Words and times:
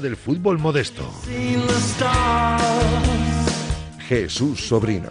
Del 0.00 0.16
fútbol 0.16 0.58
modesto. 0.58 1.02
Jesús 4.08 4.66
Sobrino. 4.66 5.10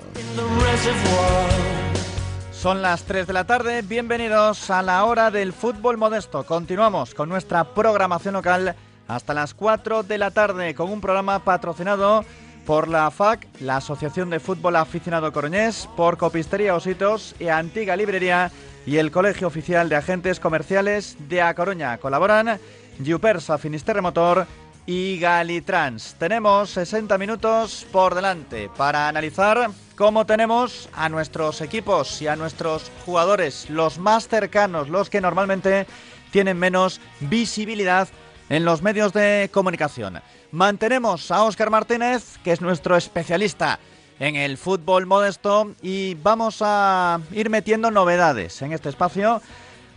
Son 2.52 2.82
las 2.82 3.04
3 3.04 3.28
de 3.28 3.34
la 3.34 3.44
tarde, 3.46 3.84
bienvenidos 3.84 4.72
a 4.72 4.82
la 4.82 5.04
hora 5.06 5.30
del 5.30 5.54
fútbol 5.54 5.98
modesto. 5.98 6.44
Continuamos 6.44 7.14
con 7.14 7.30
nuestra 7.30 7.76
programación 7.76 8.34
local 8.34 8.76
hasta 9.08 9.36
las 9.36 9.54
4 9.54 10.02
de 10.04 10.18
la 10.18 10.32
tarde 10.32 10.74
con 10.74 10.92
un 10.92 11.02
programa 11.02 11.44
patrocinado 11.44 12.26
por 12.66 12.88
la 12.88 13.12
FAC, 13.12 13.48
la 13.62 13.78
Asociación 13.78 14.32
de 14.32 14.40
Fútbol 14.40 14.76
Aficionado 14.76 15.32
Coruñés, 15.32 15.88
por 15.96 16.18
Copistería 16.18 16.76
Ositos 16.76 17.36
y 17.40 17.50
Antigua 17.50 17.96
Librería 17.96 18.52
y 18.88 18.98
el 18.98 19.12
Colegio 19.12 19.48
Oficial 19.48 19.88
de 19.88 19.98
Agentes 19.98 20.40
Comerciales 20.40 21.16
de 21.28 21.44
A 21.44 21.54
Coruña. 21.54 21.98
Colaboran 22.00 22.60
Jupersa 23.06 23.58
Finisterre 23.58 24.02
Motor 24.02 24.46
y 24.90 25.20
Galitrans. 25.20 26.16
Tenemos 26.18 26.72
60 26.72 27.16
minutos 27.20 27.86
por 27.92 28.16
delante 28.16 28.72
para 28.76 29.08
analizar 29.08 29.70
cómo 29.96 30.26
tenemos 30.26 30.90
a 30.94 31.10
nuestros 31.10 31.62
equipos 31.62 32.20
y 32.24 32.28
a 32.28 32.36
nuestros 32.36 32.92
jugadores, 33.06 33.70
los 33.70 34.00
más 34.00 34.28
cercanos, 34.28 34.90
los 34.90 35.12
que 35.12 35.22
normalmente 35.22 35.86
tienen 36.32 36.58
menos 36.58 37.02
visibilidad 37.20 38.08
en 38.50 38.66
los 38.66 38.82
medios 38.82 39.14
de 39.14 39.52
comunicación. 39.54 40.22
Mantenemos 40.52 41.30
a 41.30 41.44
Óscar 41.44 41.70
Martínez, 41.70 42.40
que 42.44 42.52
es 42.52 42.60
nuestro 42.60 42.98
especialista 42.98 43.78
en 44.20 44.36
el 44.36 44.58
fútbol 44.58 45.06
modesto, 45.06 45.76
y 45.84 46.16
vamos 46.16 46.64
a 46.64 47.20
ir 47.32 47.52
metiendo 47.52 47.92
novedades 47.92 48.60
en 48.64 48.74
este 48.74 48.90
espacio 48.90 49.40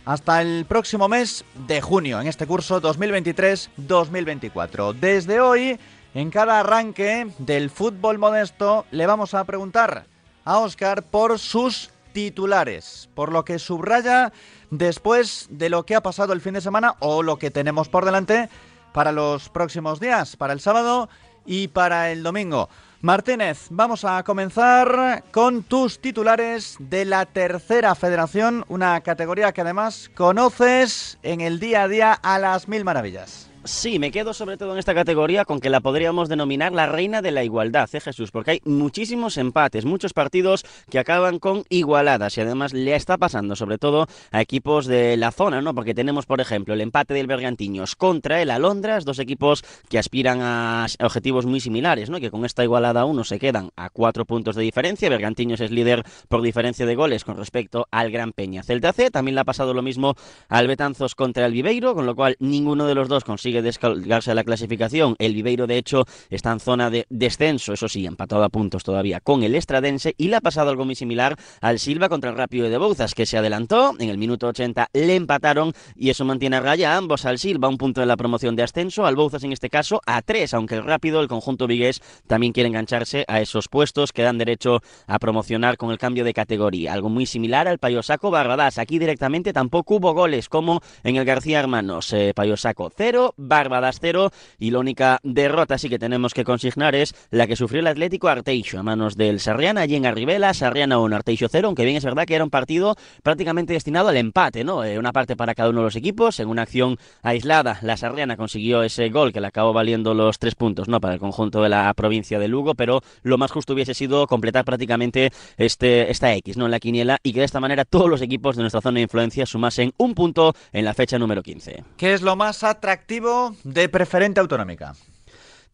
hasta 0.05 0.41
el 0.41 0.65
próximo 0.65 1.07
mes 1.07 1.45
de 1.67 1.81
junio, 1.81 2.19
en 2.19 2.27
este 2.27 2.45
curso 2.45 2.81
2023-2024. 2.81 4.93
Desde 4.93 5.39
hoy, 5.39 5.79
en 6.13 6.29
cada 6.29 6.59
arranque 6.59 7.27
del 7.37 7.69
fútbol 7.69 8.17
modesto, 8.17 8.85
le 8.91 9.07
vamos 9.07 9.33
a 9.33 9.45
preguntar 9.45 10.05
a 10.43 10.59
Óscar 10.59 11.03
por 11.03 11.39
sus 11.39 11.91
titulares, 12.11 13.07
por 13.15 13.31
lo 13.31 13.45
que 13.45 13.59
subraya 13.59 14.33
después 14.69 15.47
de 15.49 15.69
lo 15.69 15.85
que 15.85 15.95
ha 15.95 16.01
pasado 16.01 16.33
el 16.33 16.41
fin 16.41 16.53
de 16.53 16.59
semana 16.61 16.95
o 16.99 17.23
lo 17.23 17.37
que 17.37 17.51
tenemos 17.51 17.89
por 17.89 18.05
delante 18.05 18.49
para 18.93 19.11
los 19.11 19.49
próximos 19.49 19.99
días, 19.99 20.35
para 20.35 20.53
el 20.53 20.59
sábado 20.59 21.09
y 21.45 21.69
para 21.69 22.11
el 22.11 22.23
domingo. 22.23 22.69
Martínez, 23.03 23.67
vamos 23.69 24.05
a 24.05 24.23
comenzar 24.23 25.25
con 25.31 25.63
tus 25.63 25.99
titulares 25.99 26.77
de 26.79 27.03
la 27.03 27.25
tercera 27.25 27.95
federación, 27.95 28.63
una 28.69 29.01
categoría 29.01 29.51
que 29.51 29.59
además 29.59 30.09
conoces 30.15 31.19
en 31.21 31.41
el 31.41 31.59
día 31.59 31.83
a 31.83 31.87
día 31.89 32.13
a 32.13 32.39
las 32.39 32.69
mil 32.69 32.85
maravillas. 32.85 33.49
Sí, 33.65 33.97
me 33.97 34.11
quedo 34.11 34.33
sobre 34.33 34.57
todo 34.57 34.73
en 34.73 34.77
esta 34.77 34.93
categoría 34.93 35.45
con 35.45 35.61
que 35.61 35.69
la 35.69 35.79
podríamos 35.79 36.27
denominar 36.27 36.73
la 36.73 36.85
reina 36.85 37.21
de 37.21 37.31
la 37.31 37.45
igualdad, 37.45 37.89
¿eh, 37.93 38.01
Jesús? 38.01 38.29
Porque 38.29 38.51
hay 38.51 38.61
muchísimos 38.65 39.37
empates, 39.37 39.85
muchos 39.85 40.11
partidos 40.11 40.65
que 40.89 40.99
acaban 40.99 41.39
con 41.39 41.63
igualadas 41.69 42.37
y 42.37 42.41
además 42.41 42.73
le 42.73 42.93
está 42.93 43.17
pasando 43.17 43.55
sobre 43.55 43.77
todo 43.77 44.07
a 44.31 44.41
equipos 44.41 44.85
de 44.85 45.15
la 45.15 45.31
zona, 45.31 45.61
¿no? 45.61 45.73
Porque 45.73 45.93
tenemos, 45.93 46.25
por 46.25 46.41
ejemplo, 46.41 46.73
el 46.73 46.81
empate 46.81 47.13
del 47.13 47.25
Bergantiños 47.25 47.95
contra 47.95 48.41
el 48.41 48.51
Alondras, 48.51 49.05
dos 49.05 49.19
equipos 49.19 49.63
que 49.87 49.97
aspiran 49.97 50.41
a 50.41 50.85
objetivos 50.99 51.45
muy 51.45 51.61
similares, 51.61 52.09
¿no? 52.09 52.19
Que 52.19 52.31
con 52.31 52.43
esta 52.43 52.65
igualada 52.65 53.05
uno 53.05 53.23
se 53.23 53.39
quedan 53.39 53.69
a 53.77 53.89
cuatro 53.89 54.25
puntos 54.25 54.57
de 54.57 54.63
diferencia. 54.63 55.07
Bergantiños 55.07 55.61
es 55.61 55.71
líder 55.71 56.03
por 56.27 56.41
diferencia 56.41 56.85
de 56.85 56.95
goles 56.95 57.23
con 57.23 57.37
respecto 57.37 57.87
al 57.91 58.11
Gran 58.11 58.33
Peña. 58.33 58.61
Celta 58.61 58.91
C 58.91 59.09
también 59.09 59.35
le 59.35 59.41
ha 59.41 59.45
pasado 59.45 59.73
lo 59.73 59.81
mismo 59.81 60.15
al 60.49 60.67
Betanzos 60.67 61.15
contra 61.15 61.45
el 61.45 61.53
Viveiro, 61.53 61.95
con 61.95 62.05
lo 62.05 62.13
cual 62.13 62.35
ninguno 62.39 62.87
de 62.87 62.95
los 62.95 63.07
dos 63.07 63.23
consigue 63.23 63.52
descargarse 63.61 64.31
de 64.31 64.35
la 64.35 64.43
clasificación. 64.43 65.15
El 65.19 65.33
Viveiro, 65.33 65.67
de 65.67 65.77
hecho, 65.77 66.05
está 66.29 66.51
en 66.51 66.59
zona 66.59 66.89
de 66.89 67.05
descenso, 67.09 67.73
eso 67.73 67.87
sí, 67.87 68.05
empatado 68.05 68.43
a 68.43 68.49
puntos 68.49 68.83
todavía 68.83 69.19
con 69.19 69.43
el 69.43 69.55
Estradense 69.55 70.15
y 70.17 70.27
le 70.27 70.37
ha 70.37 70.41
pasado 70.41 70.69
algo 70.69 70.85
muy 70.85 70.95
similar 70.95 71.35
al 71.61 71.79
Silva 71.79 72.09
contra 72.09 72.29
el 72.29 72.37
Rápido 72.37 72.69
de 72.69 72.77
Bouzas, 72.77 73.13
que 73.13 73.25
se 73.25 73.37
adelantó, 73.37 73.95
en 73.99 74.09
el 74.09 74.17
minuto 74.17 74.47
80 74.47 74.89
le 74.93 75.15
empataron 75.15 75.73
y 75.95 76.09
eso 76.09 76.25
mantiene 76.25 76.57
a 76.57 76.61
raya 76.61 76.97
ambos 76.97 77.25
al 77.25 77.39
Silva, 77.39 77.67
un 77.67 77.77
punto 77.77 78.01
de 78.01 78.07
la 78.07 78.17
promoción 78.17 78.55
de 78.55 78.63
ascenso, 78.63 79.05
al 79.05 79.15
Bouzas 79.15 79.43
en 79.43 79.51
este 79.51 79.69
caso 79.69 80.01
a 80.05 80.21
tres, 80.21 80.53
aunque 80.53 80.75
el 80.75 80.83
Rápido, 80.83 81.21
el 81.21 81.27
conjunto 81.27 81.67
vigués, 81.67 82.01
también 82.27 82.53
quiere 82.53 82.69
engancharse 82.69 83.25
a 83.27 83.41
esos 83.41 83.67
puestos 83.67 84.11
que 84.11 84.23
dan 84.23 84.37
derecho 84.37 84.81
a 85.07 85.19
promocionar 85.19 85.77
con 85.77 85.91
el 85.91 85.97
cambio 85.97 86.23
de 86.23 86.33
categoría. 86.33 86.93
Algo 86.93 87.09
muy 87.09 87.25
similar 87.25 87.67
al 87.67 87.79
Payosaco 87.79 88.31
Barbadas. 88.31 88.77
Aquí 88.77 88.99
directamente 88.99 89.53
tampoco 89.53 89.95
hubo 89.95 90.13
goles 90.13 90.49
como 90.49 90.81
en 91.03 91.15
el 91.15 91.25
García 91.25 91.59
Hermanos. 91.59 92.13
Eh, 92.13 92.33
Payosaco 92.35 92.91
0, 92.95 93.35
Barbadas 93.47 93.99
0 94.01 94.31
y 94.59 94.71
la 94.71 94.79
única 94.79 95.19
derrota 95.23 95.77
sí 95.77 95.89
que 95.89 95.99
tenemos 95.99 96.33
que 96.33 96.43
consignar 96.43 96.95
es 96.95 97.13
la 97.31 97.47
que 97.47 97.55
sufrió 97.55 97.81
el 97.81 97.87
Atlético 97.87 98.27
Arteixo 98.27 98.79
a 98.79 98.83
manos 98.83 99.17
del 99.17 99.39
Sarriana 99.39 99.81
allí 99.81 99.95
en 99.95 100.05
Arribela, 100.05 100.53
Sarriana 100.53 100.99
1, 100.99 101.15
Arteixo 101.15 101.47
0, 101.49 101.67
aunque 101.67 101.85
bien 101.85 101.97
es 101.97 102.05
verdad 102.05 102.25
que 102.25 102.35
era 102.35 102.43
un 102.43 102.49
partido 102.49 102.95
prácticamente 103.21 103.73
destinado 103.73 104.09
al 104.09 104.17
empate, 104.17 104.63
¿no? 104.63 104.83
Eh, 104.83 104.97
una 104.97 105.11
parte 105.11 105.35
para 105.35 105.55
cada 105.55 105.69
uno 105.69 105.79
de 105.79 105.85
los 105.85 105.95
equipos, 105.95 106.39
en 106.39 106.47
una 106.47 106.63
acción 106.63 106.97
aislada 107.21 107.79
la 107.81 107.97
Sarriana 107.97 108.37
consiguió 108.37 108.83
ese 108.83 109.09
gol 109.09 109.33
que 109.33 109.41
le 109.41 109.47
acabó 109.47 109.73
valiendo 109.73 110.13
los 110.13 110.39
tres 110.39 110.55
puntos, 110.55 110.87
¿no? 110.87 110.99
Para 110.99 111.15
el 111.15 111.19
conjunto 111.19 111.61
de 111.61 111.69
la 111.69 111.93
provincia 111.93 112.39
de 112.39 112.47
Lugo, 112.47 112.75
pero 112.75 113.01
lo 113.23 113.37
más 113.37 113.51
justo 113.51 113.73
hubiese 113.73 113.93
sido 113.93 114.27
completar 114.27 114.65
prácticamente 114.65 115.31
este, 115.57 116.11
esta 116.11 116.33
X, 116.35 116.57
¿no? 116.57 116.65
En 116.65 116.71
la 116.71 116.79
quiniela 116.79 117.17
y 117.23 117.33
que 117.33 117.39
de 117.39 117.45
esta 117.45 117.59
manera 117.59 117.85
todos 117.85 118.09
los 118.09 118.21
equipos 118.21 118.55
de 118.55 118.63
nuestra 118.63 118.81
zona 118.81 118.95
de 118.95 119.03
influencia 119.03 119.45
sumasen 119.45 119.93
un 119.97 120.13
punto 120.13 120.53
en 120.71 120.85
la 120.85 120.93
fecha 120.93 121.19
número 121.19 121.43
15. 121.43 121.83
¿Qué 121.97 122.13
es 122.13 122.21
lo 122.21 122.35
más 122.35 122.63
atractivo 122.63 123.32
de 123.63 123.89
preferente 123.89 124.39
autonómica? 124.39 124.93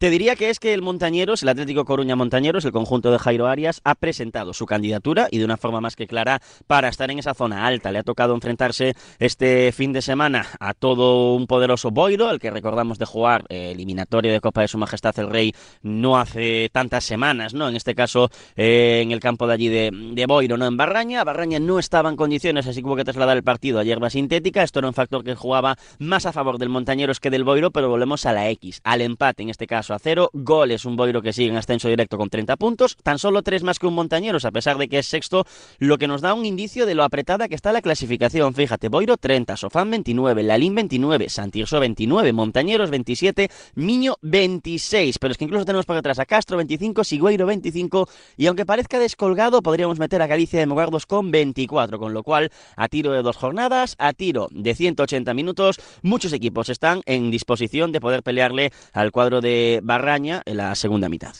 Te 0.00 0.08
diría 0.08 0.34
que 0.34 0.48
es 0.48 0.58
que 0.58 0.72
el 0.72 0.80
Montañeros, 0.80 1.42
el 1.42 1.50
Atlético 1.50 1.84
Coruña 1.84 2.16
Montañeros, 2.16 2.64
el 2.64 2.72
conjunto 2.72 3.12
de 3.12 3.18
Jairo 3.18 3.48
Arias, 3.48 3.82
ha 3.84 3.94
presentado 3.94 4.54
su 4.54 4.64
candidatura 4.64 5.28
y 5.30 5.36
de 5.36 5.44
una 5.44 5.58
forma 5.58 5.82
más 5.82 5.94
que 5.94 6.06
clara 6.06 6.40
para 6.66 6.88
estar 6.88 7.10
en 7.10 7.18
esa 7.18 7.34
zona 7.34 7.66
alta. 7.66 7.92
Le 7.92 7.98
ha 7.98 8.02
tocado 8.02 8.34
enfrentarse 8.34 8.94
este 9.18 9.72
fin 9.72 9.92
de 9.92 10.00
semana 10.00 10.46
a 10.58 10.72
todo 10.72 11.34
un 11.34 11.46
poderoso 11.46 11.90
Boiro, 11.90 12.30
el 12.30 12.38
que 12.38 12.50
recordamos 12.50 12.98
de 12.98 13.04
jugar 13.04 13.44
eh, 13.50 13.72
eliminatoria 13.72 14.32
de 14.32 14.40
Copa 14.40 14.62
de 14.62 14.68
Su 14.68 14.78
Majestad 14.78 15.18
el 15.18 15.28
Rey 15.28 15.52
no 15.82 16.18
hace 16.18 16.70
tantas 16.72 17.04
semanas, 17.04 17.52
¿no? 17.52 17.68
En 17.68 17.76
este 17.76 17.94
caso, 17.94 18.30
eh, 18.56 19.00
en 19.02 19.10
el 19.10 19.20
campo 19.20 19.46
de 19.46 19.52
allí 19.52 19.68
de, 19.68 19.90
de, 19.92 20.24
Boiro, 20.24 20.56
no 20.56 20.64
en 20.64 20.78
Barraña. 20.78 21.24
Barraña 21.24 21.58
no 21.58 21.78
estaba 21.78 22.08
en 22.08 22.16
condiciones, 22.16 22.66
así 22.66 22.80
que 22.80 22.86
hubo 22.86 22.96
que 22.96 23.04
trasladar 23.04 23.36
el 23.36 23.44
partido 23.44 23.78
a 23.78 23.84
hierba 23.84 24.08
sintética. 24.08 24.62
Esto 24.62 24.78
era 24.78 24.88
un 24.88 24.94
factor 24.94 25.22
que 25.22 25.34
jugaba 25.34 25.76
más 25.98 26.24
a 26.24 26.32
favor 26.32 26.56
del 26.56 26.70
Montañeros 26.70 27.20
que 27.20 27.28
del 27.28 27.44
Boiro, 27.44 27.70
pero 27.70 27.90
volvemos 27.90 28.24
a 28.24 28.32
la 28.32 28.48
X, 28.48 28.80
al 28.82 29.02
empate 29.02 29.42
en 29.42 29.50
este 29.50 29.66
caso 29.66 29.89
a 29.94 29.98
cero. 29.98 30.30
Goles, 30.32 30.84
un 30.84 30.96
Boiro 30.96 31.22
que 31.22 31.32
sigue 31.32 31.50
en 31.50 31.56
ascenso 31.56 31.88
directo 31.88 32.18
con 32.18 32.30
30 32.30 32.56
puntos. 32.56 32.96
Tan 33.02 33.18
solo 33.18 33.42
tres 33.42 33.62
más 33.62 33.78
que 33.78 33.86
un 33.86 33.94
Montañeros, 33.94 34.44
a 34.44 34.50
pesar 34.50 34.78
de 34.78 34.88
que 34.88 34.98
es 34.98 35.06
sexto, 35.06 35.44
lo 35.78 35.98
que 35.98 36.06
nos 36.06 36.20
da 36.20 36.34
un 36.34 36.46
indicio 36.46 36.86
de 36.86 36.94
lo 36.94 37.04
apretada 37.04 37.48
que 37.48 37.54
está 37.54 37.72
la 37.72 37.82
clasificación. 37.82 38.54
Fíjate, 38.54 38.88
Boiro 38.88 39.16
30, 39.16 39.56
Sofán 39.56 39.90
29, 39.90 40.42
Lalín 40.42 40.74
29, 40.74 41.28
Santirso 41.28 41.80
29, 41.80 42.32
Montañeros 42.32 42.90
27, 42.90 43.50
Miño 43.74 44.16
26. 44.22 45.18
Pero 45.18 45.32
es 45.32 45.38
que 45.38 45.44
incluso 45.44 45.64
tenemos 45.64 45.86
por 45.86 45.96
detrás 45.96 46.18
a 46.18 46.26
Castro 46.26 46.56
25, 46.56 47.04
Sigüeiro 47.04 47.46
25. 47.46 48.08
Y 48.36 48.46
aunque 48.46 48.66
parezca 48.66 48.98
descolgado, 48.98 49.62
podríamos 49.62 49.98
meter 49.98 50.22
a 50.22 50.26
Galicia 50.26 50.60
de 50.60 50.66
Mogardos 50.66 51.06
con 51.06 51.30
24. 51.30 51.98
Con 51.98 52.14
lo 52.14 52.22
cual, 52.22 52.50
a 52.76 52.88
tiro 52.88 53.12
de 53.12 53.22
dos 53.22 53.36
jornadas, 53.36 53.96
a 53.98 54.12
tiro 54.12 54.48
de 54.50 54.74
180 54.74 55.34
minutos, 55.34 55.80
muchos 56.02 56.32
equipos 56.32 56.68
están 56.68 57.02
en 57.06 57.30
disposición 57.30 57.92
de 57.92 58.00
poder 58.00 58.22
pelearle 58.22 58.72
al 58.92 59.12
cuadro 59.12 59.40
de 59.40 59.79
Barraña 59.82 60.42
en 60.44 60.56
la 60.56 60.74
segunda 60.74 61.08
mitad. 61.08 61.34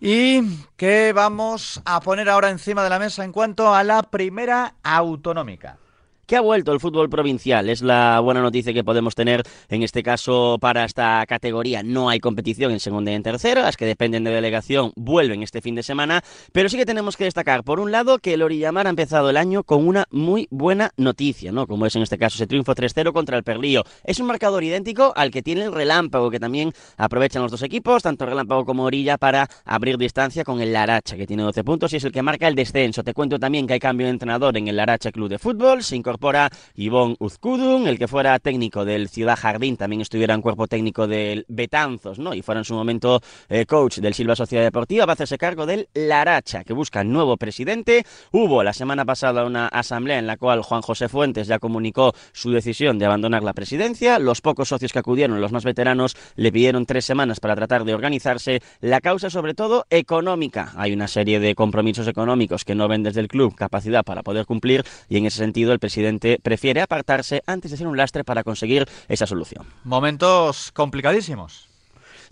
¿Y 0.00 0.42
qué 0.76 1.12
vamos 1.14 1.80
a 1.84 2.00
poner 2.00 2.28
ahora 2.28 2.50
encima 2.50 2.82
de 2.82 2.90
la 2.90 2.98
mesa 2.98 3.24
en 3.24 3.32
cuanto 3.32 3.72
a 3.72 3.84
la 3.84 4.02
primera 4.02 4.74
autonómica? 4.82 5.78
Que 6.26 6.36
ha 6.36 6.40
vuelto 6.40 6.72
el 6.72 6.80
fútbol 6.80 7.08
provincial. 7.08 7.68
Es 7.68 7.82
la 7.82 8.20
buena 8.20 8.40
noticia 8.40 8.72
que 8.72 8.84
podemos 8.84 9.14
tener 9.14 9.42
en 9.68 9.82
este 9.82 10.02
caso 10.02 10.58
para 10.60 10.84
esta 10.84 11.24
categoría. 11.26 11.82
No 11.82 12.08
hay 12.08 12.20
competición 12.20 12.72
en 12.72 12.80
segunda 12.80 13.10
y 13.10 13.14
en 13.14 13.22
tercera, 13.22 13.62
las 13.62 13.76
que 13.76 13.86
dependen 13.86 14.24
de 14.24 14.30
delegación 14.30 14.92
vuelven 14.96 15.42
este 15.42 15.60
fin 15.60 15.74
de 15.74 15.82
semana, 15.82 16.22
pero 16.52 16.68
sí 16.68 16.76
que 16.76 16.86
tenemos 16.86 17.16
que 17.16 17.24
destacar, 17.24 17.64
por 17.64 17.80
un 17.80 17.92
lado, 17.92 18.18
que 18.18 18.34
el 18.34 18.42
Orillamar 18.42 18.86
ha 18.86 18.90
empezado 18.90 19.30
el 19.30 19.36
año 19.36 19.64
con 19.64 19.86
una 19.86 20.06
muy 20.10 20.48
buena 20.50 20.90
noticia, 20.96 21.52
¿no? 21.52 21.66
Como 21.66 21.86
es 21.86 21.96
en 21.96 22.02
este 22.02 22.18
caso 22.18 22.36
ese 22.36 22.46
triunfo 22.46 22.74
3-0 22.74 23.12
contra 23.12 23.36
el 23.36 23.44
Perlío. 23.44 23.84
Es 24.04 24.20
un 24.20 24.26
marcador 24.26 24.64
idéntico 24.64 25.12
al 25.16 25.30
que 25.30 25.42
tiene 25.42 25.62
el 25.62 25.72
Relámpago, 25.72 26.30
que 26.30 26.40
también 26.40 26.72
aprovechan 26.96 27.42
los 27.42 27.50
dos 27.50 27.62
equipos, 27.62 28.02
tanto 28.02 28.26
Relámpago 28.26 28.64
como 28.64 28.84
Orilla, 28.84 29.18
para 29.18 29.48
abrir 29.64 29.98
distancia 29.98 30.44
con 30.44 30.60
el 30.60 30.72
Laracha, 30.72 31.16
que 31.16 31.26
tiene 31.26 31.42
12 31.42 31.64
puntos 31.64 31.92
y 31.92 31.96
es 31.96 32.04
el 32.04 32.12
que 32.12 32.22
marca 32.22 32.48
el 32.48 32.54
descenso. 32.54 33.02
Te 33.02 33.14
cuento 33.14 33.38
también 33.38 33.66
que 33.66 33.74
hay 33.74 33.80
cambio 33.80 34.06
de 34.06 34.12
entrenador 34.12 34.56
en 34.56 34.68
el 34.68 34.76
Laracha 34.76 35.10
Club 35.10 35.28
de 35.28 35.38
Fútbol, 35.38 35.82
incorpora 36.12 36.50
Ivón 36.74 37.16
Uzcudun, 37.20 37.86
el 37.86 37.98
que 37.98 38.06
fuera 38.06 38.38
técnico 38.38 38.84
del 38.84 39.08
Ciudad 39.08 39.38
Jardín, 39.38 39.78
también 39.78 40.02
estuviera 40.02 40.34
en 40.34 40.42
cuerpo 40.42 40.66
técnico 40.66 41.06
del 41.06 41.46
Betanzos, 41.48 42.18
¿no? 42.18 42.34
Y 42.34 42.42
fuera 42.42 42.60
en 42.60 42.64
su 42.66 42.74
momento 42.74 43.22
eh, 43.48 43.64
coach 43.64 43.98
del 43.98 44.12
Silva 44.12 44.36
Sociedad 44.36 44.62
Deportiva, 44.62 45.06
va 45.06 45.12
a 45.12 45.14
hacerse 45.14 45.38
cargo 45.38 45.64
del 45.64 45.88
Laracha, 45.94 46.64
que 46.64 46.74
busca 46.74 47.02
nuevo 47.02 47.38
presidente. 47.38 48.04
Hubo 48.30 48.62
la 48.62 48.74
semana 48.74 49.06
pasada 49.06 49.46
una 49.46 49.68
asamblea 49.68 50.18
en 50.18 50.26
la 50.26 50.36
cual 50.36 50.60
Juan 50.60 50.82
José 50.82 51.08
Fuentes 51.08 51.46
ya 51.46 51.58
comunicó 51.58 52.12
su 52.32 52.50
decisión 52.50 52.98
de 52.98 53.06
abandonar 53.06 53.42
la 53.42 53.54
presidencia. 53.54 54.18
Los 54.18 54.42
pocos 54.42 54.68
socios 54.68 54.92
que 54.92 54.98
acudieron, 54.98 55.40
los 55.40 55.52
más 55.52 55.64
veteranos, 55.64 56.14
le 56.36 56.52
pidieron 56.52 56.84
tres 56.84 57.06
semanas 57.06 57.40
para 57.40 57.56
tratar 57.56 57.84
de 57.84 57.94
organizarse. 57.94 58.60
La 58.80 59.00
causa, 59.00 59.30
sobre 59.30 59.54
todo, 59.54 59.86
económica. 59.88 60.72
Hay 60.76 60.92
una 60.92 61.08
serie 61.08 61.40
de 61.40 61.54
compromisos 61.54 62.06
económicos 62.06 62.66
que 62.66 62.74
no 62.74 62.86
ven 62.86 63.02
desde 63.02 63.20
el 63.20 63.28
club 63.28 63.54
capacidad 63.54 64.04
para 64.04 64.22
poder 64.22 64.44
cumplir 64.44 64.84
y 65.08 65.16
en 65.16 65.24
ese 65.24 65.38
sentido 65.38 65.72
el 65.72 65.78
presidente 65.78 66.01
prefiere 66.42 66.80
apartarse 66.80 67.42
antes 67.46 67.70
de 67.70 67.76
ser 67.76 67.86
un 67.86 67.96
lastre 67.96 68.24
para 68.24 68.44
conseguir 68.44 68.86
esa 69.08 69.26
solución. 69.26 69.66
Momentos 69.84 70.72
complicadísimos. 70.72 71.71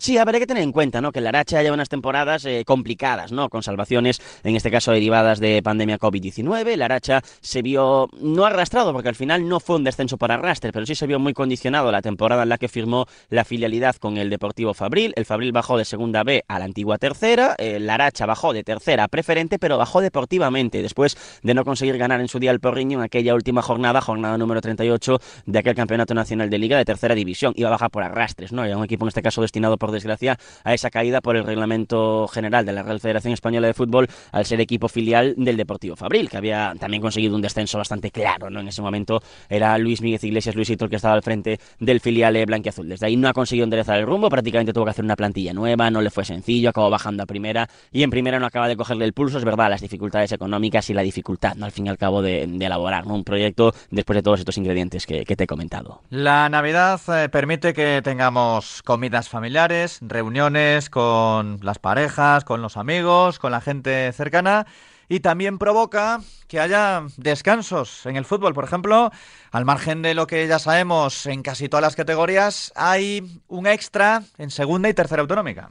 Sí, 0.01 0.17
habrá 0.17 0.39
que 0.39 0.47
tener 0.47 0.63
en 0.63 0.71
cuenta 0.71 0.99
¿no? 0.99 1.11
que 1.11 1.21
la 1.21 1.29
Aracha 1.29 1.61
lleva 1.61 1.75
unas 1.75 1.87
temporadas 1.87 2.43
eh, 2.45 2.63
complicadas, 2.65 3.31
¿no? 3.31 3.49
con 3.49 3.61
salvaciones, 3.61 4.19
en 4.43 4.55
este 4.55 4.71
caso 4.71 4.91
derivadas 4.91 5.39
de 5.39 5.61
pandemia 5.61 5.99
COVID-19. 5.99 6.75
La 6.75 6.85
Aracha 6.85 7.21
se 7.39 7.61
vio 7.61 8.09
no 8.19 8.45
arrastrado, 8.45 8.93
porque 8.93 9.09
al 9.09 9.15
final 9.15 9.47
no 9.47 9.59
fue 9.59 9.75
un 9.75 9.83
descenso 9.83 10.17
por 10.17 10.31
arrastre, 10.31 10.71
pero 10.71 10.87
sí 10.87 10.95
se 10.95 11.05
vio 11.05 11.19
muy 11.19 11.35
condicionado 11.35 11.91
la 11.91 12.01
temporada 12.01 12.41
en 12.41 12.49
la 12.49 12.57
que 12.57 12.67
firmó 12.67 13.05
la 13.29 13.45
filialidad 13.45 13.95
con 13.97 14.17
el 14.17 14.31
Deportivo 14.31 14.73
Fabril. 14.73 15.13
El 15.15 15.25
Fabril 15.25 15.51
bajó 15.51 15.77
de 15.77 15.85
segunda 15.85 16.23
B 16.23 16.43
a 16.47 16.57
la 16.57 16.65
antigua 16.65 16.97
tercera, 16.97 17.53
eh, 17.59 17.79
la 17.79 17.93
Aracha 17.93 18.25
bajó 18.25 18.53
de 18.53 18.63
tercera 18.63 19.03
a 19.03 19.07
preferente, 19.07 19.59
pero 19.59 19.77
bajó 19.77 20.01
deportivamente 20.01 20.81
después 20.81 21.15
de 21.43 21.53
no 21.53 21.63
conseguir 21.63 21.99
ganar 21.99 22.21
en 22.21 22.27
su 22.27 22.39
día 22.39 22.49
el 22.49 22.59
Porriño 22.59 22.97
en 22.97 23.03
aquella 23.03 23.35
última 23.35 23.61
jornada, 23.61 24.01
jornada 24.01 24.39
número 24.39 24.61
38 24.61 25.19
de 25.45 25.59
aquel 25.59 25.75
Campeonato 25.75 26.15
Nacional 26.15 26.49
de 26.49 26.57
Liga 26.57 26.79
de 26.79 26.85
tercera 26.85 27.13
división. 27.13 27.53
Iba 27.55 27.67
a 27.69 27.73
bajar 27.73 27.91
por 27.91 28.01
arrastres, 28.01 28.51
¿no? 28.51 28.65
Era 28.65 28.77
un 28.77 28.83
equipo 28.83 29.05
en 29.05 29.09
este 29.09 29.21
caso 29.21 29.43
destinado 29.43 29.77
por 29.77 29.90
desgracia, 29.91 30.37
a 30.63 30.73
esa 30.73 30.89
caída 30.89 31.21
por 31.21 31.35
el 31.35 31.43
reglamento 31.43 32.27
general 32.27 32.65
de 32.65 32.73
la 32.73 32.83
Real 32.83 32.99
Federación 32.99 33.33
Española 33.33 33.67
de 33.67 33.73
Fútbol 33.73 34.07
al 34.31 34.45
ser 34.45 34.61
equipo 34.61 34.87
filial 34.87 35.33
del 35.37 35.57
Deportivo 35.57 35.95
Fabril, 35.95 36.29
que 36.29 36.37
había 36.37 36.73
también 36.79 37.01
conseguido 37.01 37.35
un 37.35 37.41
descenso 37.41 37.77
bastante 37.77 38.11
claro, 38.11 38.49
¿no? 38.49 38.59
En 38.59 38.67
ese 38.67 38.81
momento 38.81 39.21
era 39.49 39.77
Luis 39.77 40.01
Miguel 40.01 40.11
Iglesias 40.21 40.55
Luisito 40.55 40.85
el 40.85 40.89
que 40.89 40.97
estaba 40.97 41.13
al 41.13 41.23
frente 41.23 41.59
del 41.79 41.99
filial 41.99 42.45
blanquiazul. 42.45 42.87
Desde 42.87 43.05
ahí 43.05 43.17
no 43.17 43.27
ha 43.27 43.33
conseguido 43.33 43.63
enderezar 43.63 43.99
el 43.99 44.05
rumbo, 44.05 44.29
prácticamente 44.29 44.73
tuvo 44.73 44.85
que 44.85 44.91
hacer 44.91 45.05
una 45.05 45.15
plantilla 45.15 45.53
nueva, 45.53 45.89
no 45.89 46.01
le 46.01 46.09
fue 46.09 46.25
sencillo, 46.25 46.69
acabó 46.69 46.89
bajando 46.89 47.23
a 47.23 47.25
primera 47.25 47.69
y 47.91 48.03
en 48.03 48.09
primera 48.09 48.39
no 48.39 48.45
acaba 48.45 48.67
de 48.67 48.75
cogerle 48.75 49.05
el 49.05 49.13
pulso, 49.13 49.37
es 49.37 49.45
verdad, 49.45 49.69
las 49.69 49.81
dificultades 49.81 50.31
económicas 50.31 50.89
y 50.89 50.93
la 50.93 51.01
dificultad, 51.01 51.55
¿no? 51.55 51.65
Al 51.65 51.71
fin 51.71 51.87
y 51.87 51.89
al 51.89 51.97
cabo 51.97 52.21
de, 52.21 52.43
elaborar 52.43 53.05
un 53.07 53.23
proyecto 53.23 53.73
después 53.89 54.15
de 54.15 54.23
todos 54.23 54.39
estos 54.39 54.57
ingredientes 54.57 55.05
que, 55.05 55.25
te 55.31 55.45
he 55.45 55.47
comentado. 55.47 56.01
La 56.09 56.49
Navidad 56.49 56.99
eh, 57.07 57.29
permite 57.29 57.73
que 57.73 58.01
tengamos 58.03 58.81
comidas 58.83 59.29
familiares, 59.29 59.80
reuniones 60.01 60.89
con 60.89 61.59
las 61.61 61.79
parejas, 61.79 62.43
con 62.43 62.61
los 62.61 62.77
amigos, 62.77 63.39
con 63.39 63.51
la 63.51 63.61
gente 63.61 64.11
cercana 64.13 64.65
y 65.11 65.19
también 65.19 65.57
provoca 65.57 66.21
que 66.47 66.61
haya 66.61 67.03
descansos 67.17 68.05
en 68.05 68.15
el 68.15 68.23
fútbol. 68.23 68.53
Por 68.53 68.63
ejemplo, 68.63 69.11
al 69.51 69.65
margen 69.65 70.01
de 70.01 70.13
lo 70.13 70.25
que 70.25 70.47
ya 70.47 70.57
sabemos 70.57 71.25
en 71.25 71.43
casi 71.43 71.67
todas 71.67 71.81
las 71.81 71.97
categorías, 71.97 72.71
hay 72.77 73.41
un 73.49 73.67
extra 73.67 74.23
en 74.37 74.51
segunda 74.51 74.87
y 74.87 74.93
tercera 74.93 75.21
autonómica. 75.21 75.69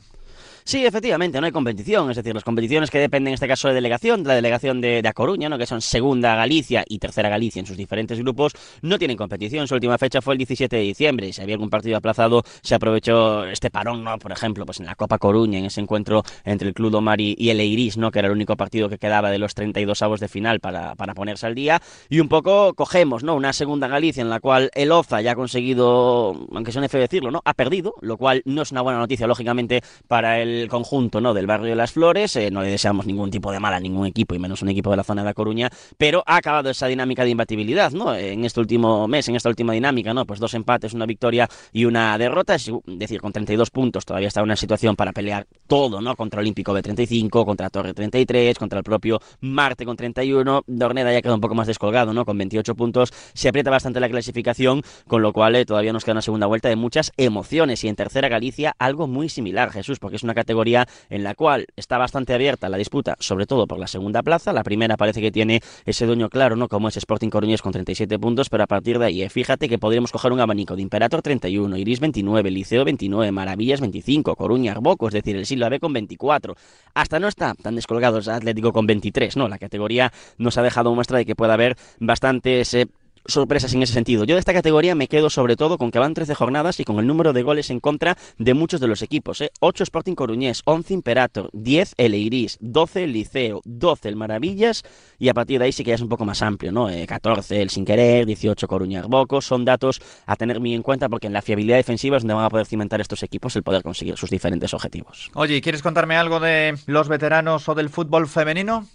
Sí, 0.64 0.84
efectivamente, 0.84 1.40
no 1.40 1.46
hay 1.46 1.52
competición, 1.52 2.10
es 2.10 2.16
decir, 2.16 2.34
las 2.34 2.44
competiciones 2.44 2.90
que 2.90 2.98
dependen 2.98 3.32
en 3.32 3.34
este 3.34 3.48
caso 3.48 3.68
de 3.68 3.74
delegación, 3.74 4.22
de 4.22 4.28
la 4.28 4.34
delegación 4.34 4.80
de, 4.80 5.02
A 5.06 5.12
Coruña, 5.12 5.48
¿no? 5.48 5.58
que 5.58 5.66
son 5.66 5.80
segunda 5.80 6.34
Galicia 6.36 6.84
y 6.86 6.98
tercera 6.98 7.28
Galicia 7.28 7.60
en 7.60 7.66
sus 7.66 7.76
diferentes 7.76 8.18
grupos, 8.18 8.52
no 8.82 8.98
tienen 8.98 9.16
competición. 9.16 9.66
Su 9.66 9.74
última 9.74 9.98
fecha 9.98 10.20
fue 10.20 10.34
el 10.34 10.38
17 10.38 10.76
de 10.76 10.82
diciembre 10.82 11.28
y 11.28 11.32
si 11.32 11.42
había 11.42 11.54
algún 11.54 11.70
partido 11.70 11.96
aplazado, 11.96 12.42
se 12.62 12.74
aprovechó 12.74 13.44
este 13.46 13.70
parón, 13.70 14.04
¿no? 14.04 14.18
Por 14.18 14.32
ejemplo, 14.32 14.66
pues 14.66 14.80
en 14.80 14.86
la 14.86 14.94
Copa 14.94 15.18
Coruña, 15.18 15.58
en 15.58 15.64
ese 15.64 15.80
encuentro 15.80 16.22
entre 16.44 16.68
el 16.68 16.74
Club 16.74 16.90
Domar 16.90 17.20
y, 17.20 17.50
el 17.50 17.60
Eiris, 17.60 17.96
¿no? 17.96 18.10
Que 18.10 18.20
era 18.20 18.28
el 18.28 18.34
único 18.34 18.56
partido 18.56 18.88
que 18.88 18.98
quedaba 18.98 19.30
de 19.30 19.38
los 19.38 19.54
32 19.54 20.02
avos 20.02 20.20
de 20.20 20.28
final 20.28 20.60
para, 20.60 20.94
para 20.94 21.14
ponerse 21.14 21.46
al 21.46 21.54
día. 21.54 21.80
Y 22.08 22.20
un 22.20 22.28
poco 22.28 22.74
cogemos, 22.74 23.24
¿no? 23.24 23.34
Una 23.34 23.52
segunda 23.52 23.88
Galicia 23.88 24.20
en 24.20 24.30
la 24.30 24.40
cual 24.40 24.70
el 24.74 24.92
Oza 24.92 25.20
ya 25.20 25.32
ha 25.32 25.34
conseguido, 25.34 26.46
aunque 26.52 26.72
sea 26.72 26.80
feo 26.88 27.00
decirlo, 27.00 27.30
¿no? 27.30 27.42
Ha 27.44 27.54
perdido, 27.54 27.94
lo 28.00 28.16
cual 28.16 28.42
no 28.44 28.62
es 28.62 28.72
una 28.72 28.82
buena 28.82 28.98
noticia, 28.98 29.26
lógicamente, 29.26 29.82
para 30.08 30.40
el 30.40 30.49
conjunto 30.68 31.20
¿no? 31.20 31.34
del 31.34 31.46
barrio 31.46 31.68
de 31.68 31.76
las 31.76 31.92
Flores. 31.92 32.36
Eh, 32.36 32.50
no 32.50 32.62
le 32.62 32.68
deseamos 32.68 33.06
ningún 33.06 33.30
tipo 33.30 33.52
de 33.52 33.60
mal 33.60 33.74
a 33.74 33.80
ningún 33.80 34.06
equipo, 34.06 34.34
y 34.34 34.38
menos 34.38 34.62
un 34.62 34.68
equipo 34.68 34.90
de 34.90 34.96
la 34.96 35.04
zona 35.04 35.22
de 35.22 35.26
La 35.26 35.34
Coruña, 35.34 35.70
pero 35.98 36.22
ha 36.26 36.36
acabado 36.36 36.70
esa 36.70 36.86
dinámica 36.86 37.24
de 37.24 37.30
imbatibilidad 37.30 37.92
¿no? 37.92 38.14
en 38.14 38.44
este 38.44 38.60
último 38.60 39.08
mes, 39.08 39.28
en 39.28 39.36
esta 39.36 39.48
última 39.48 39.72
dinámica. 39.72 40.14
¿no? 40.14 40.26
Pues 40.26 40.40
dos 40.40 40.54
empates, 40.54 40.94
una 40.94 41.06
victoria 41.06 41.48
y 41.72 41.84
una 41.84 42.16
derrota. 42.18 42.54
Es 42.54 42.70
decir, 42.86 43.20
con 43.20 43.32
32 43.32 43.70
puntos 43.70 44.04
todavía 44.04 44.28
está 44.28 44.40
en 44.40 44.44
una 44.44 44.56
situación 44.56 44.96
para 44.96 45.12
pelear 45.12 45.46
todo, 45.66 46.00
¿no? 46.00 46.16
Contra 46.16 46.40
Olímpico 46.40 46.72
B35, 46.72 47.44
contra 47.44 47.70
Torre 47.70 47.94
33, 47.94 48.58
contra 48.58 48.78
el 48.78 48.84
propio 48.84 49.20
Marte 49.40 49.84
con 49.84 49.96
31. 49.96 50.64
Dorneda 50.66 51.12
ya 51.12 51.22
queda 51.22 51.34
un 51.34 51.40
poco 51.40 51.54
más 51.54 51.66
descolgado, 51.66 52.12
¿no? 52.12 52.24
Con 52.24 52.38
28 52.38 52.74
puntos. 52.74 53.12
Se 53.34 53.48
aprieta 53.48 53.70
bastante 53.70 54.00
la 54.00 54.08
clasificación, 54.08 54.82
con 55.06 55.22
lo 55.22 55.32
cual 55.32 55.56
eh, 55.56 55.64
todavía 55.64 55.92
nos 55.92 56.04
queda 56.04 56.12
una 56.12 56.22
segunda 56.22 56.46
vuelta 56.46 56.68
de 56.68 56.76
muchas 56.76 57.12
emociones. 57.16 57.84
Y 57.84 57.88
en 57.88 57.96
tercera 57.96 58.28
Galicia, 58.28 58.74
algo 58.78 59.06
muy 59.06 59.28
similar, 59.28 59.70
Jesús, 59.70 59.98
porque 59.98 60.16
es 60.16 60.22
una 60.22 60.34
categoría 60.40 60.86
en 61.08 61.22
la 61.22 61.34
cual 61.34 61.66
está 61.76 61.98
bastante 61.98 62.34
abierta 62.34 62.68
la 62.68 62.76
disputa, 62.76 63.16
sobre 63.20 63.46
todo 63.46 63.66
por 63.66 63.78
la 63.78 63.86
segunda 63.86 64.22
plaza. 64.22 64.52
La 64.52 64.64
primera 64.64 64.96
parece 64.96 65.20
que 65.20 65.30
tiene 65.30 65.60
ese 65.84 66.06
dueño 66.06 66.28
claro, 66.28 66.56
¿no? 66.56 66.68
Como 66.68 66.88
es 66.88 66.96
Sporting 66.96 67.30
Coruñés 67.30 67.62
con 67.62 67.72
37 67.72 68.18
puntos, 68.18 68.48
pero 68.48 68.64
a 68.64 68.66
partir 68.66 68.98
de 68.98 69.06
ahí, 69.06 69.22
eh, 69.22 69.28
fíjate 69.28 69.68
que 69.68 69.78
podríamos 69.78 70.12
coger 70.12 70.32
un 70.32 70.40
abanico 70.40 70.76
de 70.76 70.82
Imperator 70.82 71.22
31, 71.22 71.76
Iris 71.76 72.00
29, 72.00 72.50
Liceo 72.50 72.84
29, 72.84 73.32
Maravillas 73.32 73.80
25, 73.80 74.36
Coruña 74.36 74.72
Arboco, 74.72 75.08
es 75.08 75.14
decir, 75.14 75.36
el 75.36 75.46
Silva 75.46 75.68
B 75.68 75.78
con 75.80 75.92
24. 75.92 76.54
Hasta 76.94 77.20
no 77.20 77.28
está 77.28 77.54
tan 77.54 77.74
descolgado 77.74 78.20
Atlético 78.30 78.72
con 78.72 78.86
23, 78.86 79.36
¿no? 79.36 79.48
La 79.48 79.58
categoría 79.58 80.12
nos 80.38 80.58
ha 80.58 80.62
dejado 80.62 80.94
muestra 80.94 81.18
de 81.18 81.26
que 81.26 81.36
puede 81.36 81.52
haber 81.52 81.76
bastantes 81.98 82.74
eh, 82.74 82.86
sorpresas 83.26 83.72
en 83.74 83.82
ese 83.82 83.92
sentido. 83.92 84.24
Yo 84.24 84.34
de 84.34 84.40
esta 84.40 84.52
categoría 84.52 84.94
me 84.94 85.08
quedo 85.08 85.30
sobre 85.30 85.56
todo 85.56 85.78
con 85.78 85.90
que 85.90 85.98
van 85.98 86.14
13 86.14 86.34
jornadas 86.34 86.80
y 86.80 86.84
con 86.84 86.98
el 86.98 87.06
número 87.06 87.32
de 87.32 87.42
goles 87.42 87.70
en 87.70 87.80
contra 87.80 88.16
de 88.38 88.54
muchos 88.54 88.80
de 88.80 88.88
los 88.88 89.02
equipos. 89.02 89.40
¿eh? 89.40 89.50
8 89.60 89.84
Sporting 89.84 90.14
Coruñés, 90.14 90.62
11 90.64 90.94
Imperator, 90.94 91.50
10 91.52 91.94
el 91.96 92.14
Iris, 92.14 92.58
12 92.60 93.04
el 93.04 93.12
Liceo, 93.12 93.60
12 93.64 94.08
el 94.08 94.16
Maravillas 94.16 94.82
y 95.18 95.28
a 95.28 95.34
partir 95.34 95.58
de 95.58 95.66
ahí 95.66 95.72
sí 95.72 95.84
que 95.84 95.90
ya 95.90 95.94
es 95.94 96.00
un 96.00 96.08
poco 96.08 96.24
más 96.24 96.42
amplio, 96.42 96.72
¿no? 96.72 96.88
14 97.06 97.56
eh, 97.56 97.62
el 97.62 97.70
Sin 97.70 97.84
Querer, 97.84 98.26
18 98.26 98.66
Coruña 98.68 99.02
Bocos, 99.02 99.46
son 99.46 99.64
datos 99.64 100.00
a 100.26 100.36
tener 100.36 100.60
muy 100.60 100.74
en 100.74 100.82
cuenta 100.82 101.08
porque 101.08 101.26
en 101.26 101.32
la 101.32 101.42
fiabilidad 101.42 101.76
defensiva 101.76 102.16
es 102.16 102.22
donde 102.22 102.34
van 102.34 102.44
a 102.44 102.50
poder 102.50 102.66
cimentar 102.66 103.00
estos 103.00 103.22
equipos 103.22 103.56
el 103.56 103.62
poder 103.62 103.82
conseguir 103.82 104.16
sus 104.16 104.30
diferentes 104.30 104.72
objetivos. 104.74 105.30
Oye, 105.34 105.60
¿quieres 105.60 105.82
contarme 105.82 106.16
algo 106.16 106.40
de 106.40 106.74
los 106.86 107.08
veteranos 107.08 107.68
o 107.68 107.74
del 107.74 107.88
fútbol 107.88 108.28
femenino? 108.28 108.86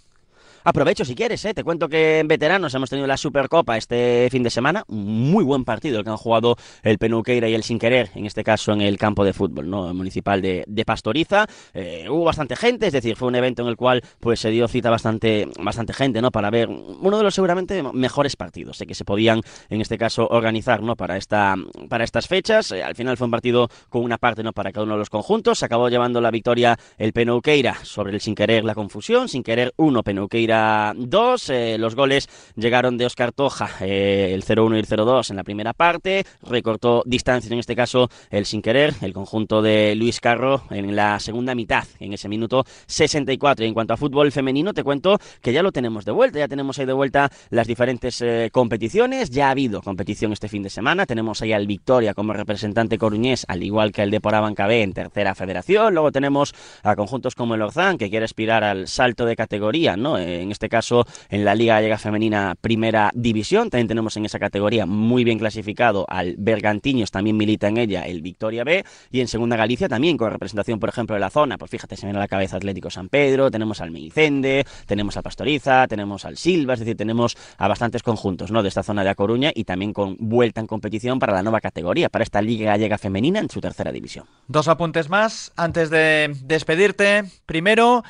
Aprovecho 0.68 1.04
si 1.04 1.14
quieres, 1.14 1.44
¿eh? 1.44 1.54
te 1.54 1.62
cuento 1.62 1.88
que 1.88 2.18
en 2.18 2.26
veteranos 2.26 2.74
hemos 2.74 2.90
tenido 2.90 3.06
la 3.06 3.16
Supercopa 3.16 3.76
este 3.76 4.26
fin 4.32 4.42
de 4.42 4.50
semana, 4.50 4.82
muy 4.88 5.44
buen 5.44 5.64
partido 5.64 5.98
el 5.98 6.04
que 6.04 6.10
han 6.10 6.16
jugado 6.16 6.56
el 6.82 6.98
Penuqueira 6.98 7.48
y 7.48 7.54
el 7.54 7.62
Sin 7.62 7.78
Querer, 7.78 8.10
en 8.16 8.26
este 8.26 8.42
caso 8.42 8.72
en 8.72 8.80
el 8.80 8.98
campo 8.98 9.24
de 9.24 9.32
fútbol 9.32 9.70
¿no? 9.70 9.94
municipal 9.94 10.42
de, 10.42 10.84
Pastoriza. 10.84 11.46
Eh, 11.72 12.06
hubo 12.10 12.24
bastante 12.24 12.56
gente, 12.56 12.88
es 12.88 12.92
decir, 12.92 13.14
fue 13.14 13.28
un 13.28 13.36
evento 13.36 13.62
en 13.62 13.68
el 13.68 13.76
cual 13.76 14.02
pues 14.18 14.40
se 14.40 14.50
dio 14.50 14.66
cita 14.66 14.90
bastante, 14.90 15.48
bastante 15.56 15.92
gente 15.92 16.20
¿no? 16.20 16.32
para 16.32 16.50
ver 16.50 16.68
uno 16.68 17.16
de 17.16 17.22
los 17.22 17.32
seguramente 17.32 17.84
mejores 17.92 18.34
partidos 18.34 18.82
que 18.84 18.94
se 18.96 19.04
podían 19.04 19.42
en 19.68 19.80
este 19.80 19.96
caso 19.96 20.26
organizar 20.26 20.82
¿no? 20.82 20.96
para, 20.96 21.16
esta, 21.16 21.54
para 21.88 22.02
estas 22.02 22.26
fechas. 22.26 22.72
Eh, 22.72 22.82
al 22.82 22.96
final 22.96 23.16
fue 23.16 23.26
un 23.26 23.30
partido 23.30 23.68
con 23.88 24.02
una 24.02 24.18
parte 24.18 24.42
¿no? 24.42 24.52
para 24.52 24.72
cada 24.72 24.82
uno 24.82 24.94
de 24.94 24.98
los 24.98 25.10
conjuntos. 25.10 25.60
Se 25.60 25.66
acabó 25.66 25.88
llevando 25.88 26.20
la 26.20 26.32
victoria 26.32 26.76
el 26.98 27.12
Penuqueira 27.12 27.76
sobre 27.84 28.12
el 28.12 28.20
Sin 28.20 28.34
Querer 28.34 28.64
la 28.64 28.74
confusión. 28.74 29.28
Sin 29.28 29.44
Querer 29.44 29.72
1, 29.76 30.02
Penuqueira 30.02 30.55
dos 30.96 31.50
eh, 31.50 31.76
los 31.78 31.94
goles 31.94 32.28
llegaron 32.56 32.98
de 32.98 33.06
Oscar 33.06 33.32
Toja, 33.32 33.70
eh, 33.80 34.32
el 34.34 34.44
0-1 34.44 34.76
y 34.76 34.78
el 34.78 34.86
0-2 34.86 35.30
en 35.30 35.36
la 35.36 35.44
primera 35.44 35.72
parte. 35.72 36.24
Recortó 36.42 37.02
distancias, 37.06 37.50
en 37.50 37.58
este 37.58 37.74
caso, 37.74 38.08
el 38.30 38.46
sin 38.46 38.62
querer, 38.62 38.94
el 39.00 39.12
conjunto 39.12 39.62
de 39.62 39.94
Luis 39.94 40.20
Carro 40.20 40.62
en 40.70 40.94
la 40.94 41.18
segunda 41.20 41.54
mitad, 41.54 41.84
en 42.00 42.12
ese 42.12 42.28
minuto 42.28 42.64
64. 42.86 43.64
Y 43.64 43.68
en 43.68 43.74
cuanto 43.74 43.94
a 43.94 43.96
fútbol 43.96 44.32
femenino, 44.32 44.74
te 44.74 44.84
cuento 44.84 45.18
que 45.40 45.52
ya 45.52 45.62
lo 45.62 45.72
tenemos 45.72 46.04
de 46.04 46.12
vuelta. 46.12 46.38
Ya 46.38 46.48
tenemos 46.48 46.78
ahí 46.78 46.86
de 46.86 46.92
vuelta 46.92 47.30
las 47.50 47.66
diferentes 47.66 48.20
eh, 48.20 48.50
competiciones. 48.52 49.30
Ya 49.30 49.48
ha 49.48 49.50
habido 49.50 49.82
competición 49.82 50.32
este 50.32 50.48
fin 50.48 50.62
de 50.62 50.70
semana. 50.70 51.06
Tenemos 51.06 51.42
ahí 51.42 51.52
al 51.52 51.66
Victoria 51.66 52.14
como 52.14 52.32
representante 52.32 52.98
coruñés, 52.98 53.44
al 53.48 53.62
igual 53.62 53.92
que 53.92 54.02
el 54.02 54.10
de 54.10 54.20
Porabanca 54.20 54.66
en 54.70 54.92
tercera 54.92 55.34
federación. 55.34 55.94
Luego 55.94 56.10
tenemos 56.12 56.54
a 56.82 56.96
conjuntos 56.96 57.34
como 57.34 57.54
el 57.54 57.62
Orzán, 57.62 57.98
que 57.98 58.10
quiere 58.10 58.24
aspirar 58.24 58.64
al 58.64 58.88
salto 58.88 59.24
de 59.24 59.36
categoría, 59.36 59.96
¿no? 59.96 60.18
Este 60.52 60.68
caso 60.68 61.06
en 61.28 61.44
la 61.44 61.54
Liga 61.54 61.74
Gallega 61.74 61.98
Femenina 61.98 62.54
Primera 62.60 63.10
División. 63.14 63.70
También 63.70 63.88
tenemos 63.88 64.16
en 64.16 64.24
esa 64.24 64.38
categoría 64.38 64.86
muy 64.86 65.24
bien 65.24 65.38
clasificado 65.38 66.06
al 66.08 66.34
Bergantiños, 66.38 67.10
también 67.10 67.36
milita 67.36 67.68
en 67.68 67.76
ella 67.76 68.02
el 68.02 68.22
Victoria 68.22 68.64
B. 68.64 68.84
Y 69.10 69.20
en 69.20 69.28
Segunda 69.28 69.56
Galicia 69.56 69.88
también 69.88 70.16
con 70.16 70.30
representación, 70.30 70.78
por 70.78 70.88
ejemplo, 70.88 71.14
de 71.14 71.20
la 71.20 71.30
zona. 71.30 71.58
Pues 71.58 71.70
fíjate, 71.70 71.96
se 71.96 72.06
viene 72.06 72.18
a 72.18 72.22
la 72.22 72.28
cabeza 72.28 72.56
Atlético 72.56 72.90
San 72.90 73.08
Pedro, 73.08 73.50
tenemos 73.50 73.80
al 73.80 73.90
Meicende, 73.90 74.66
tenemos 74.86 75.16
al 75.16 75.22
Pastoriza, 75.22 75.86
tenemos 75.88 76.24
al 76.24 76.36
Silva, 76.36 76.74
es 76.74 76.80
decir, 76.80 76.96
tenemos 76.96 77.36
a 77.58 77.68
bastantes 77.68 78.02
conjuntos 78.02 78.50
¿no? 78.50 78.62
de 78.62 78.68
esta 78.68 78.82
zona 78.82 79.04
de 79.04 79.10
A 79.10 79.14
Coruña 79.14 79.52
y 79.54 79.64
también 79.64 79.92
con 79.92 80.16
vuelta 80.18 80.60
en 80.60 80.66
competición 80.66 81.18
para 81.18 81.32
la 81.32 81.42
nueva 81.42 81.60
categoría, 81.60 82.08
para 82.08 82.22
esta 82.22 82.42
Liga 82.42 82.66
Gallega 82.66 82.98
Femenina 82.98 83.40
en 83.40 83.50
su 83.50 83.60
tercera 83.60 83.92
división. 83.92 84.26
Dos 84.48 84.68
apuntes 84.68 85.08
más 85.08 85.52
antes 85.56 85.90
de 85.90 86.34
despedirte. 86.44 87.24
Primero, 87.46 88.02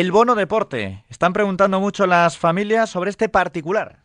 el 0.00 0.10
bono 0.10 0.34
deporte. 0.34 1.04
Están 1.10 1.34
preguntando 1.34 1.78
mucho 1.78 2.06
las 2.06 2.38
familias 2.38 2.88
sobre 2.88 3.10
este 3.10 3.28
particular. 3.28 4.01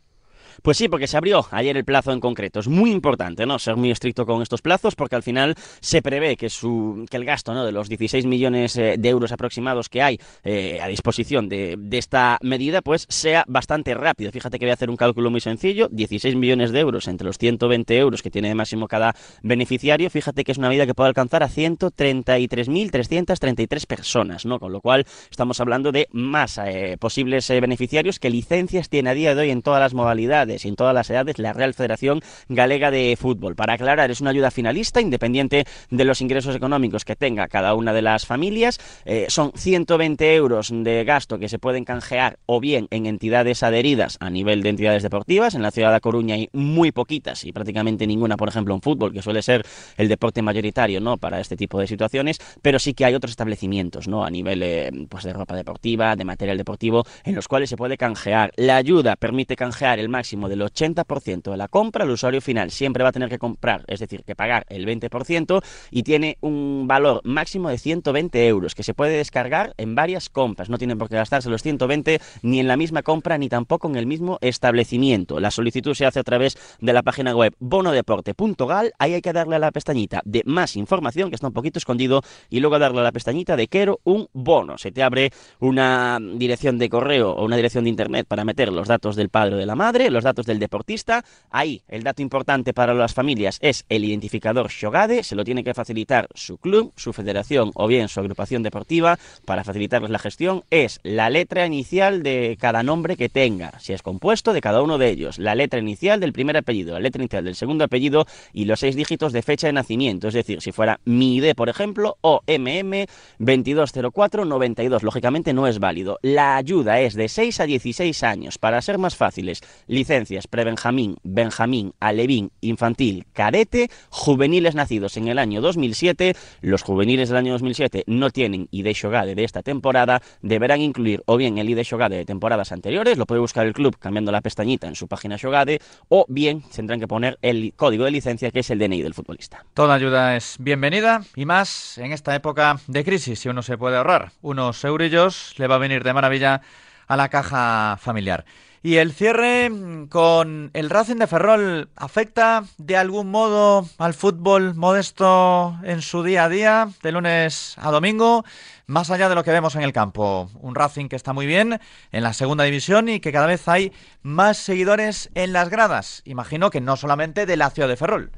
Pues 0.62 0.78
sí, 0.78 0.88
porque 0.88 1.08
se 1.08 1.18
abrió 1.18 1.46
ayer 1.52 1.78
el 1.78 1.86
plazo 1.86 2.12
en 2.12 2.20
concreto. 2.20 2.60
Es 2.60 2.68
muy 2.68 2.92
importante, 2.92 3.46
¿no? 3.46 3.60
Ser 3.60 3.76
muy 3.76 3.92
estricto 3.92 4.26
con 4.26 4.42
estos 4.42 4.62
plazos 4.62 4.96
porque 4.96 5.16
al 5.16 5.24
final 5.24 5.56
se 5.80 6.02
prevé 6.02 6.36
que, 6.36 6.50
su, 6.50 7.06
que 7.10 7.18
el 7.18 7.26
gasto 7.26 7.54
¿no? 7.54 7.66
de 7.66 7.72
los 7.72 7.90
16 7.90 8.26
millones 8.26 8.78
eh, 8.78 8.96
de 8.98 9.10
euros 9.10 9.32
aproximados 9.32 9.90
que 9.90 10.02
hay 10.02 10.20
eh, 10.44 10.80
a 10.82 10.88
disposición 10.88 11.50
de, 11.50 11.76
de, 11.78 11.98
esta 11.98 12.38
medida 12.42 12.82
pues 12.82 13.06
sea 13.10 13.44
bastante 13.48 13.94
rápido. 13.94 14.32
Fíjate 14.32 14.60
que 14.60 14.66
voy 14.66 14.72
a 14.72 14.74
hacer 14.74 14.90
un 14.90 14.98
cálculo 14.98 15.30
muy 15.30 15.42
sencillo. 15.42 15.88
16 15.92 16.36
millones 16.36 16.72
de 16.72 16.80
euros 16.80 17.08
entre 17.08 17.26
los 17.26 17.38
120 17.38 17.98
euros 17.98 18.22
que 18.22 18.32
tiene 18.32 18.50
de 18.50 18.56
máximo 18.56 18.88
cada 18.88 19.16
beneficiario. 19.44 20.10
Fíjate 20.10 20.44
que 20.44 20.52
es 20.52 20.58
una 20.58 20.70
medida 20.70 20.86
que 20.86 20.94
puede 20.94 21.10
alcanzar 21.10 21.44
a 21.44 21.50
133.333 21.50 23.86
personas, 23.86 24.46
¿no? 24.46 24.60
Con 24.60 24.72
lo 24.72 24.82
cual 24.82 25.06
estamos 25.30 25.60
hablando 25.60 25.92
de 25.92 26.08
más 26.12 26.58
eh, 26.58 26.98
posibles 27.00 27.50
eh, 27.50 27.60
beneficiarios 27.60 28.20
que 28.20 28.30
licencias 28.30 28.90
tiene 28.90 29.10
a 29.10 29.14
día 29.14 29.36
de 29.36 29.42
hoy 29.42 29.52
en 29.52 29.62
todas 29.62 29.80
las 29.80 29.94
modalidades 29.94 30.47
y 30.48 30.68
en 30.68 30.76
todas 30.76 30.94
las 30.94 31.10
edades 31.10 31.40
la 31.40 31.54
Real 31.54 31.74
Federación 31.74 32.22
Galega 32.50 32.92
de 32.92 33.18
Fútbol. 33.20 33.56
Para 33.56 33.74
aclarar, 33.74 34.10
es 34.12 34.22
una 34.22 34.32
ayuda 34.32 34.52
finalista 34.52 35.02
independiente 35.02 35.66
de 35.90 36.06
los 36.06 36.22
ingresos 36.22 36.56
económicos 36.56 37.06
que 37.06 37.16
tenga 37.16 37.48
cada 37.48 37.74
una 37.74 37.94
de 37.94 38.02
las 38.02 38.26
familias. 38.26 38.80
Eh, 39.06 39.26
son 39.30 39.52
120 39.56 40.36
euros 40.36 40.72
de 40.72 41.04
gasto 41.04 41.40
que 41.40 41.50
se 41.50 41.60
pueden 41.60 41.86
canjear 41.86 42.40
o 42.46 42.60
bien 42.60 42.88
en 42.92 43.06
entidades 43.06 43.64
adheridas 43.64 44.18
a 44.20 44.30
nivel 44.30 44.64
de 44.64 44.70
entidades 44.70 45.04
deportivas. 45.04 45.56
En 45.56 45.62
la 45.62 45.72
ciudad 45.72 45.94
de 45.94 46.00
Coruña 46.00 46.36
hay 46.36 46.50
muy 46.54 46.92
poquitas 46.92 47.44
y 47.44 47.52
prácticamente 47.52 48.08
ninguna, 48.08 48.38
por 48.38 48.50
ejemplo, 48.50 48.74
en 48.74 48.82
fútbol, 48.82 49.14
que 49.14 49.22
suele 49.22 49.42
ser 49.42 49.66
el 49.98 50.08
deporte 50.08 50.42
mayoritario 50.42 51.02
¿no? 51.02 51.18
para 51.18 51.40
este 51.40 51.58
tipo 51.58 51.80
de 51.80 51.88
situaciones, 51.88 52.40
pero 52.62 52.80
sí 52.80 52.94
que 52.94 53.06
hay 53.06 53.16
otros 53.16 53.32
establecimientos 53.32 54.08
¿no? 54.08 54.24
a 54.24 54.30
nivel 54.30 54.62
eh, 54.64 54.92
pues 55.10 55.24
de 55.24 55.34
ropa 55.34 55.56
deportiva, 55.56 56.16
de 56.16 56.26
material 56.26 56.58
deportivo, 56.58 57.04
en 57.24 57.36
los 57.36 57.48
cuales 57.48 57.70
se 57.70 57.78
puede 57.78 57.98
canjear. 57.98 58.52
La 58.56 58.78
ayuda 58.78 59.16
permite 59.16 59.56
canjear 59.56 60.00
el 60.00 60.10
máximo 60.10 60.37
del 60.48 60.62
80% 60.62 61.52
de 61.52 61.58
la 61.58 61.68
compra, 61.68 62.04
el 62.04 62.12
usuario 62.12 62.42
final 62.42 62.70
siempre 62.72 63.04
va 63.04 63.10
a 63.10 63.12
tener 63.12 63.30
que 63.30 63.40
comprar, 63.40 63.84
es 63.88 64.00
decir, 64.00 64.24
que 64.24 64.36
pagar 64.36 64.66
el 64.70 64.86
20% 64.86 65.64
y 65.90 66.04
tiene 66.04 66.38
un 66.42 66.86
valor 66.88 67.22
máximo 67.24 67.70
de 67.70 67.78
120 67.78 68.48
euros 68.48 68.76
que 68.76 68.84
se 68.84 68.94
puede 68.94 69.18
descargar 69.18 69.74
en 69.78 69.96
varias 69.96 70.30
compras. 70.30 70.70
No 70.70 70.78
tienen 70.78 70.98
por 70.98 71.10
qué 71.10 71.16
gastarse 71.16 71.50
los 71.50 71.64
120 71.64 72.22
ni 72.44 72.60
en 72.60 72.68
la 72.68 72.78
misma 72.78 73.02
compra 73.02 73.38
ni 73.38 73.50
tampoco 73.50 73.88
en 73.88 73.96
el 73.96 74.06
mismo 74.06 74.38
establecimiento. 74.42 75.40
La 75.40 75.52
solicitud 75.52 75.94
se 75.96 76.06
hace 76.06 76.20
a 76.20 76.24
través 76.24 76.58
de 76.80 76.94
la 76.94 77.04
página 77.04 77.36
web 77.36 77.56
bonodeporte.gal. 77.60 78.94
Ahí 79.00 79.14
hay 79.14 79.22
que 79.22 79.34
darle 79.34 79.56
a 79.56 79.60
la 79.60 79.72
pestañita 79.72 80.22
de 80.26 80.44
más 80.46 80.76
información, 80.76 81.30
que 81.30 81.36
está 81.36 81.48
un 81.48 81.54
poquito 81.54 81.80
escondido, 81.80 82.22
y 82.50 82.60
luego 82.60 82.78
darle 82.80 83.00
a 83.00 83.04
la 83.04 83.12
pestañita 83.12 83.56
de 83.56 83.68
quiero 83.68 84.00
un 84.04 84.28
bono. 84.34 84.78
Se 84.78 84.92
te 84.92 85.04
abre 85.04 85.32
una 85.60 86.20
dirección 86.22 86.78
de 86.78 86.90
correo 86.90 87.32
o 87.32 87.46
una 87.46 87.56
dirección 87.56 87.84
de 87.84 87.90
internet 87.90 88.28
para 88.28 88.46
meter 88.46 88.72
los 88.72 88.88
datos 88.88 89.16
del 89.16 89.30
padre 89.30 89.56
o 89.56 89.58
de 89.58 89.66
la 89.66 89.76
madre, 89.76 90.10
los 90.10 90.24
datos 90.28 90.46
del 90.46 90.60
deportista. 90.60 91.24
Ahí, 91.50 91.82
el 91.88 92.04
dato 92.04 92.22
importante 92.22 92.74
para 92.74 92.94
las 92.94 93.14
familias 93.14 93.58
es 93.62 93.86
el 93.88 94.04
identificador 94.04 94.70
Shogade, 94.70 95.24
se 95.24 95.36
lo 95.36 95.46
tiene 95.46 95.64
que 95.64 95.74
facilitar 95.74 96.28
su 96.36 96.58
club, 96.58 96.92
su 96.98 97.14
federación 97.14 97.72
o 97.76 97.88
bien 97.88 98.10
su 98.10 98.20
agrupación 98.20 98.62
deportiva 98.62 99.18
para 99.46 99.64
facilitarles 99.64 100.12
la 100.12 100.20
gestión. 100.20 100.64
Es 100.70 101.00
la 101.04 101.30
letra 101.30 101.66
inicial 101.66 102.24
de 102.24 102.58
cada 102.60 102.84
nombre 102.84 103.16
que 103.16 103.30
tenga, 103.30 103.80
si 103.80 103.94
es 103.94 104.02
compuesto 104.02 104.52
de 104.52 104.62
cada 104.62 104.82
uno 104.82 104.98
de 104.98 105.10
ellos, 105.10 105.40
la 105.40 105.56
letra 105.56 105.80
inicial 105.80 106.20
del 106.20 106.34
primer 106.34 106.58
apellido, 106.58 106.94
la 106.94 107.00
letra 107.00 107.22
inicial 107.22 107.46
del 107.46 107.56
segundo 107.56 107.86
apellido 107.86 108.26
y 108.52 108.66
los 108.66 108.82
seis 108.82 108.96
dígitos 108.96 109.32
de 109.32 109.42
fecha 109.42 109.68
de 109.68 109.74
nacimiento, 109.74 110.28
es 110.28 110.34
decir, 110.34 110.62
si 110.62 110.72
fuera 110.72 111.00
MIDE, 111.06 111.56
por 111.56 111.70
ejemplo, 111.70 112.18
o 112.22 112.42
MM 112.48 113.06
220492, 113.40 115.04
lógicamente 115.04 115.54
no 115.54 115.68
es 115.68 115.80
válido. 115.80 116.20
La 116.22 116.58
ayuda 116.58 117.00
es 117.00 117.14
de 117.14 117.30
6 117.30 117.60
a 117.62 117.66
16 117.66 118.24
años, 118.24 118.58
para 118.58 118.82
ser 118.82 118.98
más 118.98 119.16
fáciles, 119.16 119.62
licencias 120.08 120.48
pre-Benjamín, 120.48 121.18
Benjamín, 121.24 121.94
Alevín, 122.00 122.50
Infantil, 122.62 123.26
Cadete, 123.34 123.90
juveniles 124.10 124.74
nacidos 124.74 125.18
en 125.18 125.28
el 125.28 125.38
año 125.38 125.60
2007. 125.60 126.34
Los 126.62 126.82
juveniles 126.82 127.28
del 127.28 127.38
año 127.38 127.52
2007 127.52 128.06
no 128.08 128.30
tienen 128.30 128.70
ID 128.72 128.88
Shogade 128.94 129.36
de 129.36 129.44
esta 129.44 129.64
temporada, 129.64 130.22
deberán 130.42 130.80
incluir 130.80 131.24
o 131.26 131.36
bien 131.36 131.58
el 131.58 131.70
ID 131.70 131.82
Shogade 131.82 132.16
de 132.16 132.24
temporadas 132.24 132.72
anteriores, 132.72 133.18
lo 133.18 133.26
puede 133.26 133.42
buscar 133.42 133.66
el 133.66 133.74
club 133.74 133.98
cambiando 134.00 134.32
la 134.32 134.40
pestañita 134.40 134.88
en 134.88 134.96
su 134.96 135.10
página 135.10 135.36
Shogade, 135.36 135.82
o 136.08 136.26
bien 136.30 136.62
tendrán 136.74 137.02
que 137.02 137.08
poner 137.10 137.38
el 137.42 137.74
código 137.76 138.06
de 138.06 138.12
licencia 138.12 138.50
que 138.52 138.60
es 138.62 138.70
el 138.70 138.80
DNI 138.80 139.02
del 139.02 139.14
futbolista. 139.14 139.66
Toda 139.74 139.96
ayuda 139.96 140.38
es 140.38 140.56
bienvenida 140.58 141.22
y 141.36 141.44
más 141.44 141.98
en 141.98 142.14
esta 142.14 142.34
época 142.34 142.80
de 142.88 143.04
crisis, 143.04 143.40
si 143.40 143.50
uno 143.50 143.62
se 143.62 143.78
puede 143.78 143.98
ahorrar 143.98 144.32
unos 144.42 144.86
eurillos, 144.86 145.54
le 145.58 145.68
va 145.68 145.76
a 145.76 145.80
venir 145.80 146.06
de 146.06 146.14
maravilla 146.14 146.62
a 147.08 147.18
la 147.18 147.28
caja 147.28 147.98
familiar. 148.00 148.46
Y 148.88 149.00
el 149.00 149.12
cierre 149.12 149.70
con 150.08 150.72
el 150.74 150.90
Racing 150.90 151.18
de 151.18 151.28
Ferrol 151.28 151.90
afecta 151.98 152.64
de 152.78 152.96
algún 152.96 153.30
modo 153.30 153.86
al 153.98 154.14
fútbol 154.14 154.76
modesto 154.76 155.78
en 155.84 156.02
su 156.02 156.24
día 156.24 156.46
a 156.46 156.50
día, 156.50 156.90
de 157.04 157.12
lunes 157.12 157.76
a 157.80 157.92
domingo, 157.92 158.46
más 158.86 159.12
allá 159.12 159.28
de 159.28 159.36
lo 159.36 159.44
que 159.44 159.52
vemos 159.52 159.76
en 159.76 159.82
el 159.82 159.92
campo. 159.92 160.50
Un 160.62 160.74
Racing 160.74 161.10
que 161.10 161.18
está 161.18 161.34
muy 161.34 161.46
bien 161.46 161.82
en 162.14 162.24
la 162.24 162.32
segunda 162.32 162.64
división 162.64 163.10
y 163.10 163.20
que 163.20 163.34
cada 163.34 163.46
vez 163.46 163.68
hay 163.68 163.92
más 164.22 164.56
seguidores 164.56 165.32
en 165.36 165.52
las 165.52 165.68
gradas. 165.68 166.22
Imagino 166.24 166.70
que 166.70 166.80
no 166.80 166.96
solamente 166.96 167.46
de 167.46 167.58
la 167.58 167.72
ciudad 167.72 167.90
de 167.90 167.98
Ferrol. 167.98 168.32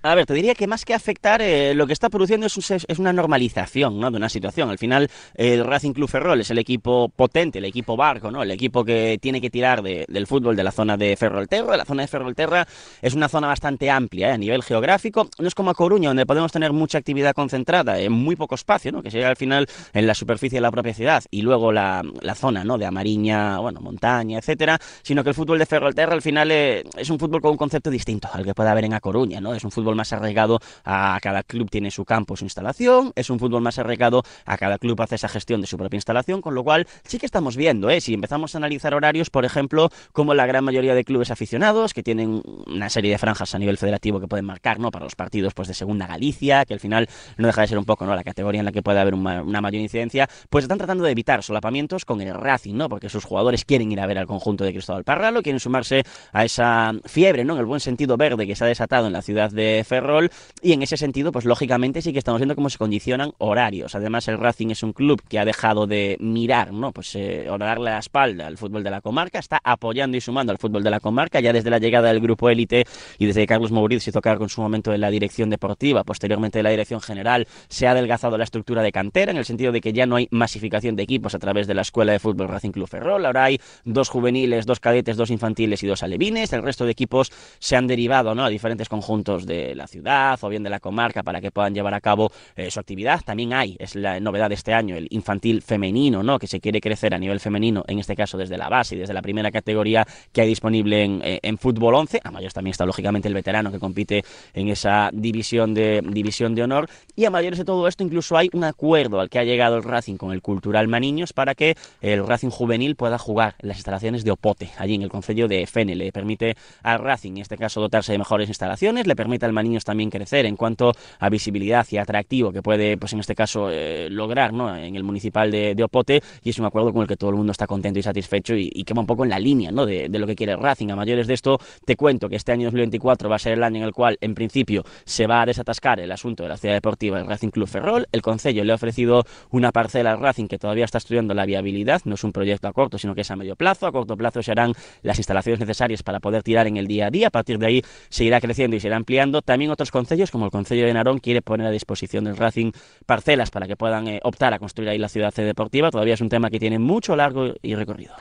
A 0.00 0.14
ver, 0.14 0.26
te 0.26 0.34
diría 0.34 0.54
que 0.54 0.68
más 0.68 0.84
que 0.84 0.94
afectar, 0.94 1.42
eh, 1.42 1.74
lo 1.74 1.84
que 1.88 1.92
está 1.92 2.08
produciendo 2.08 2.46
es, 2.46 2.98
una 3.00 3.12
normalización 3.12 3.98
¿no? 3.98 4.12
de 4.12 4.16
una 4.16 4.28
situación. 4.28 4.70
Al 4.70 4.78
final, 4.78 5.10
el 5.34 5.64
Racing 5.64 5.92
Club 5.92 6.08
Ferrol 6.08 6.40
es 6.40 6.52
el 6.52 6.58
equipo 6.58 7.08
potente, 7.08 7.58
el 7.58 7.64
equipo 7.64 7.96
barco, 7.96 8.30
¿no? 8.30 8.44
el 8.44 8.52
equipo 8.52 8.84
que 8.84 9.18
tiene 9.20 9.40
que 9.40 9.50
tirar 9.50 9.82
de, 9.82 10.04
del 10.08 10.28
fútbol 10.28 10.54
de 10.54 10.62
la 10.62 10.70
zona 10.70 10.96
de 10.96 11.16
Ferrolterra. 11.16 11.76
La 11.76 11.84
zona 11.84 12.02
de 12.02 12.08
Ferrolterra 12.08 12.68
es 13.02 13.14
una 13.14 13.28
zona 13.28 13.48
bastante 13.48 13.90
amplia 13.90 14.28
¿eh? 14.28 14.32
a 14.34 14.38
nivel 14.38 14.62
geográfico. 14.62 15.28
No 15.36 15.48
es 15.48 15.56
como 15.56 15.70
a 15.70 15.74
Coruña, 15.74 16.10
donde 16.10 16.26
podemos 16.26 16.52
tener 16.52 16.72
mucha 16.72 16.98
actividad 16.98 17.32
concentrada 17.34 17.98
en 17.98 18.12
muy 18.12 18.36
poco 18.36 18.54
espacio, 18.54 18.92
¿no? 18.92 19.02
que 19.02 19.10
sería 19.10 19.28
al 19.28 19.36
final 19.36 19.66
en 19.92 20.06
la 20.06 20.14
superficie 20.14 20.58
de 20.58 20.62
la 20.62 20.70
propia 20.70 20.94
ciudad 20.94 21.24
y 21.28 21.42
luego 21.42 21.72
la, 21.72 22.04
la 22.20 22.36
zona 22.36 22.62
¿no? 22.62 22.78
de 22.78 22.86
Amariña, 22.86 23.58
bueno, 23.58 23.80
montaña, 23.80 24.38
etcétera, 24.38 24.78
sino 25.02 25.24
que 25.24 25.30
el 25.30 25.34
fútbol 25.34 25.58
de 25.58 25.66
Ferrolterra 25.66 26.14
al 26.14 26.22
final 26.22 26.52
eh, 26.52 26.84
es 26.96 27.10
un 27.10 27.18
fútbol 27.18 27.40
con 27.40 27.50
un 27.50 27.56
concepto 27.56 27.90
distinto 27.90 28.28
al 28.32 28.44
que 28.44 28.54
puede 28.54 28.70
haber 28.70 28.84
en 28.84 28.94
A 28.94 29.00
Coruña. 29.00 29.40
¿no? 29.40 29.52
Es 29.54 29.64
un 29.64 29.72
fútbol 29.72 29.87
más 29.96 30.12
arraigado 30.12 30.60
a 30.84 31.18
cada 31.22 31.42
club 31.42 31.70
tiene 31.70 31.90
su 31.90 32.04
campo, 32.04 32.36
su 32.36 32.44
instalación, 32.44 33.12
es 33.14 33.30
un 33.30 33.38
fútbol 33.38 33.62
más 33.62 33.78
arraigado 33.78 34.22
a 34.44 34.56
cada 34.56 34.78
club 34.78 35.00
hace 35.02 35.16
esa 35.16 35.28
gestión 35.28 35.60
de 35.60 35.66
su 35.66 35.76
propia 35.76 35.96
instalación, 35.96 36.40
con 36.40 36.54
lo 36.54 36.64
cual 36.64 36.86
sí 37.04 37.18
que 37.18 37.26
estamos 37.26 37.56
viendo, 37.56 37.90
¿eh? 37.90 38.00
si 38.00 38.14
empezamos 38.14 38.54
a 38.54 38.58
analizar 38.58 38.94
horarios, 38.94 39.30
por 39.30 39.44
ejemplo, 39.44 39.90
como 40.12 40.34
la 40.34 40.46
gran 40.46 40.64
mayoría 40.64 40.94
de 40.94 41.04
clubes 41.04 41.30
aficionados, 41.30 41.94
que 41.94 42.02
tienen 42.02 42.42
una 42.66 42.88
serie 42.90 43.10
de 43.10 43.18
franjas 43.18 43.54
a 43.54 43.58
nivel 43.58 43.78
federativo 43.78 44.20
que 44.20 44.28
pueden 44.28 44.44
marcar, 44.44 44.78
¿no? 44.78 44.90
Para 44.90 45.04
los 45.04 45.14
partidos 45.14 45.54
pues 45.54 45.68
de 45.68 45.74
segunda 45.74 46.06
Galicia, 46.06 46.64
que 46.64 46.74
al 46.74 46.80
final 46.80 47.08
no 47.36 47.46
deja 47.46 47.62
de 47.62 47.68
ser 47.68 47.78
un 47.78 47.84
poco, 47.84 48.06
¿no? 48.06 48.14
La 48.14 48.24
categoría 48.24 48.60
en 48.60 48.66
la 48.66 48.72
que 48.72 48.82
puede 48.82 49.00
haber 49.00 49.14
una, 49.14 49.42
una 49.42 49.60
mayor 49.60 49.80
incidencia, 49.80 50.28
pues 50.50 50.64
están 50.64 50.78
tratando 50.78 51.04
de 51.04 51.10
evitar 51.10 51.42
solapamientos 51.42 52.04
con 52.04 52.20
el 52.20 52.34
Racing, 52.34 52.74
¿no? 52.74 52.88
Porque 52.88 53.08
sus 53.08 53.24
jugadores 53.24 53.64
quieren 53.64 53.90
ir 53.92 54.00
a 54.00 54.06
ver 54.06 54.18
al 54.18 54.26
conjunto 54.26 54.64
de 54.64 54.72
Cristóbal 54.72 55.04
Parralo, 55.04 55.42
quieren 55.42 55.60
sumarse 55.60 56.04
a 56.32 56.44
esa 56.44 56.92
fiebre, 57.04 57.44
¿no? 57.44 57.54
En 57.54 57.60
el 57.60 57.66
buen 57.66 57.80
sentido 57.80 58.16
verde 58.16 58.46
que 58.46 58.56
se 58.56 58.64
ha 58.64 58.66
desatado 58.66 59.06
en 59.06 59.12
la 59.12 59.22
ciudad 59.22 59.50
de 59.50 59.77
Ferrol 59.84 60.30
y 60.62 60.72
en 60.72 60.82
ese 60.82 60.96
sentido, 60.96 61.32
pues 61.32 61.44
lógicamente 61.44 62.02
sí 62.02 62.12
que 62.12 62.18
estamos 62.18 62.40
viendo 62.40 62.54
cómo 62.54 62.70
se 62.70 62.78
condicionan 62.78 63.32
horarios. 63.38 63.94
Además, 63.94 64.28
el 64.28 64.38
Racing 64.38 64.70
es 64.70 64.82
un 64.82 64.92
club 64.92 65.22
que 65.28 65.38
ha 65.38 65.44
dejado 65.44 65.86
de 65.86 66.16
mirar, 66.20 66.72
¿no? 66.72 66.92
Pues 66.92 67.14
eh, 67.14 67.46
darle 67.58 67.90
la 67.90 67.98
espalda 67.98 68.46
al 68.46 68.56
fútbol 68.56 68.82
de 68.82 68.90
la 68.90 69.00
comarca, 69.00 69.38
está 69.38 69.60
apoyando 69.62 70.16
y 70.16 70.20
sumando 70.20 70.52
al 70.52 70.58
fútbol 70.58 70.82
de 70.82 70.90
la 70.90 71.00
comarca, 71.00 71.40
ya 71.40 71.52
desde 71.52 71.70
la 71.70 71.78
llegada 71.78 72.08
del 72.08 72.20
grupo 72.20 72.48
élite 72.50 72.84
y 73.18 73.26
desde 73.26 73.42
que 73.42 73.46
Carlos 73.46 73.70
Mouriz 73.70 74.02
se 74.02 74.10
hizo 74.10 74.20
cargo 74.20 74.44
en 74.44 74.50
su 74.50 74.60
momento 74.60 74.90
de 74.90 74.98
la 74.98 75.10
dirección 75.10 75.50
deportiva, 75.50 76.04
posteriormente 76.04 76.58
de 76.58 76.62
la 76.62 76.70
dirección 76.70 77.00
general, 77.00 77.46
se 77.68 77.86
ha 77.86 77.92
adelgazado 77.92 78.38
la 78.38 78.44
estructura 78.44 78.82
de 78.82 78.92
cantera, 78.92 79.32
en 79.32 79.38
el 79.38 79.44
sentido 79.44 79.72
de 79.72 79.80
que 79.80 79.92
ya 79.92 80.06
no 80.06 80.16
hay 80.16 80.28
masificación 80.30 80.96
de 80.96 81.02
equipos 81.02 81.34
a 81.34 81.38
través 81.38 81.66
de 81.66 81.74
la 81.74 81.82
escuela 81.82 82.12
de 82.12 82.18
fútbol 82.18 82.48
Racing 82.48 82.70
Club 82.70 82.88
Ferrol, 82.88 83.26
ahora 83.26 83.44
hay 83.44 83.60
dos 83.84 84.08
juveniles, 84.08 84.66
dos 84.66 84.80
cadetes, 84.80 85.16
dos 85.16 85.30
infantiles 85.30 85.82
y 85.82 85.86
dos 85.86 86.02
alevines, 86.02 86.52
el 86.52 86.62
resto 86.62 86.84
de 86.84 86.92
equipos 86.92 87.30
se 87.58 87.76
han 87.76 87.86
derivado 87.86 88.34
¿no? 88.34 88.44
a 88.44 88.48
diferentes 88.48 88.88
conjuntos 88.88 89.46
de 89.46 89.67
de 89.68 89.74
la 89.74 89.86
ciudad 89.86 90.38
o 90.42 90.48
bien 90.48 90.62
de 90.62 90.70
la 90.70 90.80
comarca 90.80 91.22
para 91.22 91.40
que 91.40 91.50
puedan 91.50 91.74
llevar 91.74 91.94
a 91.94 92.00
cabo 92.00 92.30
eh, 92.56 92.70
su 92.70 92.80
actividad. 92.80 93.20
También 93.24 93.52
hay, 93.52 93.76
es 93.78 93.94
la 93.94 94.18
novedad 94.20 94.48
de 94.48 94.54
este 94.54 94.74
año, 94.74 94.96
el 94.96 95.06
infantil 95.10 95.62
femenino, 95.62 96.22
¿no? 96.22 96.38
que 96.38 96.46
se 96.46 96.60
quiere 96.60 96.80
crecer 96.80 97.14
a 97.14 97.18
nivel 97.18 97.40
femenino, 97.40 97.84
en 97.86 97.98
este 97.98 98.16
caso 98.16 98.38
desde 98.38 98.56
la 98.58 98.68
base 98.68 98.96
y 98.96 98.98
desde 98.98 99.14
la 99.14 99.22
primera 99.22 99.50
categoría 99.50 100.06
que 100.32 100.40
hay 100.40 100.48
disponible 100.48 101.04
en, 101.04 101.20
eh, 101.24 101.40
en 101.42 101.58
fútbol 101.58 101.94
11. 101.94 102.20
A 102.24 102.30
mayores 102.30 102.54
también 102.54 102.72
está 102.72 102.86
lógicamente 102.86 103.28
el 103.28 103.34
veterano 103.34 103.70
que 103.70 103.78
compite 103.78 104.24
en 104.54 104.68
esa 104.68 105.10
división 105.12 105.74
de, 105.74 106.02
división 106.04 106.54
de 106.54 106.62
honor. 106.62 106.88
Y 107.16 107.24
a 107.24 107.30
mayores 107.30 107.58
de 107.58 107.64
todo 107.64 107.86
esto 107.88 108.02
incluso 108.02 108.36
hay 108.36 108.50
un 108.52 108.64
acuerdo 108.64 109.20
al 109.20 109.28
que 109.28 109.38
ha 109.38 109.44
llegado 109.44 109.76
el 109.76 109.82
Racing 109.82 110.16
con 110.16 110.32
el 110.32 110.42
Cultural 110.42 110.88
Maniños 110.88 111.32
para 111.32 111.54
que 111.54 111.76
el 112.00 112.26
Racing 112.26 112.50
juvenil 112.50 112.96
pueda 112.96 113.18
jugar 113.18 113.56
en 113.60 113.68
las 113.68 113.78
instalaciones 113.78 114.24
de 114.24 114.30
Opote, 114.30 114.70
allí 114.78 114.94
en 114.94 115.02
el 115.02 115.08
concello 115.08 115.48
de 115.48 115.66
Fene. 115.66 115.94
Le 115.94 116.12
permite 116.12 116.56
al 116.82 116.98
Racing, 116.98 117.32
en 117.32 117.38
este 117.38 117.56
caso, 117.56 117.80
dotarse 117.80 118.12
de 118.12 118.18
mejores 118.18 118.48
instalaciones, 118.48 119.06
le 119.06 119.16
permite 119.16 119.46
al 119.46 119.52
Maniños 119.58 119.84
también 119.84 120.08
crecer 120.08 120.46
en 120.46 120.56
cuanto 120.56 120.92
a 121.18 121.28
visibilidad 121.28 121.86
y 121.90 121.98
atractivo 121.98 122.52
que 122.52 122.62
puede, 122.62 122.96
pues 122.96 123.12
en 123.12 123.20
este 123.20 123.34
caso, 123.34 123.70
eh, 123.70 124.08
lograr 124.10 124.52
¿no? 124.52 124.76
en 124.76 124.94
el 124.94 125.02
municipal 125.02 125.50
de, 125.50 125.76
Opote 125.82 126.22
y 126.42 126.50
es 126.50 126.58
un 126.58 126.66
acuerdo 126.66 126.92
con 126.92 127.02
el 127.02 127.08
que 127.08 127.16
todo 127.16 127.30
el 127.30 127.36
mundo 127.36 127.52
está 127.52 127.66
contento 127.66 127.98
y 127.98 128.02
satisfecho 128.02 128.54
y, 128.54 128.70
que 128.84 128.94
va 128.94 129.00
un 129.00 129.06
poco 129.06 129.24
en 129.24 129.30
la 129.30 129.38
línea 129.38 129.70
¿no? 129.70 129.84
de, 129.86 130.08
de, 130.08 130.18
lo 130.18 130.26
que 130.26 130.34
quiere 130.34 130.56
Racing. 130.56 130.90
A 130.90 130.96
mayores 130.96 131.26
de 131.26 131.34
esto, 131.34 131.58
te 131.84 131.96
cuento 131.96 132.28
que 132.28 132.36
este 132.36 132.52
año 132.52 132.64
2024 132.64 133.28
va 133.28 133.36
a 133.36 133.38
ser 133.38 133.54
el 133.54 133.62
año 133.62 133.78
en 133.78 133.84
el 133.84 133.92
cual, 133.92 134.16
en 134.20 134.34
principio, 134.34 134.84
se 135.04 135.26
va 135.26 135.42
a 135.42 135.46
desatascar 135.46 136.00
el 136.00 136.10
asunto 136.12 136.42
de 136.42 136.48
la 136.48 136.56
ciudad 136.56 136.74
deportiva 136.74 137.18
del 137.18 137.26
Racing 137.26 137.50
Club 137.50 137.68
Ferrol. 137.68 138.06
El 138.12 138.22
Concello 138.22 138.64
le 138.64 138.72
ha 138.72 138.76
ofrecido 138.76 139.24
una 139.50 139.72
parcela 139.72 140.12
al 140.12 140.20
Racing 140.20 140.46
que 140.46 140.58
todavía 140.58 140.84
está 140.84 140.98
estudiando 140.98 141.34
la 141.34 141.46
viabilidad, 141.46 142.02
no 142.04 142.14
es 142.14 142.24
un 142.24 142.32
proyecto 142.32 142.68
a 142.68 142.72
corto, 142.72 142.98
sino 142.98 143.14
que 143.14 143.22
es 143.22 143.30
a 143.30 143.36
medio 143.36 143.56
plazo. 143.56 143.86
A 143.86 143.92
corto 143.92 144.16
plazo 144.16 144.42
se 144.42 144.52
harán 144.52 144.72
las 145.02 145.18
instalaciones 145.18 145.60
necesarias 145.60 146.02
para 146.02 146.20
poder 146.20 146.42
tirar 146.42 146.66
en 146.66 146.76
el 146.76 146.86
día 146.86 147.06
a 147.06 147.10
día. 147.10 147.28
A 147.28 147.30
partir 147.30 147.58
de 147.58 147.66
ahí 147.66 147.82
seguirá 148.08 148.40
creciendo 148.40 148.76
y 148.76 148.80
se 148.80 148.88
irá 148.88 148.96
ampliando. 148.96 149.42
También 149.48 149.70
otros 149.70 149.90
concellos, 149.90 150.30
como 150.30 150.44
el 150.44 150.50
Concello 150.50 150.84
de 150.84 150.92
Narón, 150.92 151.20
quiere 151.20 151.40
poner 151.40 151.66
a 151.66 151.70
disposición 151.70 152.24
del 152.24 152.36
Racing 152.36 152.70
parcelas 153.06 153.50
para 153.50 153.66
que 153.66 153.76
puedan 153.76 154.06
eh, 154.06 154.20
optar 154.22 154.52
a 154.52 154.58
construir 154.58 154.90
ahí 154.90 154.98
la 154.98 155.08
ciudad 155.08 155.32
deportiva. 155.32 155.90
Todavía 155.90 156.12
es 156.12 156.20
un 156.20 156.28
tema 156.28 156.50
que 156.50 156.58
tiene 156.58 156.78
mucho 156.78 157.16
largo 157.16 157.54
y 157.62 157.74
recorrido. 157.74 158.14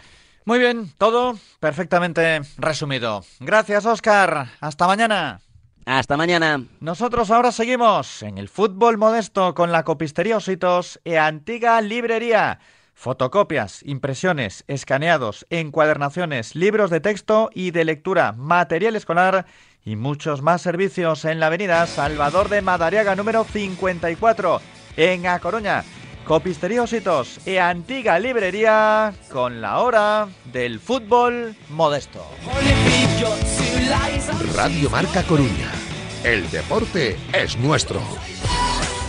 Muy 0.45 0.57
bien, 0.57 0.89
todo 0.97 1.37
perfectamente 1.59 2.39
resumido. 2.57 3.25
Gracias, 3.41 3.85
Oscar. 3.85 4.51
Hasta 4.61 4.87
mañana. 4.87 5.41
Hasta 5.85 6.15
mañana. 6.15 6.63
Nosotros 6.79 7.29
ahora 7.29 7.51
seguimos 7.51 8.23
en 8.23 8.37
el 8.37 8.47
fútbol 8.47 8.97
modesto 8.97 9.53
con 9.53 9.73
la 9.73 9.83
copistería 9.83 10.37
Ositos 10.37 11.01
e 11.03 11.17
Antigua 11.17 11.81
Librería. 11.81 12.59
Fotocopias, 12.93 13.83
impresiones, 13.83 14.63
escaneados, 14.67 15.45
encuadernaciones, 15.49 16.55
libros 16.55 16.89
de 16.89 16.99
texto 16.99 17.51
y 17.53 17.69
de 17.69 17.85
lectura, 17.85 18.31
material 18.31 18.95
escolar 18.95 19.45
y 19.87 19.95
muchos 19.95 20.41
más 20.41 20.61
servicios 20.61 21.23
en 21.23 21.39
la 21.39 21.47
avenida 21.47 21.87
Salvador 21.87 22.49
de 22.49 22.61
Madariaga 22.61 23.15
número 23.15 23.45
54 23.45 24.59
en 24.97 25.27
A 25.27 25.39
Coruña. 25.39 25.85
Copistería 26.25 26.83
Ositos 26.83 27.39
e 27.45 27.57
Antigua 27.57 28.19
Librería 28.19 29.13
con 29.31 29.61
la 29.61 29.79
hora 29.79 30.27
del 30.51 30.81
fútbol 30.81 31.55
modesto. 31.69 32.21
Radio 34.53 34.89
Marca 34.89 35.23
Coruña. 35.23 35.71
El 36.21 36.51
deporte 36.51 37.15
es 37.31 37.57
nuestro. 37.57 38.01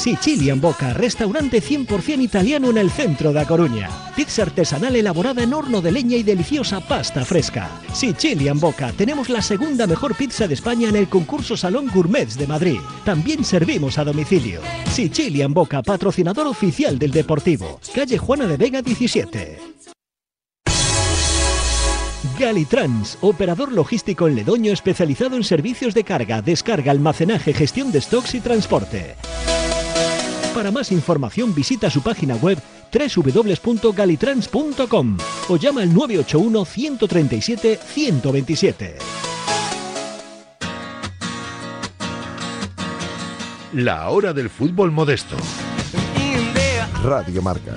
Sicilian 0.00 0.62
Boca, 0.62 0.94
restaurante 0.94 1.62
100% 1.62 2.22
italiano 2.22 2.70
en 2.70 2.78
el 2.78 2.90
centro 2.90 3.34
de 3.34 3.40
A 3.40 3.46
Coruña. 3.46 3.90
Pizza 4.16 4.44
artesanal 4.44 4.96
elaborada 4.96 5.42
en 5.42 5.52
horno 5.52 5.82
de 5.82 5.92
leña 5.92 6.16
y 6.16 6.22
deliciosa 6.22 6.80
pasta 6.80 7.22
fresca. 7.22 7.68
Sicilian 7.92 8.58
Boca, 8.58 8.94
tenemos 8.96 9.28
la 9.28 9.42
segunda 9.42 9.86
mejor 9.86 10.16
pizza 10.16 10.48
de 10.48 10.54
España 10.54 10.88
en 10.88 10.96
el 10.96 11.10
concurso 11.10 11.54
Salón 11.54 11.90
Gourmets 11.92 12.38
de 12.38 12.46
Madrid. 12.46 12.78
También 13.04 13.44
servimos 13.44 13.98
a 13.98 14.04
domicilio. 14.04 14.62
Sicilian 14.90 15.52
Boca, 15.52 15.82
patrocinador 15.82 16.46
oficial 16.46 16.98
del 16.98 17.10
Deportivo. 17.10 17.78
Calle 17.94 18.16
Juana 18.16 18.46
de 18.46 18.56
Vega 18.56 18.80
17. 18.80 19.58
Galitrans, 22.38 23.18
operador 23.20 23.70
logístico 23.70 24.28
en 24.28 24.36
Ledoño 24.36 24.72
especializado 24.72 25.36
en 25.36 25.44
servicios 25.44 25.92
de 25.92 26.04
carga, 26.04 26.40
descarga, 26.40 26.90
almacenaje, 26.90 27.52
gestión 27.52 27.92
de 27.92 28.00
stocks 28.00 28.34
y 28.34 28.40
transporte. 28.40 29.16
Para 30.54 30.70
más 30.70 30.92
información 30.92 31.52
visita 31.54 31.90
su 31.90 32.02
página 32.02 32.36
web 32.36 32.58
www.galitrans.com 32.92 35.16
o 35.48 35.56
llama 35.56 35.80
al 35.82 35.94
981 35.94 36.64
137 36.64 37.80
127. 37.82 38.98
La 43.74 44.08
hora 44.08 44.32
del 44.32 44.50
fútbol 44.50 44.90
modesto. 44.90 45.36
Radio 47.04 47.40
Marca. 47.40 47.76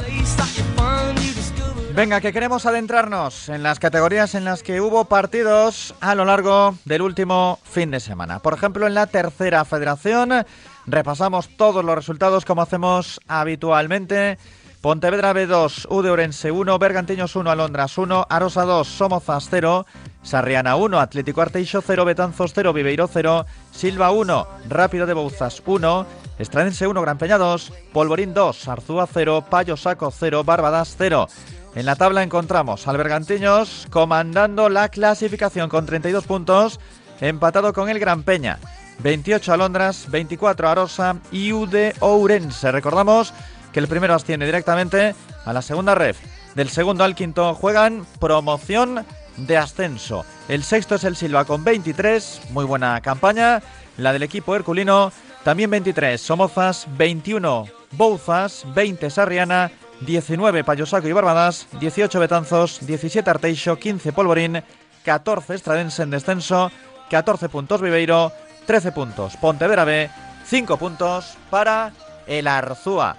Venga, 1.96 2.22
que 2.22 2.34
queremos 2.34 2.66
adentrarnos 2.66 3.50
en 3.50 3.62
las 3.62 3.78
categorías 3.78 4.34
en 4.34 4.46
las 4.46 4.64
que 4.64 4.82
hubo 4.82 5.06
partidos 5.06 5.94
a 6.02 6.16
lo 6.16 6.26
largo 6.26 6.76
del 6.86 7.04
último 7.04 7.60
fin 7.64 7.92
de 7.92 8.00
semana. 8.00 8.40
Por 8.40 8.56
ejemplo, 8.56 8.88
en 8.88 8.96
la 8.96 9.06
tercera 9.06 9.64
federación 9.64 10.44
repasamos 10.86 11.50
todos 11.58 11.84
los 11.84 11.96
resultados 11.96 12.46
como 12.46 12.62
hacemos 12.62 13.20
habitualmente. 13.28 14.38
Pontevedra 14.82 15.34
B2, 15.34 15.88
U 15.90 16.02
de 16.02 16.12
Orense 16.12 16.52
1, 16.52 16.78
Bergantiños 16.78 17.38
1, 17.38 17.50
Alondras 17.50 17.98
1, 17.98 18.28
Arosa 18.30 18.64
2, 18.64 18.86
Somozas 18.86 19.48
0, 19.50 19.86
Sarriana 20.24 20.76
1, 20.76 21.00
Atlético 21.00 21.42
Arteixo 21.42 21.82
0, 21.82 22.04
Betanzos 22.04 22.52
0, 22.54 22.74
Viveiro 22.74 23.08
0, 23.08 23.46
Silva 23.72 24.12
1, 24.12 24.48
Rápido 24.68 25.06
de 25.06 25.14
Bouzas 25.14 25.64
1, 25.66 26.06
Estradense 26.38 26.86
1, 26.86 27.02
Gran 27.02 27.18
Peña 27.18 27.38
2, 27.38 27.72
Polvorín 27.94 28.34
2, 28.34 28.68
Arzúa 28.68 29.08
0, 29.08 29.46
Payo 29.50 29.78
Saco 29.78 30.12
0, 30.12 30.44
Barbadas 30.44 30.96
0. 30.98 31.30
En 31.76 31.86
la 31.86 31.96
tabla 31.96 32.22
encontramos 32.22 32.86
al 32.86 32.98
Bergantiños 32.98 33.88
comandando 33.90 34.68
la 34.68 34.90
clasificación 34.90 35.70
con 35.70 35.86
32 35.86 36.26
puntos, 36.26 36.82
empatado 37.22 37.72
con 37.72 37.88
el 37.88 38.00
Gran 38.00 38.24
Peña. 38.24 38.60
28 39.00 39.54
Alondras, 39.54 40.10
24 40.10 40.70
Arosa 40.70 41.18
y 41.32 41.52
U 41.52 41.66
de 41.66 41.96
Ourense. 42.00 42.72
Recordamos 42.72 43.34
que 43.72 43.80
el 43.80 43.88
primero 43.88 44.14
asciende 44.14 44.46
directamente 44.46 45.16
a 45.46 45.54
la 45.54 45.62
segunda 45.62 45.96
ref. 45.96 46.20
Del 46.56 46.70
segundo 46.70 47.04
al 47.04 47.16
quinto 47.16 47.56
juegan 47.56 48.06
promoción 48.20 49.06
de 49.38 49.58
ascenso. 49.58 50.26
El 50.48 50.64
sexto 50.64 50.96
es 50.96 51.04
el 51.04 51.16
Silva 51.16 51.46
con 51.46 51.64
23, 51.64 52.42
muy 52.52 52.66
buena 52.66 53.02
campaña. 53.02 53.62
La 53.98 54.14
del 54.14 54.24
equipo 54.24 54.56
herculino 54.56 55.12
también 55.44 55.70
23, 55.70 56.20
Somozas 56.22 56.88
21, 56.98 57.66
Bouzas 57.92 58.66
20, 58.74 59.10
Sarriana 59.10 59.72
19, 60.02 60.64
Payosaco 60.64 61.08
y 61.08 61.12
Barbadas 61.12 61.68
18, 61.80 62.20
Betanzos 62.20 62.86
17, 62.86 63.30
Arteixo 63.30 63.78
15, 63.78 64.14
Polvorín 64.14 64.64
14, 65.04 65.56
Estradense 65.56 66.04
en 66.04 66.12
descenso 66.12 66.72
14 67.10 67.50
puntos 67.50 67.82
Viveiro 67.82 68.32
13 68.66 68.92
puntos 68.92 69.38
Pontevedra 69.38 69.86
B 69.86 70.10
5 70.44 70.78
puntos 70.78 71.38
para 71.50 71.92
el 72.28 72.48
Arzúa. 72.48 73.16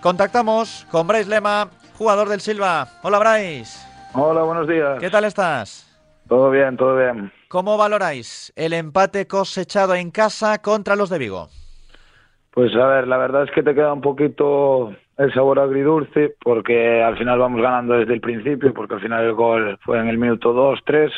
Contactamos 0.00 0.86
con 0.90 1.06
Bryce 1.06 1.30
Lema, 1.30 1.68
jugador 1.96 2.28
del 2.28 2.40
Silva. 2.40 2.86
Hola 3.02 3.18
Bryce. 3.18 3.88
Hola, 4.12 4.42
buenos 4.42 4.68
días. 4.68 4.98
¿Qué 5.00 5.10
tal 5.10 5.24
estás? 5.24 5.90
Todo 6.28 6.50
bien, 6.50 6.76
todo 6.76 6.96
bien. 6.96 7.32
¿Cómo 7.48 7.76
valoráis 7.76 8.52
el 8.56 8.72
empate 8.72 9.26
cosechado 9.26 9.94
en 9.94 10.10
casa 10.10 10.60
contra 10.60 10.96
los 10.96 11.10
de 11.10 11.18
Vigo? 11.18 11.48
Pues 12.50 12.74
a 12.74 12.86
ver, 12.86 13.08
la 13.08 13.16
verdad 13.16 13.44
es 13.44 13.50
que 13.50 13.62
te 13.62 13.74
queda 13.74 13.92
un 13.92 14.00
poquito 14.00 14.94
el 15.16 15.32
sabor 15.32 15.58
agridulce 15.58 16.36
porque 16.42 17.02
al 17.02 17.16
final 17.16 17.38
vamos 17.38 17.62
ganando 17.62 17.94
desde 17.94 18.14
el 18.14 18.20
principio, 18.20 18.74
porque 18.74 18.94
al 18.94 19.00
final 19.00 19.24
el 19.24 19.32
gol 19.32 19.78
fue 19.84 19.98
en 19.98 20.08
el 20.08 20.18
minuto 20.18 20.52
2, 20.52 20.80
3 20.84 21.12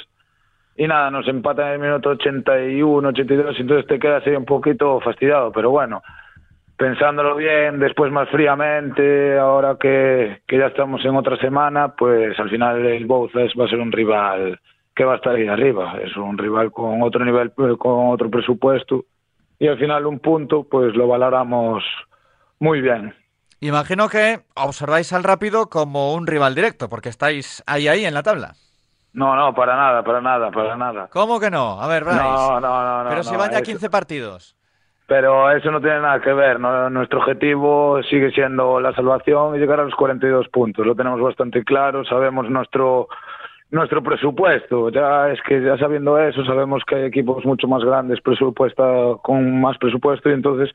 y 0.77 0.87
nada, 0.87 1.11
nos 1.11 1.27
empatan 1.29 1.69
en 1.69 1.73
el 1.75 1.79
minuto 1.81 2.11
81, 2.11 3.09
82, 3.09 3.57
entonces 3.59 3.87
te 3.87 3.99
queda 3.99 4.19
así 4.19 4.31
un 4.31 4.45
poquito 4.45 5.01
fastidiado, 5.01 5.51
pero 5.53 5.71
bueno, 5.71 6.03
pensándolo 6.77 7.35
bien, 7.37 7.79
después 7.79 8.13
más 8.13 8.29
fríamente, 8.29 9.39
ahora 9.39 9.77
que, 9.81 10.43
que 10.47 10.59
ya 10.59 10.67
estamos 10.67 11.05
en 11.05 11.17
otra 11.17 11.37
semana, 11.39 11.95
pues 11.97 12.39
al 12.39 12.51
final 12.51 12.85
el 12.85 13.07
Bouzas 13.07 13.53
va 13.59 13.65
a 13.65 13.69
ser 13.69 13.81
un 13.81 13.93
rival 13.93 14.61
que 14.95 15.05
va 15.05 15.15
a 15.15 15.17
estar 15.17 15.35
ahí 15.35 15.47
arriba, 15.47 15.99
es 16.03 16.17
un 16.17 16.37
rival 16.39 16.73
con 16.73 17.03
otro 17.03 17.25
nivel, 17.25 17.53
con 17.53 18.11
otro 18.11 18.31
presupuesto 18.31 19.05
y 19.59 19.69
al 19.69 19.79
final 19.79 20.07
un 20.07 20.19
punto 20.19 20.65
pues 20.65 20.95
lo 20.95 21.07
valoramos 21.07 21.83
muy 22.59 22.81
bien. 22.81 23.15
Imagino 23.61 24.09
que 24.09 24.41
observáis 24.55 25.13
al 25.13 25.25
Rápido 25.25 25.69
como 25.69 26.15
un 26.15 26.27
rival 26.27 26.55
directo, 26.55 26.89
porque 26.89 27.09
estáis 27.09 27.63
ahí 27.67 27.89
ahí 27.89 28.05
en 28.05 28.15
la 28.15 28.23
tabla. 28.23 28.55
No, 29.17 29.35
no, 29.35 29.55
para 29.55 29.75
nada, 29.77 30.03
para 30.05 30.21
nada, 30.21 30.51
para 30.51 30.77
nada. 30.77 31.09
¿Cómo 31.11 31.41
que 31.41 31.51
no? 31.51 31.81
A 31.81 31.89
ver, 31.89 32.05
Bryce. 32.05 32.21
No, 32.23 32.61
no, 32.61 33.03
no, 33.03 33.09
Pero 33.09 33.17
no, 33.17 33.23
si 33.25 33.35
van 33.37 33.51
ya 33.51 33.57
eso- 33.57 33.65
15 33.65 33.89
partidos. 33.91 34.55
Pero 35.09 35.51
eso 35.53 35.71
no 35.71 35.81
tiene 35.81 36.01
nada 36.01 36.21
que 36.21 36.33
ver. 36.33 36.61
¿no? 36.61 36.91
Nuestro 36.91 37.21
objetivo 37.21 38.03
sigue 38.11 38.31
siendo 38.33 38.79
la 38.81 38.93
salvación 38.93 39.55
y 39.57 39.59
llegar 39.59 39.81
a 39.81 39.85
los 39.85 39.95
42 39.95 40.49
puntos. 40.49 40.85
Lo 40.87 40.95
tenemos 40.95 41.21
bastante 41.21 41.65
claro, 41.65 42.05
sabemos 42.05 42.51
nuestro 42.51 43.09
nuestro 43.71 44.03
presupuesto. 44.03 44.91
Ya 44.91 45.29
es 45.31 45.41
que 45.43 45.63
ya 45.63 45.79
sabiendo 45.79 46.19
eso, 46.19 46.45
sabemos 46.45 46.83
que 46.87 46.97
hay 46.97 47.05
equipos 47.05 47.45
mucho 47.47 47.67
más 47.69 47.83
grandes, 47.85 48.21
presupuesta 48.21 48.85
con 49.23 49.61
más 49.61 49.79
presupuesto 49.79 50.29
y 50.29 50.35
entonces 50.35 50.71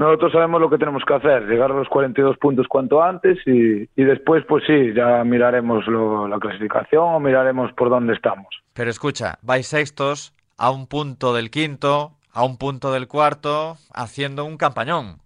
nosotros 0.00 0.32
sabemos 0.32 0.60
lo 0.60 0.68
que 0.70 0.78
tenemos 0.78 1.04
que 1.06 1.14
hacer, 1.14 1.46
llegar 1.46 1.70
a 1.70 1.74
los 1.74 1.88
42 1.88 2.36
puntos 2.38 2.66
cuanto 2.66 3.02
antes 3.02 3.38
y, 3.46 3.86
después 4.02 4.44
pues 4.48 4.64
sí, 4.66 4.92
ya 4.94 5.22
miraremos 5.24 5.86
lo- 5.86 6.26
la 6.26 6.38
clasificación 6.38 7.04
o 7.14 7.20
miraremos 7.20 7.72
por 7.74 7.90
dónde 7.90 8.14
estamos. 8.14 8.48
Pero 8.72 8.90
escucha, 8.90 9.38
vais 9.42 9.66
sextos 9.66 10.32
a 10.58 10.70
un 10.70 10.86
punto 10.86 11.34
del 11.34 11.50
quinto, 11.50 12.12
a 12.32 12.44
un 12.44 12.56
punto 12.58 12.92
del 12.92 13.08
cuarto, 13.08 13.76
haciendo 13.94 14.44
un 14.44 14.56
campañón. 14.56 15.18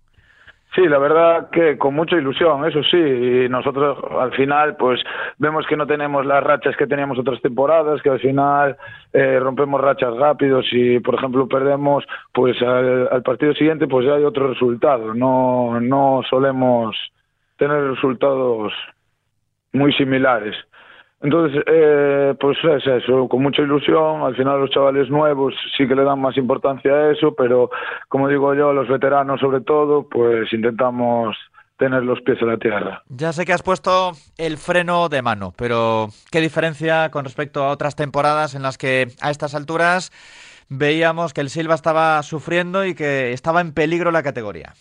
Sí, 0.75 0.89
la 0.89 0.99
verdad 0.99 1.51
que 1.51 1.79
con 1.79 1.95
mucha 1.95 2.17
ilusión, 2.17 2.65
eso 2.65 2.83
sí, 2.83 2.97
y 2.97 3.49
nosotros 3.49 3.97
al 4.19 4.33
final 4.33 4.75
pues 4.77 5.01
vemos 5.39 5.65
que 5.69 5.77
no 5.77 5.87
tenemos 5.87 6.27
las 6.27 6.43
rachas 6.43 6.77
que 6.77 6.89
teníamos 6.89 7.17
otras 7.17 7.41
temporadas, 7.41 8.03
que 8.03 8.11
al 8.11 8.19
final 8.19 8.77
eh, 9.13 9.39
rompemos 9.39 9.81
rachas 9.81 10.17
rápidos 10.17 10.67
y 10.73 10.99
por 10.99 11.15
ejemplo 11.15 11.47
perdemos 11.47 12.05
pues 12.33 12.61
al, 12.61 13.09
al 13.13 13.23
partido 13.23 13.55
siguiente 13.55 13.87
pues 13.87 14.05
ya 14.05 14.15
hay 14.15 14.25
otro 14.25 14.49
resultado, 14.49 15.15
no, 15.15 15.81
no 15.81 16.23
solemos 16.29 16.97
tener 17.57 17.91
resultados 17.91 18.73
muy 19.73 19.93
similares. 19.93 20.57
Entonces, 21.25 21.65
eh, 21.67 22.35
pues 22.39 22.59
es 22.63 22.87
eso, 22.87 23.27
con 23.29 23.43
mucha 23.43 23.63
ilusión. 23.63 24.23
Al 24.23 24.37
final 24.37 24.61
los 24.61 24.69
chavales 24.69 25.09
nuevos 25.09 25.55
sí 25.75 25.89
que 25.89 25.95
le 25.95 26.05
dan 26.05 26.21
más 26.21 26.37
importancia 26.37 26.93
a 26.93 27.13
eso, 27.13 27.35
pero 27.35 27.71
como 28.11 28.29
digo 28.29 28.55
yo, 28.55 28.75
los 28.75 28.87
veteranos 28.89 29.41
sobre 29.41 29.63
todo, 29.63 30.07
pues 30.07 30.53
intentamos 30.53 31.35
tener 31.79 32.03
los 32.03 32.21
pies 32.21 32.37
en 32.43 32.49
la 32.49 32.59
tierra. 32.59 33.03
Ya 33.09 33.33
sé 33.33 33.47
que 33.47 33.55
has 33.55 33.63
puesto 33.63 34.13
el 34.37 34.59
freno 34.59 35.09
de 35.09 35.23
mano, 35.23 35.55
pero 35.57 36.09
¿qué 36.31 36.43
diferencia 36.43 37.11
con 37.11 37.25
respecto 37.25 37.65
a 37.65 37.71
otras 37.71 37.97
temporadas 37.97 38.55
en 38.55 38.63
las 38.63 38.77
que 38.77 39.09
a 39.23 39.31
estas 39.31 39.55
alturas 39.55 40.13
veíamos 40.69 41.33
que 41.33 41.41
el 41.41 41.49
Silva 41.49 41.75
estaba 41.75 42.23
sufriendo 42.23 42.85
y 42.85 42.95
que 42.95 43.33
estaba 43.33 43.63
en 43.63 43.73
peligro 43.73 44.11
la 44.11 44.23
categoría? 44.23 44.75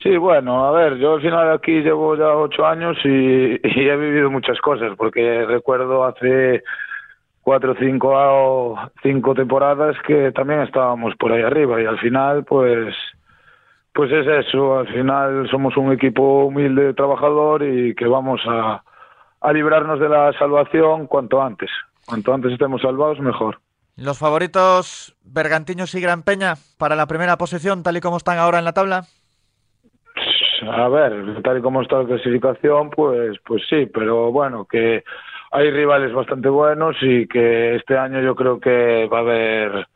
Sí, 0.00 0.16
bueno, 0.16 0.66
a 0.66 0.72
ver, 0.72 0.98
yo 0.98 1.14
al 1.14 1.22
final 1.22 1.52
aquí 1.52 1.80
llevo 1.80 2.16
ya 2.16 2.28
ocho 2.36 2.66
años 2.66 2.96
y, 3.04 3.08
he 3.62 3.96
vivido 3.96 4.30
muchas 4.30 4.60
cosas, 4.60 4.92
porque 4.96 5.44
recuerdo 5.46 6.04
hace 6.04 6.62
cuatro 7.40 7.74
cinco, 7.78 8.78
cinco 9.02 9.34
temporadas 9.34 9.96
que 10.06 10.32
también 10.32 10.60
estábamos 10.60 11.14
por 11.16 11.32
ahí 11.32 11.42
arriba 11.42 11.80
y 11.80 11.86
al 11.86 11.98
final, 11.98 12.44
pues, 12.44 12.94
pues 13.94 14.12
es 14.12 14.26
eso, 14.46 14.78
al 14.78 14.88
final 14.88 15.48
somos 15.50 15.76
un 15.76 15.92
equipo 15.92 16.44
humilde, 16.44 16.92
trabajador 16.92 17.62
y 17.62 17.94
que 17.94 18.06
vamos 18.06 18.40
a, 18.46 18.82
a 19.40 19.52
librarnos 19.52 19.98
de 19.98 20.08
la 20.08 20.32
salvación 20.38 21.06
cuanto 21.06 21.40
antes. 21.42 21.70
Cuanto 22.04 22.34
antes 22.34 22.52
estemos 22.52 22.82
salvados, 22.82 23.18
mejor. 23.20 23.58
¿Los 23.96 24.18
favoritos 24.18 25.16
Bergantiños 25.24 25.94
y 25.94 26.00
Gran 26.00 26.22
Peña 26.22 26.54
para 26.78 26.96
la 26.96 27.06
primera 27.06 27.38
posición, 27.38 27.82
tal 27.82 27.96
y 27.96 28.00
como 28.00 28.18
están 28.18 28.38
ahora 28.38 28.58
en 28.58 28.64
la 28.64 28.74
tabla? 28.74 29.06
A 30.70 30.88
ver, 30.88 31.42
tal 31.42 31.58
y 31.58 31.62
como 31.62 31.82
está 31.82 31.98
la 31.98 32.06
clasificación, 32.06 32.90
pues, 32.90 33.36
pues 33.44 33.62
sí, 33.68 33.86
pero 33.86 34.32
bueno, 34.32 34.64
que 34.64 35.04
hay 35.52 35.70
rivales 35.70 36.12
bastante 36.12 36.48
buenos 36.48 36.96
y 37.00 37.26
que 37.26 37.76
este 37.76 37.96
año 37.96 38.20
yo 38.20 38.34
creo 38.34 38.60
que 38.60 39.08
va 39.12 39.18
a 39.18 39.20
haber 39.22 39.86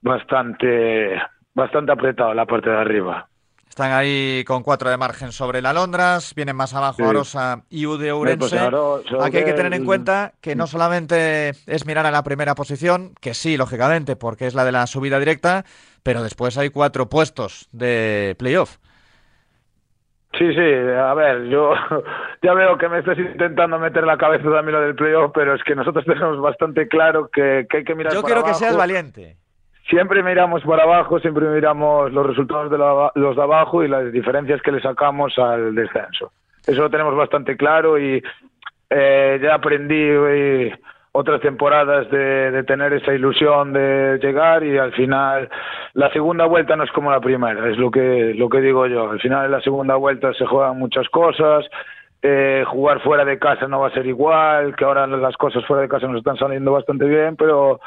bastante, 0.00 1.20
bastante 1.54 1.92
apretado 1.92 2.34
la 2.34 2.46
parte 2.46 2.70
de 2.70 2.76
arriba. 2.76 3.28
Están 3.68 3.92
ahí 3.92 4.42
con 4.46 4.62
cuatro 4.62 4.88
de 4.88 4.96
margen 4.96 5.32
sobre 5.32 5.60
la 5.60 5.74
Londras, 5.74 6.34
vienen 6.34 6.56
más 6.56 6.72
abajo 6.72 6.96
Sí. 6.96 7.02
Arosa 7.02 7.62
y 7.68 7.84
UD 7.84 7.98
pues 7.98 8.12
Ourense. 8.12 8.58
Arosa, 8.58 9.16
Aquí 9.22 9.36
hay 9.36 9.44
que 9.44 9.52
tener 9.52 9.74
en 9.74 9.84
cuenta 9.84 10.32
que 10.40 10.56
no 10.56 10.66
solamente 10.66 11.50
es 11.66 11.84
mirar 11.84 12.06
a 12.06 12.10
la 12.10 12.22
primera 12.22 12.54
posición, 12.54 13.12
que 13.20 13.34
sí, 13.34 13.58
lógicamente, 13.58 14.16
porque 14.16 14.46
es 14.46 14.54
la 14.54 14.64
de 14.64 14.72
la 14.72 14.86
subida 14.86 15.18
directa, 15.18 15.66
pero 16.02 16.22
después 16.22 16.56
hay 16.56 16.70
cuatro 16.70 17.10
puestos 17.10 17.68
de 17.70 18.34
playoff. 18.38 18.78
Sí, 20.38 20.52
sí, 20.54 20.60
a 20.60 21.14
ver, 21.14 21.44
yo 21.44 21.72
ya 22.42 22.52
veo 22.54 22.76
que 22.76 22.88
me 22.88 22.98
estás 22.98 23.18
intentando 23.18 23.78
meter 23.78 24.04
la 24.04 24.18
cabeza 24.18 24.44
también 24.50 24.72
lo 24.72 24.80
del 24.82 24.94
playoff, 24.94 25.32
pero 25.34 25.54
es 25.54 25.62
que 25.64 25.74
nosotros 25.74 26.04
tenemos 26.06 26.38
bastante 26.40 26.88
claro 26.88 27.28
que, 27.32 27.66
que 27.70 27.78
hay 27.78 27.84
que 27.84 27.94
mirar 27.94 28.12
Yo 28.12 28.20
para 28.22 28.34
quiero 28.34 28.42
que 28.44 28.50
abajo. 28.50 28.58
seas 28.60 28.76
valiente. 28.76 29.36
Siempre 29.88 30.22
miramos 30.22 30.62
para 30.64 30.82
abajo, 30.82 31.20
siempre 31.20 31.46
miramos 31.46 32.12
los 32.12 32.26
resultados 32.26 32.70
de 32.70 32.76
la- 32.78 33.12
los 33.14 33.36
de 33.36 33.42
abajo 33.42 33.84
y 33.84 33.88
las 33.88 34.10
diferencias 34.12 34.60
que 34.62 34.72
le 34.72 34.80
sacamos 34.80 35.38
al 35.38 35.74
descenso. 35.74 36.32
Eso 36.66 36.82
lo 36.82 36.90
tenemos 36.90 37.14
bastante 37.16 37.56
claro 37.56 37.96
y 37.96 38.20
eh, 38.90 39.38
ya 39.40 39.54
aprendí 39.54 39.94
eh, 39.96 40.74
otras 41.16 41.40
temporadas 41.40 42.10
de, 42.10 42.62
tener 42.64 42.92
esa 42.92 43.14
ilusión 43.14 43.72
de 43.72 44.18
llegar 44.22 44.62
y 44.62 44.76
al 44.76 44.92
final 44.92 45.48
la 45.94 46.12
segunda 46.12 46.44
vuelta 46.44 46.76
no 46.76 46.84
es 46.84 46.90
como 46.92 47.10
la 47.10 47.20
primera, 47.20 47.70
es 47.70 47.78
lo 47.78 47.90
que, 47.90 48.34
lo 48.36 48.50
que 48.50 48.60
digo 48.60 48.86
yo. 48.86 49.10
Al 49.10 49.20
final 49.20 49.46
en 49.46 49.52
la 49.52 49.60
segunda 49.62 49.96
vuelta 49.96 50.34
se 50.34 50.44
juegan 50.44 50.78
muchas 50.78 51.08
cosas, 51.08 51.64
eh, 52.20 52.64
jugar 52.66 53.00
fuera 53.00 53.24
de 53.24 53.38
casa 53.38 53.66
no 53.66 53.80
va 53.80 53.88
a 53.88 53.94
ser 53.94 54.06
igual, 54.06 54.76
que 54.76 54.84
ahora 54.84 55.06
las 55.06 55.36
cosas 55.38 55.64
fuera 55.64 55.82
de 55.82 55.88
casa 55.88 56.06
nos 56.06 56.18
están 56.18 56.36
saliendo 56.36 56.72
bastante 56.72 57.06
bien, 57.06 57.36
pero 57.36 57.80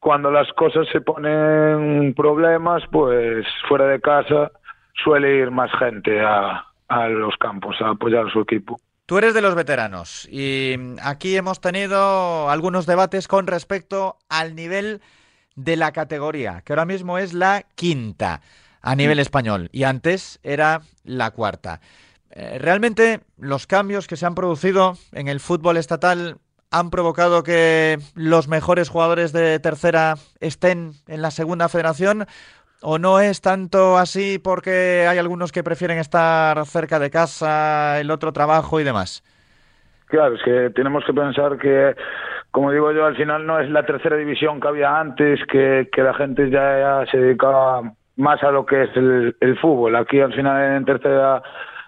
cuando 0.00 0.32
las 0.32 0.52
cosas 0.54 0.88
se 0.90 1.00
ponen 1.00 2.12
problemas, 2.14 2.82
pues 2.90 3.46
fuera 3.68 3.86
de 3.86 4.00
casa 4.00 4.50
suele 4.94 5.36
ir 5.36 5.52
más 5.52 5.70
gente 5.78 6.20
a, 6.20 6.64
a 6.88 7.08
los 7.08 7.36
campos 7.36 7.80
a 7.80 7.90
apoyar 7.90 8.26
a 8.26 8.30
su 8.30 8.40
equipo. 8.40 8.78
Tú 9.06 9.18
eres 9.18 9.34
de 9.34 9.42
los 9.42 9.54
veteranos 9.54 10.26
y 10.30 10.76
aquí 11.02 11.36
hemos 11.36 11.60
tenido 11.60 12.48
algunos 12.48 12.86
debates 12.86 13.28
con 13.28 13.46
respecto 13.46 14.16
al 14.30 14.54
nivel 14.54 15.02
de 15.56 15.76
la 15.76 15.92
categoría, 15.92 16.62
que 16.64 16.72
ahora 16.72 16.86
mismo 16.86 17.18
es 17.18 17.34
la 17.34 17.66
quinta 17.74 18.40
a 18.80 18.96
nivel 18.96 19.18
español 19.18 19.68
y 19.72 19.82
antes 19.82 20.40
era 20.42 20.80
la 21.04 21.32
cuarta. 21.32 21.82
Eh, 22.30 22.56
Realmente 22.58 23.20
los 23.36 23.66
cambios 23.66 24.06
que 24.06 24.16
se 24.16 24.24
han 24.24 24.34
producido 24.34 24.96
en 25.12 25.28
el 25.28 25.38
fútbol 25.38 25.76
estatal 25.76 26.38
han 26.70 26.88
provocado 26.88 27.42
que 27.42 28.00
los 28.14 28.48
mejores 28.48 28.88
jugadores 28.88 29.32
de 29.32 29.60
tercera 29.60 30.16
estén 30.40 30.94
en 31.08 31.20
la 31.20 31.30
segunda 31.30 31.68
federación 31.68 32.26
¿O 32.86 32.98
no 32.98 33.18
es 33.18 33.40
tanto 33.40 33.96
así 33.96 34.38
porque 34.38 35.06
hay 35.08 35.16
algunos 35.16 35.52
que 35.52 35.64
prefieren 35.64 35.96
estar 35.96 36.62
cerca 36.66 36.98
de 36.98 37.10
casa, 37.10 37.98
el 37.98 38.10
otro 38.10 38.30
trabajo 38.30 38.78
y 38.78 38.84
demás? 38.84 39.24
Claro, 40.08 40.34
es 40.34 40.42
que 40.42 40.68
tenemos 40.68 41.02
que 41.06 41.14
pensar 41.14 41.56
que, 41.56 41.96
como 42.50 42.70
digo 42.70 42.92
yo, 42.92 43.06
al 43.06 43.16
final 43.16 43.46
no 43.46 43.58
es 43.58 43.70
la 43.70 43.86
tercera 43.86 44.16
división 44.16 44.60
que 44.60 44.68
había 44.68 45.00
antes, 45.00 45.40
que, 45.50 45.88
que 45.90 46.02
la 46.02 46.12
gente 46.12 46.50
ya, 46.50 47.06
se 47.10 47.16
dedicaba 47.16 47.90
más 48.16 48.42
a 48.42 48.50
lo 48.50 48.66
que 48.66 48.82
es 48.82 48.90
el, 48.96 49.34
el 49.40 49.58
fútbol. 49.58 49.96
Aquí 49.96 50.20
al 50.20 50.34
final 50.34 50.76
en 50.76 50.84
tercera 50.84 51.42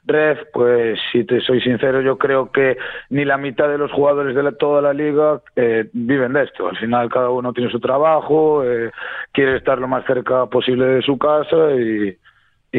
red, 0.06 0.38
pues 0.52 0.98
si 1.10 1.24
te 1.24 1.40
soy 1.40 1.60
sincero, 1.60 2.00
yo 2.00 2.16
creo 2.16 2.50
que 2.52 2.78
ni 3.10 3.24
la 3.24 3.36
mitad 3.36 3.68
de 3.68 3.78
los 3.78 3.90
jugadores 3.92 4.34
de 4.34 4.42
la- 4.42 4.52
toda 4.52 4.80
la 4.80 4.92
liga 4.92 5.40
eh, 5.56 5.88
viven 5.92 6.32
de 6.32 6.44
esto. 6.44 6.68
Al 6.68 6.76
final 6.76 7.08
cada 7.10 7.30
uno 7.30 7.52
tiene 7.52 7.70
su 7.70 7.80
trabajo, 7.80 8.64
eh, 8.64 8.90
quiere 9.32 9.56
estar 9.56 9.78
lo 9.78 9.88
más 9.88 10.04
cerca 10.06 10.46
posible 10.46 10.86
de 10.86 11.02
su 11.02 11.18
casa 11.18 11.72
y, 11.72 12.16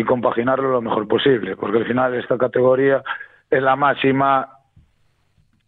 compaginarlo 0.06 0.70
lo 0.70 0.80
mejor 0.80 1.08
posible, 1.08 1.56
porque 1.56 1.80
al 1.80 1.86
final 1.88 2.14
esta 2.14 2.38
categoría 2.38 3.02
es 3.50 3.64
la 3.64 3.76
máxima 3.76 4.48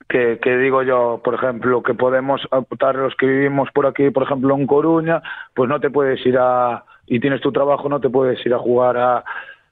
que, 0.07 0.37
que 0.39 0.55
digo 0.57 0.83
yo, 0.83 1.19
por 1.23 1.33
ejemplo, 1.33 1.81
que 1.81 1.95
podemos 1.95 2.39
optar 2.51 2.93
los 2.93 3.15
que 3.15 3.25
vivimos 3.25 3.69
por 3.71 3.87
aquí, 3.87 4.11
por 4.11 4.21
ejemplo, 4.23 4.55
en 4.55 4.67
Coruña, 4.67 5.23
pues 5.55 5.67
no 5.67 5.79
te 5.79 5.89
puedes 5.89 6.23
ir 6.27 6.37
a, 6.39 6.83
y 7.07 7.19
tienes 7.19 7.41
tu 7.41 7.51
trabajo, 7.51 7.89
no 7.89 7.99
te 7.99 8.09
puedes 8.09 8.43
ir 8.45 8.53
a 8.53 8.59
jugar 8.59 8.97
a, 8.97 9.23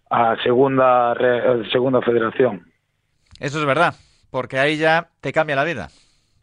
a 0.09 0.35
segunda, 0.43 1.11
a 1.11 1.69
segunda 1.71 2.01
federación. 2.01 2.65
Eso 3.39 3.59
es 3.59 3.65
verdad, 3.65 3.93
porque 4.31 4.59
ahí 4.59 4.77
ya 4.77 5.09
te 5.21 5.31
cambia 5.31 5.55
la 5.55 5.63
vida. 5.63 5.87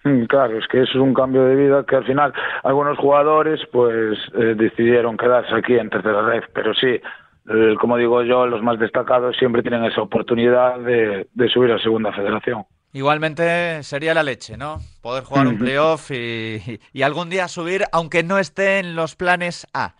Mm, 0.05 0.24
Claro, 0.27 0.59
es 0.59 0.66
que 0.68 0.83
eso 0.83 0.92
es 0.92 1.00
un 1.00 1.14
cambio 1.14 1.44
de 1.44 1.57
vida 1.57 1.85
que 1.88 1.96
al 1.96 2.05
final 2.05 2.33
algunos 2.62 2.98
jugadores 2.98 3.61
pues 3.72 4.18
eh, 4.35 4.55
decidieron 4.57 5.16
quedarse 5.16 5.55
aquí 5.55 5.74
en 5.74 5.88
tercera 5.90 6.22
red, 6.22 6.42
pero 6.53 6.74
sí, 6.74 6.88
eh, 6.88 7.74
como 7.81 7.96
digo 7.96 8.22
yo, 8.22 8.46
los 8.46 8.62
más 8.62 8.79
destacados 8.79 9.37
siempre 9.38 9.62
tienen 9.62 9.85
esa 9.85 10.03
oportunidad 10.03 10.79
de, 10.81 11.27
de 11.33 11.48
subir 11.48 11.72
a 11.72 11.79
segunda 11.79 12.12
federación. 12.12 12.64
Igualmente 12.92 13.83
sería 13.83 14.14
la 14.14 14.22
leche, 14.22 14.57
¿no? 14.57 14.79
Poder 15.03 15.24
jugar 15.24 15.48
un 15.48 15.59
playoff 15.59 16.12
y, 16.12 16.79
y 16.92 17.03
algún 17.03 17.29
día 17.29 17.48
subir, 17.48 17.85
aunque 17.90 18.22
no 18.22 18.38
esté 18.38 18.79
en 18.79 18.94
los 18.94 19.16
planes 19.16 19.66
A. 19.74 19.94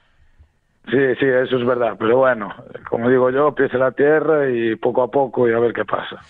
Sí, 0.91 1.15
sí, 1.19 1.27
eso 1.27 1.57
es 1.57 1.67
verdad. 1.67 1.97
Pero 1.99 2.19
bueno, 2.19 2.55
como 2.89 3.09
digo 3.09 3.31
yo, 3.31 3.55
pies 3.55 3.73
en 3.73 3.81
la 3.81 3.93
tierra 3.93 4.51
y 4.51 4.77
poco 4.77 5.03
a 5.03 5.11
poco 5.11 5.49
y 5.49 5.53
a 5.53 5.59
ver 5.59 5.73
qué 5.73 5.85
pasa. 5.85 6.21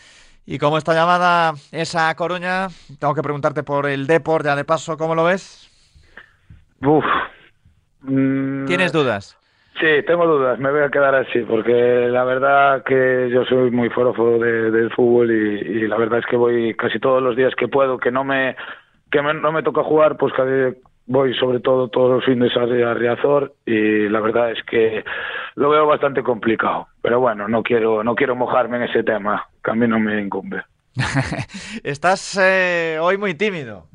Y 0.47 0.59
como 0.59 0.79
está 0.79 0.93
llamada 0.95 1.55
esa 1.73 2.14
Coruña, 2.14 2.69
tengo 3.01 3.14
que 3.14 3.23
preguntarte 3.23 3.62
por 3.62 3.87
el 3.87 4.07
Deport, 4.07 4.45
ya 4.45 4.55
de 4.55 4.64
paso, 4.64 4.97
¿cómo 4.97 5.14
lo 5.14 5.25
ves? 5.25 5.71
Uf. 6.83 7.05
Mm, 8.03 8.67
¿Tienes 8.67 8.93
dudas? 8.93 9.38
Sí, 9.81 10.05
tengo 10.07 10.27
dudas, 10.27 10.59
me 10.61 10.71
voy 10.71 10.83
a 10.83 10.90
quedar 10.90 11.14
así, 11.17 11.40
porque 11.40 12.07
la 12.09 12.23
verdad 12.23 12.85
que 12.85 13.29
yo 13.33 13.45
soy 13.45 13.73
muy 13.73 13.90
forofo 13.90 14.38
de, 14.38 14.71
del 14.71 14.93
fútbol 14.93 15.33
y, 15.33 15.83
y, 15.83 15.88
la 15.88 15.97
verdad 15.97 16.21
es 16.21 16.27
que 16.27 16.37
voy 16.37 16.75
casi 16.75 17.01
todos 17.01 17.21
los 17.21 17.37
días 17.37 17.55
que 17.57 17.67
puedo, 17.67 17.99
que 17.99 18.12
no 18.12 18.23
me, 18.23 18.55
que 19.11 19.21
me, 19.21 19.35
no 19.35 19.51
me 19.51 19.64
toca 19.64 19.83
jugar, 19.83 20.17
pues 20.17 20.33
casi 20.35 20.79
voy 21.07 21.35
sobre 21.35 21.61
todo 21.61 21.88
todos 21.88 22.11
los 22.11 22.25
fines 22.25 22.57
a 22.57 22.95
Riazor 22.95 23.55
y 23.67 24.09
la 24.09 24.21
verdad 24.21 24.51
es 24.51 24.62
que 24.64 25.05
lo 25.55 25.71
veo 25.71 25.87
bastante 25.87 26.23
complicado. 26.23 26.88
Pero 27.03 27.21
bueno, 27.21 27.49
no 27.49 27.62
quiero, 27.62 28.03
no 28.03 28.14
quiero 28.14 28.35
mojarme 28.35 28.79
en 28.79 28.85
ese 28.85 29.03
tema, 29.03 29.47
que 29.62 29.71
a 29.71 29.75
mí 29.75 29.87
no 29.87 29.99
me 29.99 30.21
incumbe. 30.21 30.62
Estás 31.85 32.38
eh, 32.40 32.99
hoy 33.01 33.19
muy 33.19 33.35
tímido. 33.35 33.87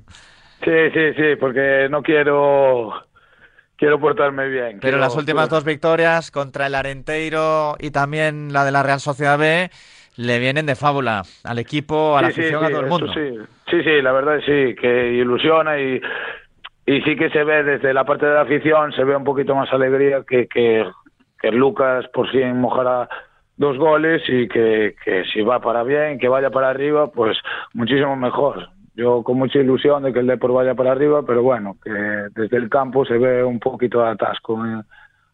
Sí, 0.64 0.90
sí, 0.94 1.14
sí, 1.16 1.36
porque 1.40 1.88
no 1.90 2.04
quiero 2.04 2.92
quiero 3.78 4.00
portarme 4.00 4.50
bien. 4.50 4.72
Pero 4.72 4.82
quiero, 4.82 4.98
las 4.98 5.16
últimas 5.16 5.46
quiero... 5.46 5.56
dos 5.56 5.64
victorias 5.64 6.32
contra 6.32 6.68
el 6.68 6.76
Arenteiro 6.76 7.76
y 7.80 7.92
también 7.92 8.52
la 8.52 8.66
de 8.66 8.72
la 8.72 8.84
Real 8.84 9.00
Sociedad 9.00 9.40
B 9.40 9.72
le 10.18 10.40
vienen 10.40 10.66
de 10.66 10.76
fábula 10.76 11.24
al 11.46 11.60
equipo, 11.60 12.18
a 12.18 12.22
la 12.22 12.32
sí, 12.32 12.42
afición, 12.42 12.60
sí, 12.60 12.66
a 12.66 12.70
todo 12.72 12.82
el 12.82 12.90
mundo. 12.90 13.14
Sí. 13.14 13.38
sí, 13.72 13.84
sí, 13.84 14.02
la 14.02 14.12
verdad 14.12 14.40
sí, 14.46 14.76
que 14.76 15.14
ilusiona 15.14 15.80
y, 15.80 16.02
y 16.90 17.04
sí 17.04 17.16
que 17.16 17.30
se 17.30 17.44
ve 17.44 17.64
desde 17.64 17.94
la 17.94 18.04
parte 18.04 18.26
de 18.26 18.34
la 18.34 18.42
afición, 18.42 18.92
se 18.94 19.04
ve 19.04 19.16
un 19.16 19.24
poquito 19.24 19.54
más 19.54 19.72
alegría 19.72 20.24
que, 20.28 20.48
que, 20.48 20.84
que 21.40 21.52
Lucas 21.52 22.08
por 22.12 22.28
fin 22.32 22.60
mojará 22.60 23.08
dos 23.58 23.78
goles 23.78 24.24
y 24.28 24.48
que, 24.48 24.96
que 25.06 25.24
si 25.32 25.42
va 25.42 25.60
para 25.60 25.84
bien, 25.84 26.18
que 26.18 26.28
vaya 26.28 26.50
para 26.50 26.72
arriba, 26.72 27.12
pues 27.12 27.38
muchísimo 27.76 28.16
mejor. 28.16 28.70
Yo 28.96 29.22
con 29.22 29.38
mucha 29.38 29.60
ilusión 29.60 30.02
de 30.02 30.12
que 30.12 30.18
el 30.18 30.26
Depor 30.26 30.52
vaya 30.52 30.74
para 30.74 30.92
arriba, 30.92 31.22
pero 31.22 31.44
bueno, 31.44 31.78
que 31.84 31.92
desde 31.92 32.58
el 32.58 32.70
campo 32.70 33.06
se 33.06 33.20
ve 33.20 33.44
un 33.44 33.60
poquito 33.60 34.02
de 34.02 34.10
atasco 34.10 34.58
eh, 34.66 34.82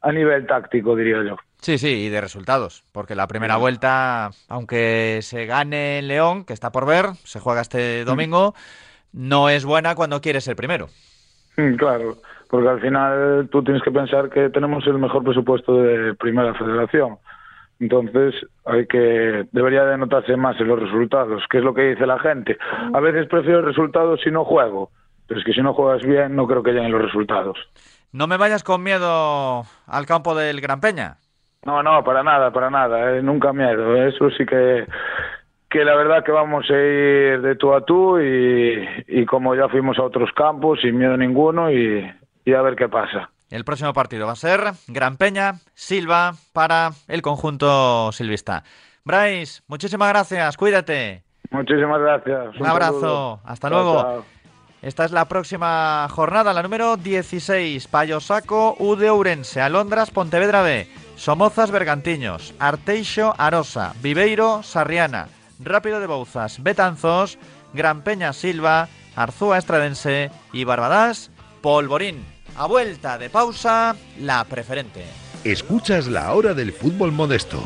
a 0.02 0.12
nivel 0.12 0.46
táctico, 0.46 0.94
diría 0.94 1.24
yo. 1.24 1.38
Sí, 1.62 1.78
sí, 1.78 1.88
y 1.88 2.10
de 2.10 2.20
resultados, 2.20 2.84
porque 2.92 3.16
la 3.16 3.28
primera 3.28 3.56
vuelta, 3.56 4.32
aunque 4.50 5.20
se 5.22 5.46
gane 5.46 6.00
en 6.00 6.10
León, 6.10 6.44
que 6.44 6.52
está 6.52 6.74
por 6.74 6.86
ver, 6.86 7.14
se 7.24 7.40
juega 7.40 7.62
este 7.62 8.04
domingo, 8.04 8.54
no 9.14 9.48
es 9.48 9.64
buena 9.64 9.96
cuando 9.96 10.20
quieres 10.20 10.44
ser 10.44 10.58
primero. 10.58 10.90
Claro, 11.78 12.18
porque 12.50 12.68
al 12.68 12.82
final 12.82 13.50
tú 13.52 13.64
tienes 13.64 13.82
que 13.84 13.92
pensar 13.92 14.30
que 14.30 14.50
tenemos 14.50 14.86
el 14.88 14.98
mejor 14.98 15.24
presupuesto 15.24 15.82
de 15.82 16.14
primera 16.16 16.54
federación. 16.54 17.18
Entonces, 17.80 18.36
hay 18.66 18.88
que 18.88 19.46
debería 19.52 19.84
de 19.84 19.98
notarse 19.98 20.38
más 20.38 20.60
en 20.60 20.68
los 20.68 20.80
resultados, 20.80 21.44
que 21.50 21.58
es 21.58 21.64
lo 21.64 21.74
que 21.74 21.90
dice 21.90 22.06
la 22.06 22.20
gente. 22.20 22.58
A 22.94 23.00
veces 23.00 23.28
prefiero 23.28 23.62
resultados 23.62 24.22
si 24.24 24.32
no 24.32 24.46
juego, 24.46 24.92
pero 25.28 25.40
es 25.40 25.46
que 25.46 25.54
si 25.54 25.62
no 25.62 25.74
juegas 25.74 26.06
bien 26.06 26.36
no 26.36 26.48
creo 26.48 26.64
que 26.64 26.72
lleguen 26.72 26.92
los 26.92 27.02
resultados. 27.02 27.58
No 28.12 28.28
me 28.28 28.38
vayas 28.38 28.64
con 28.64 28.82
miedo 28.82 29.64
al 29.88 30.06
campo 30.06 30.36
del 30.36 30.62
Gran 30.62 30.80
Peña. 30.80 31.18
No, 31.66 31.82
no, 31.82 32.04
para 32.04 32.24
nada, 32.24 32.52
para 32.52 32.70
nada, 32.70 33.18
eh, 33.18 33.24
nunca 33.24 33.52
miedo. 33.52 33.96
Eso 33.96 34.30
sí 34.30 34.46
que 34.46 34.86
que 35.70 35.84
la 35.84 35.96
verdad 35.96 36.24
que 36.24 36.32
vamos 36.32 36.66
a 36.70 36.74
ir 36.74 37.42
de 37.42 37.56
tú 37.56 37.74
a 37.74 37.82
tú 37.82 38.20
y, 38.20 38.88
y 39.08 39.26
como 39.26 39.56
ya 39.56 39.68
fuimos 39.70 39.98
a 40.00 40.04
otros 40.04 40.30
campos 40.36 40.80
sin 40.82 40.98
miedo 40.98 41.18
ninguno 41.18 41.72
y, 41.72 42.06
y 42.46 42.54
a 42.54 42.62
ver 42.62 42.76
qué 42.76 42.88
pasa. 42.88 43.30
El 43.50 43.64
próximo 43.66 43.94
partido 43.94 44.26
va 44.26 44.34
a 44.34 44.38
ser 44.38 44.62
Gran 44.88 45.18
Peña, 45.18 45.56
Silva, 45.74 46.34
para 46.54 46.92
el 47.08 47.22
conjunto 47.22 48.12
silvista. 48.12 48.64
Bryce, 49.04 49.62
muchísimas 49.68 50.10
gracias, 50.10 50.58
cuídate. 50.58 51.24
Muchísimas 51.52 52.02
gracias. 52.02 52.56
Un, 52.56 52.62
Un 52.62 52.68
abrazo, 52.68 53.00
saludo. 53.00 53.40
hasta 53.46 53.70
luego. 53.70 54.26
Esta 54.82 55.06
es 55.06 55.12
la 55.12 55.26
próxima 55.26 56.08
jornada, 56.10 56.54
la 56.54 56.62
número 56.64 56.96
16. 56.98 57.88
Payosaco, 57.88 58.76
U 58.80 58.96
de 58.96 59.10
Ourense, 59.10 59.62
Alondras, 59.62 60.12
Pontevedra 60.12 60.62
B, 60.62 60.88
Somozas, 61.16 61.72
Bergantiños, 61.72 62.54
Arteixo, 62.60 63.34
Arosa, 63.38 63.94
Viveiro, 64.02 64.62
Sarriana, 64.64 65.28
Rápido 65.60 66.00
de 66.00 66.08
Bouzas, 66.08 66.62
Betanzos, 66.62 67.38
Gran 67.74 68.02
Peña, 68.02 68.34
Silva, 68.34 68.90
Arzúa, 69.16 69.58
Estradense 69.58 70.32
y 70.54 70.64
Barbadas, 70.64 71.32
Polvorín. 71.62 72.24
A 72.58 72.68
vuelta 72.68 73.18
de 73.18 73.30
pausa, 73.30 73.96
la 74.20 74.44
preferente. 74.46 75.04
Escuchas 75.44 76.08
la 76.08 76.34
hora 76.34 76.54
del 76.54 76.72
fútbol 76.72 77.12
modesto. 77.12 77.62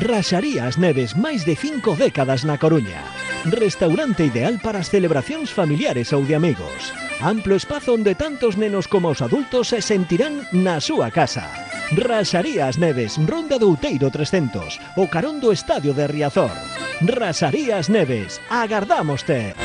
Raxarías 0.00 0.78
Neves, 0.78 1.12
máis 1.20 1.44
de 1.44 1.52
cinco 1.52 1.92
décadas 1.92 2.48
na 2.48 2.56
Coruña. 2.56 3.21
Restaurante 3.44 4.24
ideal 4.24 4.60
para 4.62 4.78
as 4.78 4.86
celebracións 4.86 5.50
familiares 5.50 6.14
ou 6.14 6.22
de 6.22 6.38
amigos. 6.38 6.94
Amplo 7.18 7.58
espazo 7.58 7.90
onde 7.90 8.14
tantos 8.14 8.54
nenos 8.54 8.86
como 8.86 9.10
os 9.10 9.18
adultos 9.18 9.74
se 9.74 9.82
sentirán 9.82 10.46
na 10.54 10.78
súa 10.78 11.10
casa. 11.10 11.50
Raxarías 11.90 12.78
Neves, 12.78 13.18
Ronda 13.18 13.58
do 13.58 13.74
Outeiro 13.74 14.14
300, 14.14 14.78
o 14.94 15.10
carón 15.10 15.42
do 15.42 15.50
Estadio 15.50 15.90
de 15.90 16.06
Riazor. 16.06 16.54
Raxarías 17.02 17.90
Neves, 17.90 18.38
agardámoste. 18.46 19.58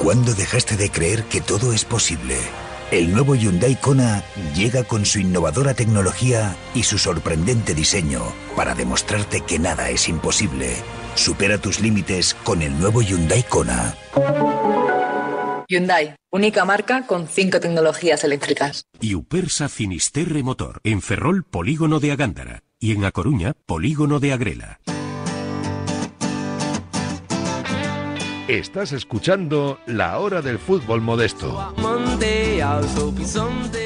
¿Cuándo 0.00 0.32
dejaste 0.32 0.80
de 0.80 0.88
creer 0.88 1.24
que 1.28 1.44
todo 1.44 1.76
es 1.76 1.84
posible? 1.84 2.40
El 2.90 3.12
nuevo 3.12 3.34
Hyundai 3.34 3.76
Kona 3.76 4.24
llega 4.56 4.82
con 4.82 5.04
su 5.04 5.18
innovadora 5.18 5.74
tecnología 5.74 6.56
y 6.74 6.84
su 6.84 6.96
sorprendente 6.96 7.74
diseño 7.74 8.22
para 8.56 8.74
demostrarte 8.74 9.42
que 9.42 9.58
nada 9.58 9.90
es 9.90 10.08
imposible. 10.08 10.74
Supera 11.14 11.58
tus 11.58 11.80
límites 11.80 12.32
con 12.32 12.62
el 12.62 12.78
nuevo 12.80 13.02
Hyundai 13.02 13.42
Kona. 13.42 13.94
Hyundai, 15.68 16.16
única 16.30 16.64
marca 16.64 17.06
con 17.06 17.28
cinco 17.28 17.60
tecnologías 17.60 18.24
eléctricas. 18.24 18.84
Y 19.00 19.14
Upersa 19.14 19.68
Finisterre 19.68 20.42
Motor, 20.42 20.80
en 20.82 21.02
Ferrol, 21.02 21.44
Polígono 21.44 22.00
de 22.00 22.12
Agándara. 22.12 22.62
Y 22.80 22.92
en 22.92 23.04
A 23.04 23.10
Coruña, 23.10 23.52
Polígono 23.66 24.18
de 24.18 24.32
Agrela. 24.32 24.80
Estás 28.48 28.92
escuchando 28.92 29.78
la 29.84 30.18
hora 30.18 30.40
del 30.40 30.58
fútbol 30.58 31.02
modesto. 31.02 31.74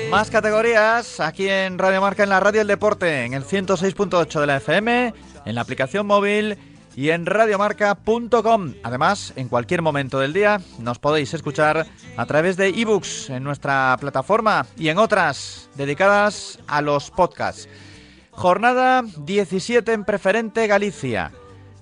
Más 0.09 0.31
categorías 0.31 1.19
aquí 1.19 1.49
en 1.49 1.79
Radio 1.79 2.01
Marca, 2.01 2.23
en 2.23 2.29
la 2.29 2.39
radio 2.39 2.61
del 2.61 2.69
deporte, 2.69 3.25
en 3.25 3.35
el 3.35 3.43
106.8 3.43 4.41
de 4.41 4.47
la 4.47 4.59
FM, 4.59 5.15
en 5.47 5.55
la 5.57 5.63
aplicación 5.63 6.07
móvil 6.07 6.57
y 6.95 7.11
en 7.11 7.27
radiomarca.com. 7.27 8.75
Además, 8.85 9.33
en 9.35 9.49
cualquier 9.49 9.83
momento 9.83 10.21
del 10.21 10.33
día 10.33 10.61
nos 10.79 11.01
podéis 11.01 11.35
escuchar 11.35 11.85
a 12.17 12.27
través 12.27 12.57
de 12.57 12.69
ebooks 12.69 13.31
en 13.31 13.43
nuestra 13.43 13.97
plataforma 13.99 14.67
y 14.79 14.91
en 14.91 14.99
otras 14.99 15.71
dedicadas 15.75 16.61
a 16.69 16.83
los 16.83 17.11
podcasts. 17.11 17.69
Jornada 18.31 19.03
17 19.03 19.93
en 19.93 20.05
preferente 20.05 20.69
Galicia. 20.69 21.33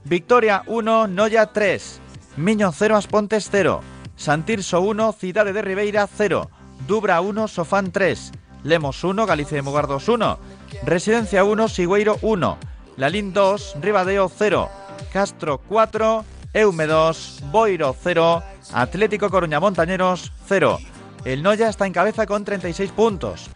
Victoria 0.05 0.63
1, 0.67 1.09
Noya 1.09 1.53
3. 1.53 2.01
Miño 2.41 2.73
0, 2.73 2.97
Aspontes 2.97 3.51
0. 3.53 3.83
Santirso 4.17 4.81
1, 4.81 5.13
Cidade 5.13 5.53
de 5.53 5.61
Ribeira 5.61 6.09
0. 6.09 6.49
Dubra 6.89 7.21
1, 7.21 7.49
Sofán 7.49 7.93
3. 7.93 8.33
Lemos 8.65 9.05
1, 9.05 9.27
Galicia 9.27 9.57
de 9.57 9.63
Mugardos 9.63 10.09
1. 10.09 10.39
Residencia 10.85 11.45
1, 11.45 11.69
Sigüeiro 11.69 12.17
1. 12.23 12.57
Lalín 12.97 13.35
2, 13.35 13.77
Ribadeo 13.83 14.31
0. 14.35 14.71
Castro 15.13 15.61
4, 15.69 16.25
Eume 16.55 16.87
2, 16.87 17.43
Boiro 17.53 17.95
0, 18.03 18.43
Atlético 18.73 19.29
Coruña 19.29 19.61
Montañeros 19.61 20.33
0. 20.49 20.79
El 21.27 21.43
Noya 21.43 21.69
está 21.69 21.87
en 21.87 21.93
cabeza 21.93 22.25
con 22.25 22.47
36 22.47 22.91
puntos. 22.93 23.51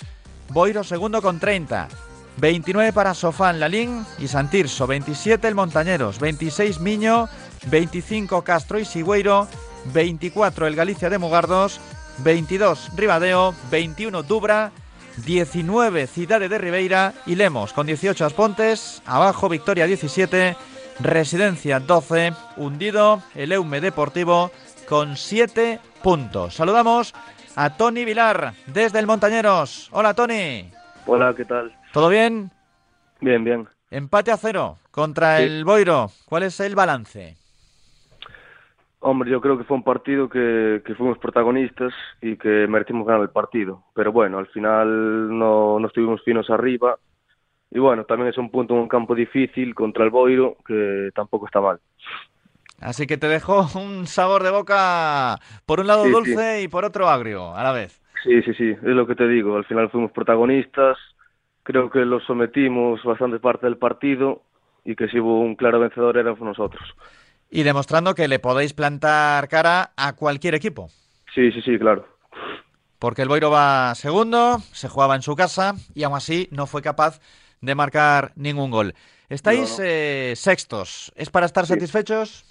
Boiro 0.50 0.84
segundo 0.84 1.22
con 1.22 1.40
30. 1.40 1.88
29 2.36 2.92
para 2.92 3.14
Sofán 3.14 3.60
Lalín 3.60 4.04
y 4.18 4.28
Santirso. 4.28 4.86
27 4.86 5.48
el 5.48 5.54
Montañeros. 5.54 6.18
26 6.18 6.80
Miño. 6.80 7.28
25 7.70 8.42
Castro 8.42 8.78
y 8.78 8.84
Sigüeiro. 8.84 9.48
24 9.92 10.66
el 10.66 10.76
Galicia 10.76 11.10
de 11.10 11.18
Mugardos. 11.18 11.80
22 12.18 12.92
Ribadeo. 12.96 13.54
21 13.70 14.22
Dubra. 14.22 14.72
19 15.24 16.06
Cidade 16.08 16.48
de 16.48 16.58
Ribeira 16.58 17.14
y 17.26 17.36
Lemos 17.36 17.72
con 17.72 17.86
18 17.86 18.24
Aspontes. 18.24 19.02
Abajo 19.06 19.48
Victoria 19.48 19.86
17. 19.86 20.56
Residencia 21.00 21.80
12, 21.80 22.32
hundido 22.56 23.20
el 23.34 23.50
Eume 23.52 23.80
Deportivo 23.80 24.52
con 24.88 25.16
7 25.16 25.80
puntos. 26.02 26.54
Saludamos 26.54 27.14
a 27.56 27.76
Tony 27.76 28.04
Vilar 28.04 28.54
desde 28.66 29.00
el 29.00 29.06
Montañeros. 29.06 29.88
Hola 29.92 30.14
Tony. 30.14 30.70
Hola, 31.06 31.34
¿qué 31.36 31.44
tal? 31.44 31.76
¿Todo 31.92 32.08
bien? 32.08 32.50
Bien, 33.20 33.42
bien. 33.42 33.68
Empate 33.90 34.30
a 34.30 34.36
cero 34.36 34.78
contra 34.90 35.38
sí. 35.38 35.44
el 35.44 35.64
Boiro. 35.64 36.10
¿Cuál 36.26 36.44
es 36.44 36.58
el 36.60 36.74
balance? 36.74 37.36
Hombre, 39.06 39.30
yo 39.30 39.40
creo 39.42 39.58
que 39.58 39.64
fue 39.64 39.76
un 39.76 39.82
partido 39.84 40.30
que, 40.30 40.82
que 40.84 40.94
fuimos 40.94 41.18
protagonistas 41.18 41.92
y 42.22 42.36
que 42.38 42.66
merecimos 42.66 43.06
ganar 43.06 43.20
el 43.22 43.28
partido. 43.30 43.84
Pero 43.94 44.12
bueno, 44.12 44.38
al 44.38 44.46
final 44.46 45.28
no, 45.38 45.78
no 45.78 45.86
estuvimos 45.86 46.22
finos 46.24 46.48
arriba. 46.48 46.98
Y 47.70 47.80
bueno, 47.80 48.04
también 48.06 48.30
es 48.30 48.38
un 48.38 48.50
punto 48.50 48.74
en 48.74 48.80
un 48.80 48.88
campo 48.88 49.14
difícil 49.14 49.74
contra 49.74 50.04
el 50.04 50.10
Boiro, 50.10 50.56
que 50.66 51.10
tampoco 51.14 51.46
está 51.46 51.60
mal. 51.60 51.80
Así 52.80 53.06
que 53.06 53.16
te 53.16 53.28
dejó 53.28 53.66
un 53.78 54.06
sabor 54.06 54.42
de 54.42 54.50
boca, 54.50 55.38
por 55.66 55.80
un 55.80 55.86
lado 55.86 56.08
Sí, 56.08 56.10
dulce 56.10 56.62
y 56.62 56.68
por 56.68 56.84
otro 56.84 57.08
agrio, 57.08 57.54
a 57.54 57.62
la 57.62 57.72
vez. 57.72 58.00
Sí, 58.22 58.42
sí, 58.42 58.54
sí, 58.54 58.70
es 58.70 58.82
lo 58.82 59.06
que 59.06 59.14
te 59.14 59.28
digo. 59.28 59.56
Al 59.56 59.64
final 59.66 59.90
fuimos 59.90 60.12
protagonistas. 60.12 60.96
Creo 61.62 61.90
que 61.90 62.00
los 62.00 62.24
sometimos 62.24 63.02
bastante 63.04 63.38
parte 63.38 63.66
del 63.66 63.78
partido 63.78 64.42
y 64.84 64.96
que 64.96 65.08
si 65.08 65.18
hubo 65.20 65.40
un 65.40 65.56
claro 65.56 65.80
vencedor 65.80 66.16
éramos 66.16 66.40
nosotros. 66.40 66.82
Y 67.56 67.62
demostrando 67.62 68.14
que 68.16 68.26
le 68.26 68.40
podéis 68.40 68.72
plantar 68.74 69.46
cara 69.48 69.92
a 69.96 70.14
cualquier 70.14 70.54
equipo. 70.56 70.88
Sí, 71.34 71.52
sí, 71.52 71.62
sí, 71.62 71.78
claro. 71.78 72.04
Porque 72.98 73.22
el 73.22 73.28
Boiro 73.28 73.48
va 73.50 73.94
segundo, 73.94 74.58
se 74.72 74.88
jugaba 74.88 75.14
en 75.14 75.22
su 75.22 75.36
casa 75.36 75.74
y 75.94 76.02
aún 76.02 76.16
así 76.16 76.48
no 76.50 76.66
fue 76.66 76.82
capaz 76.82 77.20
de 77.60 77.74
marcar 77.76 78.32
ningún 78.34 78.70
gol. 78.72 78.94
Estáis 79.28 79.70
No, 79.78 79.84
no. 79.84 79.84
eh, 79.88 80.32
sextos. 80.36 81.12
¿Es 81.14 81.30
para 81.30 81.46
estar 81.46 81.64
Sí. 81.66 81.74
satisfechos? 81.74 82.44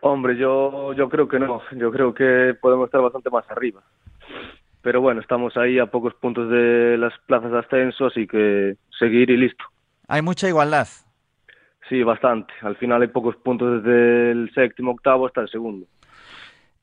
Hombre, 0.00 0.36
yo, 0.36 0.92
yo 0.94 1.08
creo 1.08 1.28
que 1.28 1.38
no. 1.38 1.62
Yo 1.72 1.90
creo 1.90 2.14
que 2.14 2.54
podemos 2.60 2.86
estar 2.86 3.00
bastante 3.00 3.30
más 3.30 3.44
arriba. 3.50 3.82
Pero 4.82 5.00
bueno, 5.00 5.20
estamos 5.20 5.56
ahí 5.56 5.78
a 5.78 5.86
pocos 5.86 6.14
puntos 6.14 6.50
de 6.50 6.96
las 6.98 7.12
plazas 7.26 7.50
de 7.52 7.58
ascenso, 7.58 8.06
así 8.06 8.26
que 8.26 8.76
seguir 8.98 9.30
y 9.30 9.36
listo. 9.36 9.64
Hay 10.08 10.20
mucha 10.22 10.48
igualdad. 10.48 10.88
Sí, 11.88 12.02
bastante. 12.02 12.52
Al 12.62 12.76
final 12.76 13.02
hay 13.02 13.08
pocos 13.08 13.36
puntos 13.36 13.82
desde 13.82 14.30
el 14.30 14.50
séptimo, 14.54 14.92
octavo 14.92 15.26
hasta 15.26 15.42
el 15.42 15.48
segundo. 15.48 15.86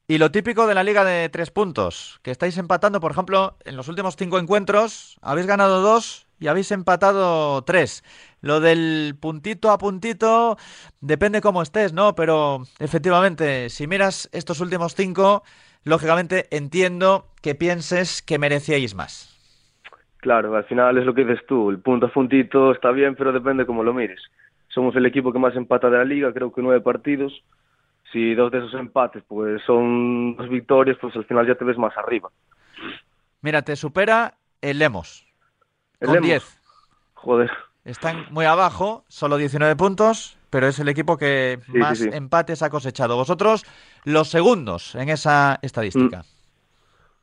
Y 0.08 0.18
lo 0.18 0.30
típico 0.30 0.68
de 0.68 0.76
la 0.76 0.84
liga 0.84 1.06
de 1.06 1.30
tres 1.30 1.52
puntos, 1.52 2.20
que 2.22 2.32
estáis 2.32 2.58
empatando, 2.58 3.00
por 3.00 3.12
ejemplo, 3.12 3.56
en 3.64 3.78
los 3.78 3.88
últimos 3.88 4.18
cinco 4.18 4.40
encuentros, 4.40 5.18
habéis 5.22 5.48
ganado 5.48 5.82
dos 5.82 6.28
y 6.38 6.48
habéis 6.48 6.72
empatado 6.72 7.64
tres. 7.64 8.04
Lo 8.42 8.60
del 8.60 9.16
puntito 9.20 9.72
a 9.72 9.78
puntito 9.78 10.58
depende 11.00 11.40
cómo 11.40 11.62
estés, 11.62 11.94
¿no? 11.94 12.14
Pero 12.14 12.64
efectivamente, 12.80 13.70
si 13.70 13.88
miras 13.88 14.30
estos 14.34 14.60
últimos 14.60 14.96
cinco, 14.96 15.44
lógicamente 15.86 16.48
entiendo 16.52 17.28
que 17.42 17.56
pienses 17.56 18.22
que 18.22 18.38
merecíais 18.38 18.94
más. 18.96 19.30
Claro, 20.18 20.56
al 20.56 20.66
final 20.66 20.98
es 20.98 21.06
lo 21.06 21.14
que 21.14 21.24
dices 21.24 21.46
tú. 21.48 21.70
El 21.70 21.80
punto 21.80 22.08
a 22.08 22.12
puntito 22.12 22.72
está 22.72 22.92
bien, 22.92 23.16
pero 23.16 23.32
depende 23.32 23.66
cómo 23.66 23.84
lo 23.84 23.94
mires. 23.94 24.22
Somos 24.74 24.96
el 24.96 25.06
equipo 25.06 25.32
que 25.34 25.40
más 25.40 25.56
empata 25.56 25.90
de 25.90 25.98
la 25.98 26.06
liga, 26.06 26.34
creo 26.34 26.52
que 26.52 26.62
nueve 26.62 26.82
partidos. 26.82 27.44
Si 28.12 28.34
dos 28.36 28.52
de 28.52 28.60
esos 28.60 28.74
empates 28.74 29.24
pues 29.28 29.62
son 29.66 30.36
dos 30.36 30.50
victorias, 30.50 30.98
pues 31.00 31.16
al 31.16 31.26
final 31.26 31.48
ya 31.48 31.56
te 31.56 31.64
ves 31.66 31.78
más 31.78 31.96
arriba. 31.98 32.30
Mira, 33.42 33.62
te 33.62 33.76
supera 33.76 34.36
el 34.62 34.80
Lemos, 34.80 35.26
El 36.00 36.08
con 36.08 36.16
Lemos, 36.16 36.30
10. 36.30 36.62
Joder. 37.16 37.52
Están 37.86 38.26
muy 38.32 38.46
abajo, 38.46 39.04
solo 39.08 39.38
19 39.38 39.76
puntos, 39.76 40.38
pero 40.50 40.68
es 40.68 40.78
el 40.80 40.88
equipo 40.90 41.18
que 41.18 41.60
Sí, 41.66 41.72
sí, 41.72 41.78
más 41.78 41.98
sí. 41.98 42.10
empates 42.12 42.62
ha 42.62 42.70
cosechado. 42.70 43.16
Vosotros, 43.16 43.66
los 44.04 44.30
segundos 44.30 44.94
en 44.96 45.10
esa 45.10 45.58
estadística. 45.62 46.24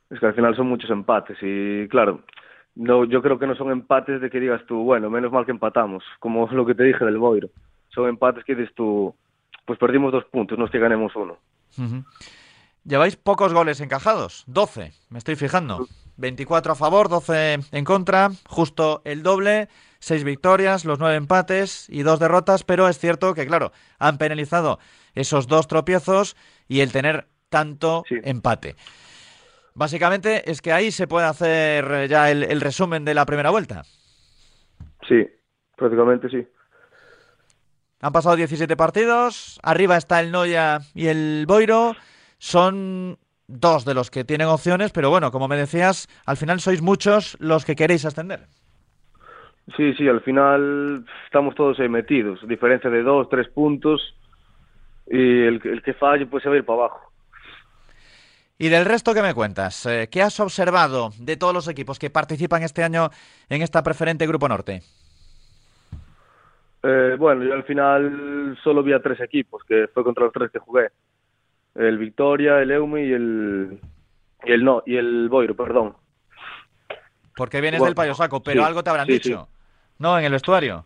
Es 0.09 0.19
que 0.19 0.25
al 0.25 0.33
final 0.33 0.55
son 0.55 0.67
muchos 0.67 0.89
empates 0.89 1.37
y 1.41 1.87
claro, 1.87 2.21
no, 2.75 3.05
yo 3.05 3.21
creo 3.21 3.39
que 3.39 3.47
no 3.47 3.55
son 3.55 3.71
empates 3.71 4.21
de 4.21 4.29
que 4.29 4.39
digas 4.39 4.61
tú, 4.67 4.83
bueno, 4.83 5.09
menos 5.09 5.31
mal 5.31 5.45
que 5.45 5.51
empatamos, 5.51 6.03
como 6.19 6.47
lo 6.51 6.65
que 6.65 6.75
te 6.75 6.83
dije 6.83 7.05
del 7.05 7.17
Boiro. 7.17 7.49
Son 7.89 8.07
empates 8.07 8.43
que 8.43 8.55
dices 8.55 8.73
tú, 8.75 9.13
pues 9.65 9.79
perdimos 9.79 10.11
dos 10.11 10.25
puntos, 10.25 10.57
no 10.57 10.65
es 10.65 10.71
que 10.71 10.79
ganemos 10.79 11.15
uno. 11.15 11.37
Lleváis 12.83 13.15
pocos 13.15 13.53
goles 13.53 13.81
encajados, 13.81 14.43
12, 14.47 14.93
me 15.09 15.17
estoy 15.17 15.35
fijando. 15.35 15.87
24 16.17 16.73
a 16.73 16.75
favor, 16.75 17.07
12 17.07 17.59
en 17.71 17.85
contra, 17.85 18.29
justo 18.47 19.01
el 19.05 19.23
doble, 19.23 19.69
6 19.99 20.23
victorias, 20.23 20.85
los 20.85 20.99
9 20.99 21.15
empates 21.15 21.87
y 21.89 22.03
2 22.03 22.19
derrotas, 22.19 22.63
pero 22.63 22.87
es 22.87 22.99
cierto 22.99 23.33
que, 23.33 23.47
claro, 23.47 23.71
han 23.99 24.17
penalizado 24.17 24.79
esos 25.15 25.47
dos 25.47 25.67
tropiezos 25.67 26.35
y 26.67 26.81
el 26.81 26.91
tener 26.91 27.27
tanto 27.49 28.03
empate. 28.09 28.75
Básicamente 29.79 30.51
es 30.51 30.61
que 30.61 30.73
ahí 30.73 30.91
se 30.91 31.07
puede 31.07 31.25
hacer 31.25 32.09
ya 32.09 32.29
el, 32.29 32.43
el 32.43 32.59
resumen 32.59 33.05
de 33.05 33.13
la 33.13 33.25
primera 33.25 33.49
vuelta. 33.49 33.83
Sí, 35.07 35.25
prácticamente 35.77 36.27
sí. 36.27 36.45
Han 38.01 38.11
pasado 38.11 38.35
17 38.35 38.75
partidos, 38.75 39.57
arriba 39.63 39.95
está 39.95 40.19
el 40.19 40.31
Noya 40.31 40.79
y 40.93 41.07
el 41.07 41.45
Boiro, 41.47 41.95
son 42.39 43.17
dos 43.47 43.85
de 43.85 43.93
los 43.93 44.11
que 44.11 44.25
tienen 44.25 44.47
opciones, 44.47 44.91
pero 44.91 45.09
bueno, 45.09 45.31
como 45.31 45.47
me 45.47 45.55
decías, 45.55 46.09
al 46.25 46.35
final 46.35 46.59
sois 46.59 46.81
muchos 46.81 47.37
los 47.39 47.63
que 47.63 47.77
queréis 47.77 48.03
ascender. 48.03 48.47
Sí, 49.77 49.93
sí, 49.93 50.09
al 50.09 50.19
final 50.21 51.05
estamos 51.25 51.55
todos 51.55 51.79
ahí 51.79 51.87
metidos, 51.87 52.45
diferencia 52.49 52.89
de 52.89 53.01
dos, 53.01 53.29
tres 53.29 53.47
puntos 53.47 54.01
y 55.07 55.43
el, 55.43 55.61
que- 55.61 55.69
el 55.71 55.81
que 55.81 55.93
falle 55.93 56.25
pues 56.25 56.43
se 56.43 56.49
va 56.49 56.55
a 56.55 56.57
ir 56.57 56.65
para 56.65 56.79
abajo. 56.79 57.08
Y 58.61 58.67
del 58.67 58.83
resto, 58.83 59.13
¿qué 59.13 59.21
me 59.21 59.33
cuentas? 59.33 59.85
Eh, 59.85 60.09
¿Qué 60.11 60.21
has 60.21 60.37
observado 60.41 61.11
de 61.17 61.37
todos 61.37 61.53
los 61.53 61.69
equipos 61.69 61.97
que 61.97 62.09
participan 62.09 62.61
este 62.61 62.83
año 62.83 63.09
en 63.47 63.61
esta 63.61 63.81
preferente 63.81 64.27
Grupo 64.27 64.49
Norte? 64.49 64.81
Eh, 66.83 67.15
bueno, 67.17 67.45
yo 67.45 67.53
al 67.53 67.63
final 67.63 68.59
solo 68.61 68.83
vi 68.83 68.91
a 68.91 69.01
tres 69.01 69.21
equipos, 69.21 69.63
que 69.63 69.87
fue 69.93 70.03
contra 70.03 70.25
los 70.25 70.33
tres 70.33 70.51
que 70.51 70.59
jugué. 70.59 70.89
El 71.73 71.97
Victoria, 71.97 72.61
el 72.61 72.71
Eume 72.71 73.05
y 73.05 73.13
el, 73.13 73.79
y 74.43 74.51
el 74.51 74.65
no, 74.65 74.83
y 74.85 74.97
el 74.97 75.29
Boiro, 75.29 75.55
perdón. 75.55 75.95
Porque 77.37 77.61
vienes 77.61 77.79
Bueno, 77.79 77.91
del 77.91 77.95
Payo 77.95 78.13
Saco, 78.13 78.43
pero 78.43 78.61
sí, 78.61 78.67
algo 78.67 78.83
te 78.83 78.89
habrán 78.89 79.05
sí, 79.05 79.13
dicho. 79.13 79.47
¿No? 79.99 80.19
En 80.19 80.25
el 80.25 80.33
vestuario. 80.33 80.85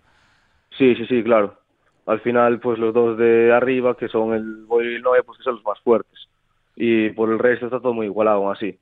Sí, 0.77 0.93
sí, 0.93 1.07
sí, 1.07 1.23
claro. 1.23 1.57
Al 2.05 2.19
final, 2.19 2.59
pues 2.59 2.77
los 2.77 2.93
dos 2.93 3.17
de 3.17 3.51
arriba, 3.51 3.97
que 3.97 4.09
son 4.09 4.36
el 4.36 4.65
Boiro 4.65 4.91
y 4.91 4.95
el 4.95 5.01
Noe, 5.01 5.23
pues 5.23 5.39
que 5.39 5.43
son 5.43 5.55
los 5.55 5.63
más 5.63 5.79
fuertes. 5.79 6.22
Y 6.75 7.09
por 7.12 7.31
el 7.31 7.39
resto 7.39 7.65
está 7.65 7.79
todo 7.79 7.93
muy 7.93 8.07
igualado 8.07 8.38
aún 8.38 8.55
así. 8.55 8.79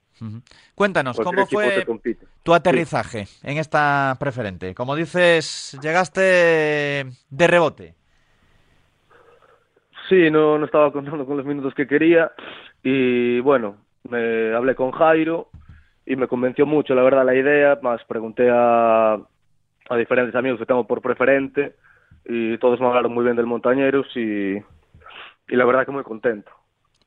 Cuéntanos, 0.75 1.17
Cualquier 1.17 1.47
¿cómo 1.85 1.99
fue 1.99 2.11
tu 2.43 2.53
aterrizaje 2.53 3.25
en 3.43 3.57
esta 3.57 4.15
preferente? 4.19 4.75
Como 4.75 4.95
dices, 4.95 5.77
llegaste 5.81 6.21
de 6.21 7.47
rebote. 7.47 7.95
Sí, 10.07 10.29
no, 10.29 10.57
no 10.57 10.65
estaba 10.65 10.91
contando 10.91 11.25
con 11.25 11.37
los 11.37 11.45
minutos 11.45 11.73
que 11.73 11.87
quería 11.87 12.31
y 12.83 13.39
bueno, 13.39 13.77
me 14.09 14.53
hablé 14.53 14.75
con 14.75 14.91
Jairo 14.91 15.49
y 16.05 16.15
me 16.15 16.27
convenció 16.27 16.65
mucho, 16.65 16.93
la 16.93 17.03
verdad, 17.03 17.25
la 17.25 17.35
idea, 17.35 17.79
más 17.81 18.03
pregunté 18.05 18.49
a, 18.51 19.13
a 19.13 19.95
diferentes 19.97 20.35
amigos 20.35 20.59
que 20.59 20.65
tengo 20.65 20.85
por 20.85 21.01
preferente 21.01 21.75
y 22.25 22.57
todos 22.57 22.79
me 22.79 22.87
hablaron 22.87 23.13
muy 23.13 23.23
bien 23.23 23.35
del 23.35 23.45
Montañeros 23.45 24.05
y, 24.15 24.57
y 24.57 25.55
la 25.55 25.65
verdad 25.65 25.85
que 25.85 25.91
muy 25.91 26.03
contento. 26.03 26.51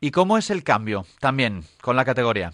¿Y 0.05 0.11
cómo 0.11 0.37
es 0.37 0.51
el 0.51 0.63
cambio 0.65 1.07
también 1.19 1.63
con 1.81 1.97
la 1.97 2.05
categoría? 2.05 2.53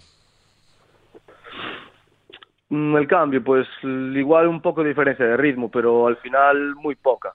Mm, 2.69 2.95
El 2.95 3.07
cambio, 3.07 3.43
pues 3.43 3.67
igual 3.83 4.47
un 4.47 4.61
poco 4.61 4.83
de 4.83 4.89
diferencia 4.89 5.25
de 5.25 5.35
ritmo, 5.37 5.69
pero 5.69 6.07
al 6.07 6.15
final 6.17 6.75
muy 6.75 6.95
poca. 6.95 7.33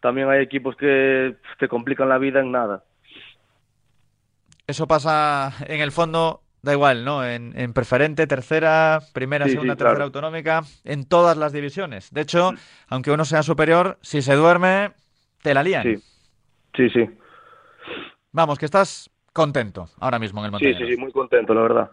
También 0.00 0.28
hay 0.28 0.42
equipos 0.42 0.76
que 0.76 1.36
te 1.58 1.68
complican 1.68 2.08
la 2.10 2.18
vida 2.18 2.40
en 2.40 2.52
nada. 2.52 2.84
Eso 4.66 4.86
pasa 4.88 5.52
en 5.68 5.80
el 5.80 5.92
fondo, 5.92 6.42
da 6.62 6.72
igual, 6.72 7.04
¿no? 7.04 7.24
En, 7.24 7.58
en 7.58 7.72
preferente, 7.72 8.26
tercera, 8.26 9.00
primera, 9.12 9.46
Sí, 9.46 9.52
segunda, 9.52 9.74
sí, 9.74 9.78
claro. 9.78 9.98
tercera 9.98 10.04
autonómica, 10.04 10.62
en 10.84 11.06
todas 11.08 11.36
las 11.36 11.52
divisiones. 11.52 12.10
De 12.12 12.22
hecho, 12.22 12.52
aunque 12.88 13.12
uno 13.12 13.24
sea 13.24 13.42
superior, 13.42 13.98
si 14.02 14.22
se 14.22 14.34
duerme, 14.34 14.92
te 15.42 15.54
la 15.54 15.62
lían. 15.62 15.82
Sí, 15.82 15.96
sí, 16.76 16.90
sí. 16.90 17.08
Vamos, 18.32 18.58
que 18.58 18.66
estás 18.66 19.10
contento 19.36 19.88
ahora 20.00 20.18
mismo 20.18 20.40
en 20.40 20.46
el 20.46 20.50
Sí, 20.50 20.52
Montañeros. 20.52 20.88
sí, 20.88 20.94
sí, 20.96 21.00
muy 21.00 21.12
contento, 21.12 21.54
la 21.54 21.60
verdad. 21.62 21.90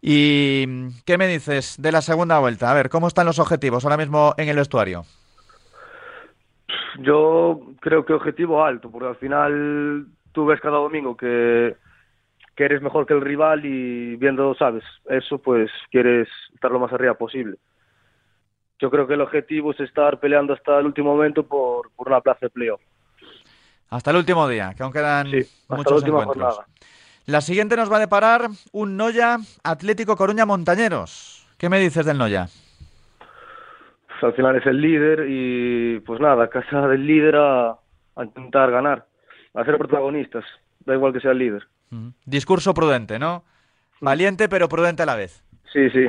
¿Y 0.00 0.66
qué 1.04 1.18
me 1.18 1.26
dices 1.26 1.76
de 1.80 1.92
la 1.92 2.00
segunda 2.00 2.38
vuelta? 2.38 2.70
A 2.70 2.74
ver, 2.74 2.88
¿cómo 2.90 3.08
están 3.08 3.26
los 3.26 3.38
objetivos 3.38 3.84
ahora 3.84 3.96
mismo 3.96 4.34
en 4.38 4.48
el 4.48 4.56
vestuario? 4.56 5.04
Yo 7.00 7.60
creo 7.80 8.04
que 8.04 8.12
objetivo 8.14 8.64
alto, 8.64 8.90
porque 8.90 9.08
al 9.08 9.16
final 9.16 10.06
tú 10.32 10.46
ves 10.46 10.60
cada 10.60 10.78
domingo 10.78 11.16
que, 11.16 11.76
que 12.54 12.64
eres 12.64 12.82
mejor 12.82 13.06
que 13.06 13.14
el 13.14 13.20
rival 13.20 13.64
y 13.64 14.16
viendo, 14.16 14.54
sabes, 14.54 14.84
eso 15.08 15.38
pues 15.38 15.70
quieres 15.90 16.28
estar 16.54 16.70
lo 16.70 16.78
más 16.80 16.92
arriba 16.92 17.14
posible. 17.14 17.58
Yo 18.78 18.90
creo 18.90 19.06
que 19.06 19.14
el 19.14 19.22
objetivo 19.22 19.72
es 19.72 19.80
estar 19.80 20.20
peleando 20.20 20.52
hasta 20.52 20.78
el 20.78 20.86
último 20.86 21.14
momento 21.14 21.46
por, 21.46 21.90
por 21.96 22.08
una 22.08 22.20
plaza 22.20 22.40
de 22.42 22.50
playoff. 22.50 22.80
Hasta 23.90 24.10
el 24.10 24.16
último 24.18 24.48
día, 24.48 24.74
que 24.76 24.82
aún 24.82 24.92
quedan 24.92 25.30
Sí, 25.30 25.42
muchos 25.68 26.02
la 26.02 26.08
encuentros. 26.08 26.36
jornada. 26.36 26.66
La 27.26 27.40
siguiente 27.40 27.76
nos 27.76 27.90
va 27.90 27.96
a 27.96 28.00
deparar 28.00 28.48
un 28.72 28.96
Noya 28.96 29.38
Atlético 29.64 30.16
Coruña 30.16 30.46
Montañeros. 30.46 31.46
¿Qué 31.58 31.68
me 31.68 31.78
dices 31.80 32.06
del 32.06 32.18
Noya? 32.18 32.48
Pues 34.08 34.22
al 34.22 34.34
final 34.34 34.56
es 34.56 34.66
el 34.66 34.80
líder 34.80 35.26
y 35.28 36.00
pues 36.00 36.20
nada, 36.20 36.48
casa 36.48 36.86
del 36.88 37.06
líder 37.06 37.36
a, 37.36 37.70
a 37.70 38.24
intentar 38.24 38.70
ganar. 38.70 39.06
a 39.54 39.64
ser 39.64 39.76
protagonistas, 39.78 40.44
da 40.84 40.94
igual 40.94 41.12
que 41.12 41.20
sea 41.20 41.32
el 41.32 41.38
líder. 41.38 41.66
Discurso 42.24 42.74
prudente, 42.74 43.18
¿no? 43.18 43.44
Valiente 44.00 44.48
pero 44.48 44.68
prudente 44.68 45.02
a 45.02 45.06
la 45.06 45.16
vez. 45.16 45.42
Sí, 45.72 45.88
sí. 45.90 46.06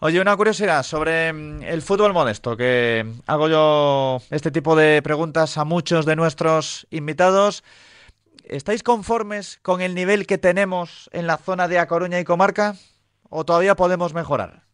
Oye, 0.00 0.20
una 0.20 0.36
curiosidad 0.36 0.82
sobre 0.82 1.32
mm, 1.32 1.62
el 1.62 1.80
fútbol 1.80 2.12
modesto, 2.12 2.56
que 2.56 3.06
hago 3.26 3.48
yo 3.48 4.18
este 4.30 4.50
tipo 4.50 4.76
de 4.76 5.00
preguntas 5.02 5.56
a 5.56 5.64
muchos 5.64 6.04
de 6.04 6.16
nuestros 6.16 6.86
invitados. 6.90 7.64
¿Estáis 8.44 8.82
conformes 8.82 9.58
con 9.62 9.80
el 9.80 9.94
nivel 9.94 10.26
que 10.26 10.36
tenemos 10.36 11.08
en 11.12 11.26
la 11.26 11.38
zona 11.38 11.68
de 11.68 11.78
A 11.78 11.86
Coruña 11.86 12.20
y 12.20 12.24
comarca? 12.24 12.74
¿O 13.30 13.44
todavía 13.44 13.76
podemos 13.76 14.14
mejorar? 14.14 14.64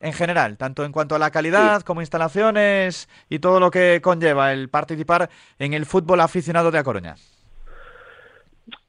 En 0.00 0.12
general, 0.12 0.58
tanto 0.58 0.84
en 0.84 0.92
cuanto 0.92 1.14
a 1.14 1.18
la 1.18 1.30
calidad 1.30 1.80
como 1.82 2.02
instalaciones 2.02 3.08
y 3.30 3.38
todo 3.38 3.60
lo 3.60 3.70
que 3.70 4.00
conlleva 4.02 4.52
el 4.52 4.68
participar 4.68 5.30
en 5.58 5.72
el 5.72 5.86
fútbol 5.86 6.20
aficionado 6.20 6.70
de 6.70 6.78
A 6.78 6.84
Coruña. 6.84 7.14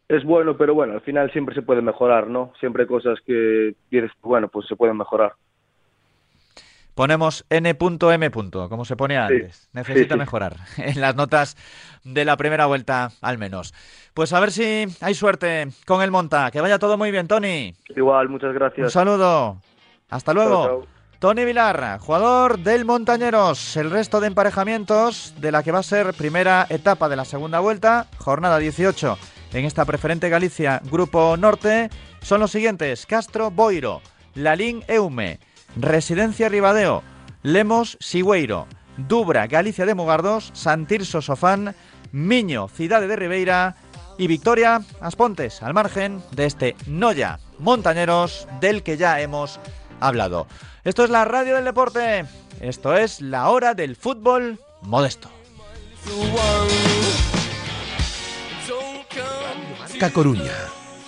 Es 0.09 0.23
bueno, 0.23 0.57
pero 0.57 0.73
bueno, 0.73 0.93
al 0.93 1.01
final 1.01 1.31
siempre 1.31 1.55
se 1.55 1.61
puede 1.61 1.81
mejorar, 1.81 2.27
¿no? 2.27 2.51
Siempre 2.59 2.83
hay 2.83 2.87
cosas 2.87 3.19
que 3.25 3.73
dices, 3.89 4.11
bueno, 4.21 4.49
pues 4.49 4.67
se 4.67 4.75
pueden 4.75 4.97
mejorar 4.97 5.33
ponemos 6.97 7.45
n.m. 7.51 8.31
como 8.51 8.83
se 8.83 8.95
ponía 8.95 9.27
antes. 9.27 9.69
Necesita 9.71 10.17
mejorar 10.17 10.57
en 10.77 10.99
las 10.99 11.15
notas 11.15 11.55
de 12.03 12.25
la 12.25 12.35
primera 12.37 12.65
vuelta, 12.65 13.11
al 13.21 13.37
menos. 13.37 13.75
Pues 14.15 14.33
a 14.33 14.39
ver 14.39 14.51
si 14.51 14.87
hay 14.99 15.13
suerte 15.13 15.67
con 15.85 16.01
el 16.01 16.09
monta. 16.09 16.49
Que 16.49 16.59
vaya 16.59 16.79
todo 16.79 16.97
muy 16.97 17.11
bien, 17.11 17.27
Tony. 17.27 17.75
Igual, 17.95 18.29
muchas 18.29 18.51
gracias. 18.51 18.85
Un 18.85 18.91
saludo. 18.91 19.61
Hasta 20.09 20.33
luego. 20.33 20.87
Tony 21.19 21.45
Vilar, 21.45 21.99
jugador 21.99 22.59
del 22.59 22.83
Montañeros. 22.83 23.77
El 23.77 23.91
resto 23.91 24.19
de 24.19 24.27
emparejamientos 24.27 25.35
de 25.39 25.51
la 25.51 25.61
que 25.61 25.71
va 25.71 25.79
a 25.79 25.83
ser 25.83 26.15
primera 26.15 26.65
etapa 26.69 27.09
de 27.09 27.15
la 27.15 27.25
segunda 27.25 27.59
vuelta, 27.59 28.07
jornada 28.17 28.57
18 28.57 29.17
en 29.53 29.65
esta 29.65 29.85
preferente 29.85 30.29
Galicia, 30.29 30.81
Grupo 30.91 31.37
Norte, 31.37 31.89
son 32.21 32.39
los 32.39 32.51
siguientes: 32.51 33.05
Castro 33.05 33.51
Boiro, 33.51 34.01
Lalín 34.35 34.83
Eume, 34.87 35.39
Residencia 35.79 36.49
Ribadeo, 36.49 37.03
Lemos 37.43 37.97
Sigüeiro, 37.99 38.67
Dubra, 38.97 39.45
Galicia 39.47 39.85
de 39.85 39.93
Mugardos, 39.93 40.49
Santirso 40.53 41.21
Sofán, 41.21 41.75
Miño, 42.11 42.67
Ciudad 42.67 43.01
de 43.01 43.15
Ribeira 43.15 43.75
y 44.17 44.27
Victoria, 44.27 44.81
Aspontes, 44.99 45.61
al 45.61 45.73
margen 45.73 46.23
de 46.31 46.45
este 46.45 46.75
Noya 46.87 47.39
Montañeros 47.59 48.47
del 48.59 48.81
que 48.81 48.97
ya 48.97 49.21
hemos 49.21 49.59
hablado. 49.99 50.47
Esto 50.83 51.03
es 51.03 51.09
la 51.09 51.25
radio 51.25 51.55
del 51.55 51.65
deporte, 51.65 52.25
esto 52.59 52.95
es 52.95 53.21
la 53.21 53.49
hora 53.49 53.75
del 53.75 53.95
fútbol 53.95 54.59
modesto. 54.81 55.29
Marca 59.79 60.09
Coruña, 60.11 60.53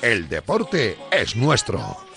el 0.01 0.29
deporte 0.29 0.97
es 1.11 1.35
nuestro. 1.35 2.08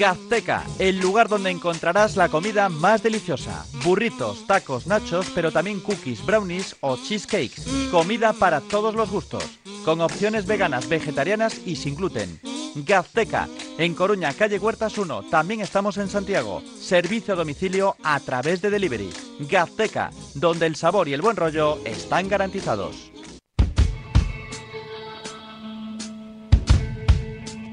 Gazteca, 0.00 0.64
el 0.78 0.98
lugar 0.98 1.28
donde 1.28 1.50
encontrarás 1.50 2.16
la 2.16 2.30
comida 2.30 2.70
más 2.70 3.02
deliciosa. 3.02 3.66
Burritos, 3.84 4.46
tacos, 4.46 4.86
nachos, 4.86 5.26
pero 5.34 5.52
también 5.52 5.78
cookies, 5.80 6.24
brownies 6.24 6.74
o 6.80 6.96
cheesecakes. 6.96 7.66
Comida 7.90 8.32
para 8.32 8.62
todos 8.62 8.94
los 8.94 9.10
gustos, 9.10 9.44
con 9.84 10.00
opciones 10.00 10.46
veganas, 10.46 10.88
vegetarianas 10.88 11.60
y 11.66 11.76
sin 11.76 11.96
gluten. 11.96 12.40
Gazteca, 12.76 13.46
en 13.76 13.92
Coruña, 13.92 14.32
calle 14.32 14.58
Huertas 14.58 14.96
1. 14.96 15.24
También 15.24 15.60
estamos 15.60 15.98
en 15.98 16.08
Santiago. 16.08 16.62
Servicio 16.80 17.34
a 17.34 17.36
domicilio 17.36 17.94
a 18.02 18.20
través 18.20 18.62
de 18.62 18.70
delivery. 18.70 19.10
Gazteca, 19.40 20.12
donde 20.32 20.64
el 20.64 20.76
sabor 20.76 21.08
y 21.08 21.12
el 21.12 21.20
buen 21.20 21.36
rollo 21.36 21.78
están 21.84 22.26
garantizados. 22.26 23.09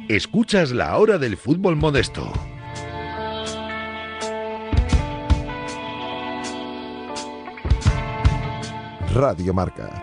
Escuchas 0.10 0.72
la 0.72 0.97
hora 0.97 1.18
del 1.18 1.36
fútbol 1.36 1.76
modesto. 1.76 2.32
Radio 9.14 9.53
Marca. 9.53 10.01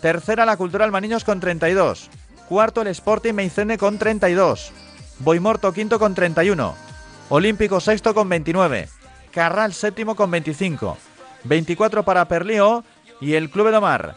Tercera 0.00 0.44
la 0.44 0.56
Cultural 0.56 0.90
Maniños 0.90 1.22
con 1.22 1.38
32. 1.38 2.10
Cuarto 2.48 2.80
el 2.80 2.88
Sporting 2.88 3.32
Meicene 3.32 3.78
con 3.78 3.96
32. 3.96 4.72
Boimorto 5.20 5.72
quinto 5.72 6.00
con 6.00 6.16
31. 6.16 6.74
Olímpico 7.28 7.78
sexto 7.78 8.12
con 8.12 8.28
29. 8.28 8.88
Carral 9.30 9.72
séptimo 9.72 10.16
con 10.16 10.32
25. 10.32 10.96
24 11.44 12.02
para 12.02 12.26
Perlío 12.26 12.82
y 13.20 13.34
el 13.34 13.50
Club 13.50 13.70
de 13.70 13.76
Omar. 13.76 14.16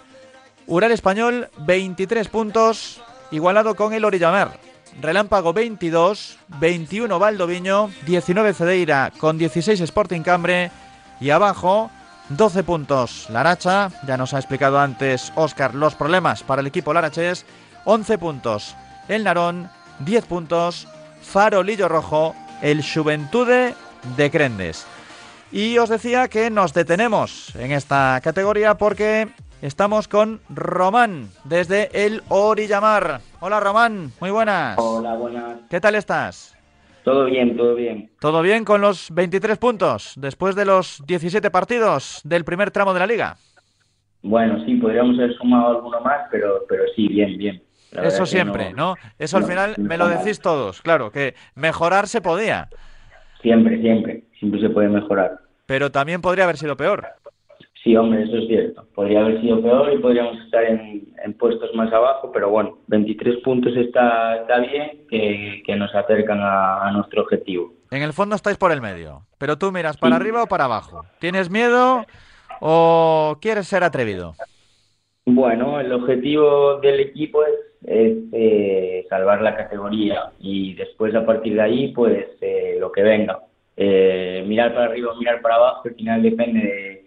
Ural 0.65 0.91
Español 0.91 1.49
23 1.59 2.27
puntos 2.29 2.99
igualado 3.33 3.75
con 3.75 3.93
el 3.93 4.05
Orillamar. 4.05 4.59
Relámpago 5.01 5.53
22, 5.53 6.37
21 6.59 7.17
Valdoviño, 7.17 7.89
19 8.05 8.53
Cedeira 8.53 9.11
con 9.17 9.39
16 9.39 9.81
Sporting 9.81 10.21
Cambre 10.21 10.69
y 11.19 11.31
abajo 11.31 11.89
12 12.29 12.63
puntos 12.63 13.27
Laracha, 13.31 13.89
ya 14.05 14.17
nos 14.17 14.35
ha 14.35 14.37
explicado 14.37 14.79
antes 14.79 15.33
Oscar 15.35 15.73
los 15.73 15.95
problemas 15.95 16.43
para 16.43 16.61
el 16.61 16.67
equipo 16.67 16.93
Larachés, 16.93 17.45
11 17.85 18.17
puntos 18.19 18.75
el 19.07 19.23
Narón, 19.23 19.69
10 19.99 20.25
puntos 20.25 20.87
Farolillo 21.23 21.89
Rojo, 21.89 22.35
el 22.61 22.83
Juventude 22.83 23.73
de 24.15 24.31
Crendes. 24.31 24.85
Y 25.51 25.77
os 25.77 25.89
decía 25.89 26.27
que 26.27 26.49
nos 26.49 26.73
detenemos 26.73 27.55
en 27.55 27.71
esta 27.71 28.19
categoría 28.23 28.75
porque 28.75 29.29
Estamos 29.63 30.09
con 30.09 30.41
Román 30.49 31.29
desde 31.45 31.87
el 31.93 32.21
Orillamar. 32.27 33.21
Hola 33.39 33.61
Román, 33.61 34.09
muy 34.19 34.29
buenas. 34.29 34.77
Hola, 34.77 35.15
buenas. 35.15 35.57
¿Qué 35.69 35.79
tal 35.79 35.95
estás? 35.95 36.53
Todo 37.05 37.23
bien, 37.23 37.55
todo 37.55 37.73
bien. 37.73 38.11
¿Todo 38.19 38.41
bien 38.41 38.65
con 38.65 38.81
los 38.81 39.09
23 39.11 39.57
puntos 39.57 40.15
después 40.17 40.55
de 40.55 40.65
los 40.65 41.01
17 41.07 41.49
partidos 41.49 42.19
del 42.25 42.43
primer 42.43 42.71
tramo 42.71 42.93
de 42.93 42.99
la 42.99 43.07
liga? 43.07 43.37
Bueno, 44.21 44.61
sí, 44.65 44.75
podríamos 44.75 45.17
haber 45.17 45.33
sumado 45.37 45.77
alguno 45.77 46.01
más, 46.01 46.27
pero, 46.29 46.65
pero 46.67 46.83
sí, 46.93 47.07
bien, 47.07 47.37
bien. 47.37 47.63
Eso 47.93 48.25
siempre, 48.25 48.73
no, 48.73 48.95
Eso 49.17 49.37
al 49.37 49.45
final 49.45 49.75
me 49.77 49.97
lo 49.97 50.09
decís 50.09 50.41
todos, 50.41 50.81
claro, 50.81 51.09
que 51.09 51.35
mejorar 51.55 52.09
se 52.09 52.19
podía. 52.19 52.67
Siempre, 53.41 53.79
siempre, 53.79 54.25
siempre 54.37 54.59
se 54.59 54.69
puede 54.69 54.89
mejorar. 54.89 55.39
Pero 55.65 55.89
también 55.89 56.21
podría 56.21 56.43
haber 56.43 56.57
sido 56.57 56.75
peor. 56.75 57.07
Sí, 57.83 57.97
hombre, 57.97 58.23
eso 58.23 58.37
es 58.37 58.47
cierto. 58.47 58.85
Podría 58.95 59.19
haber 59.19 59.41
sido 59.41 59.61
peor 59.61 59.91
y 59.93 59.97
podríamos 59.97 60.37
estar 60.45 60.63
en, 60.63 61.03
puestos 61.37 61.73
más 61.75 61.91
abajo, 61.91 62.31
pero 62.31 62.49
bueno, 62.49 62.77
23 62.87 63.43
puntos 63.43 63.75
está, 63.75 64.37
está 64.37 64.59
bien, 64.59 65.05
que, 65.09 65.61
que 65.65 65.75
nos 65.75 65.93
acercan 65.93 66.39
a, 66.41 66.89
nuestro 66.93 67.23
objetivo. 67.23 67.73
En 67.91 68.01
el 68.01 68.13
fondo 68.13 68.35
estáis 68.35 68.57
por 68.57 68.71
el 68.71 68.81
medio, 68.81 69.23
pero 69.37 69.57
tú 69.57 69.71
miras 69.71 69.97
para 69.97 70.15
arriba 70.15 70.43
o 70.43 70.47
para 70.47 70.65
abajo. 70.65 71.03
¿Tienes 71.19 71.49
miedo 71.49 72.05
o 72.61 73.37
quieres 73.41 73.67
ser 73.67 73.83
atrevido? 73.83 74.35
Bueno, 75.25 75.79
el 75.79 75.91
objetivo 75.91 76.79
del 76.79 77.01
equipo 77.01 77.43
es, 77.43 77.53
eh, 78.31 79.05
salvar 79.09 79.41
la 79.41 79.57
categoría 79.57 80.31
y 80.39 80.73
después 80.75 81.13
a 81.15 81.25
partir 81.25 81.55
de 81.55 81.61
ahí, 81.61 81.87
pues 81.89 82.27
eh, 82.39 82.77
lo 82.79 82.91
que 82.91 83.03
venga. 83.03 83.39
Eh, 83.75 84.43
mirar 84.47 84.73
para 84.73 84.85
arriba 84.85 85.11
o 85.11 85.15
mirar 85.15 85.41
para 85.41 85.55
abajo, 85.55 85.81
al 85.85 85.95
final 85.95 86.21
depende 86.21 86.59
de 86.59 87.02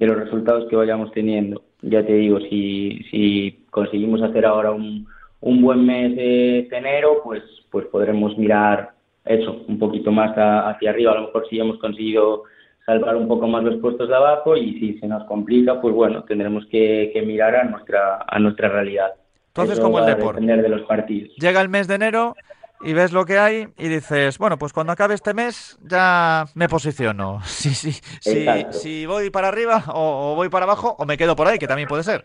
de 0.00 0.06
los 0.06 0.16
resultados 0.16 0.68
que 0.68 0.74
vayamos 0.74 1.12
teniendo. 1.12 1.62
Ya 1.82 2.04
te 2.04 2.14
digo, 2.14 2.40
si, 2.40 3.04
si 3.10 3.64
conseguimos 3.70 4.22
hacer 4.22 4.44
ahora 4.44 4.72
un, 4.72 5.06
un 5.40 5.62
buen 5.62 5.86
mes 5.86 6.16
de 6.16 6.68
enero, 6.72 7.20
pues, 7.22 7.42
pues 7.70 7.86
podremos 7.86 8.36
mirar 8.36 8.94
eso, 9.24 9.64
un 9.68 9.78
poquito 9.78 10.10
más 10.10 10.32
hacia 10.34 10.90
arriba. 10.90 11.12
A 11.12 11.16
lo 11.16 11.26
mejor 11.26 11.46
si 11.48 11.60
hemos 11.60 11.78
conseguido 11.78 12.44
salvar 12.84 13.14
un 13.16 13.28
poco 13.28 13.46
más 13.46 13.62
los 13.62 13.80
puestos 13.80 14.08
de 14.08 14.16
abajo 14.16 14.56
y 14.56 14.80
si 14.80 14.98
se 14.98 15.06
nos 15.06 15.24
complica, 15.24 15.80
pues 15.80 15.94
bueno, 15.94 16.24
tendremos 16.24 16.66
que, 16.66 17.12
mirar 17.26 17.54
a 17.54 17.64
nuestra, 17.64 18.24
a 18.26 18.38
nuestra 18.38 18.68
realidad. 18.68 19.12
Entonces, 19.48 19.80
como 19.80 19.98
el 19.98 20.06
deporte. 20.06 20.40
de 20.40 20.68
los 20.68 20.82
partidos. 20.82 21.34
Llega 21.36 21.60
el 21.60 21.68
mes 21.68 21.88
de 21.88 21.96
enero 21.96 22.34
y 22.82 22.94
ves 22.94 23.12
lo 23.12 23.24
que 23.24 23.38
hay 23.38 23.68
y 23.78 23.88
dices, 23.88 24.38
bueno, 24.38 24.58
pues 24.58 24.72
cuando 24.72 24.92
acabe 24.92 25.14
este 25.14 25.34
mes 25.34 25.78
ya 25.82 26.46
me 26.54 26.68
posiciono. 26.68 27.40
Si, 27.44 27.70
sí, 27.74 27.92
sí, 28.20 28.46
si 28.70 29.06
voy 29.06 29.30
para 29.30 29.48
arriba 29.48 29.84
o, 29.94 30.34
voy 30.34 30.48
para 30.48 30.64
abajo 30.64 30.96
o 30.98 31.04
me 31.04 31.16
quedo 31.16 31.36
por 31.36 31.46
ahí, 31.46 31.58
que 31.58 31.66
también 31.66 31.88
puede 31.88 32.02
ser. 32.02 32.24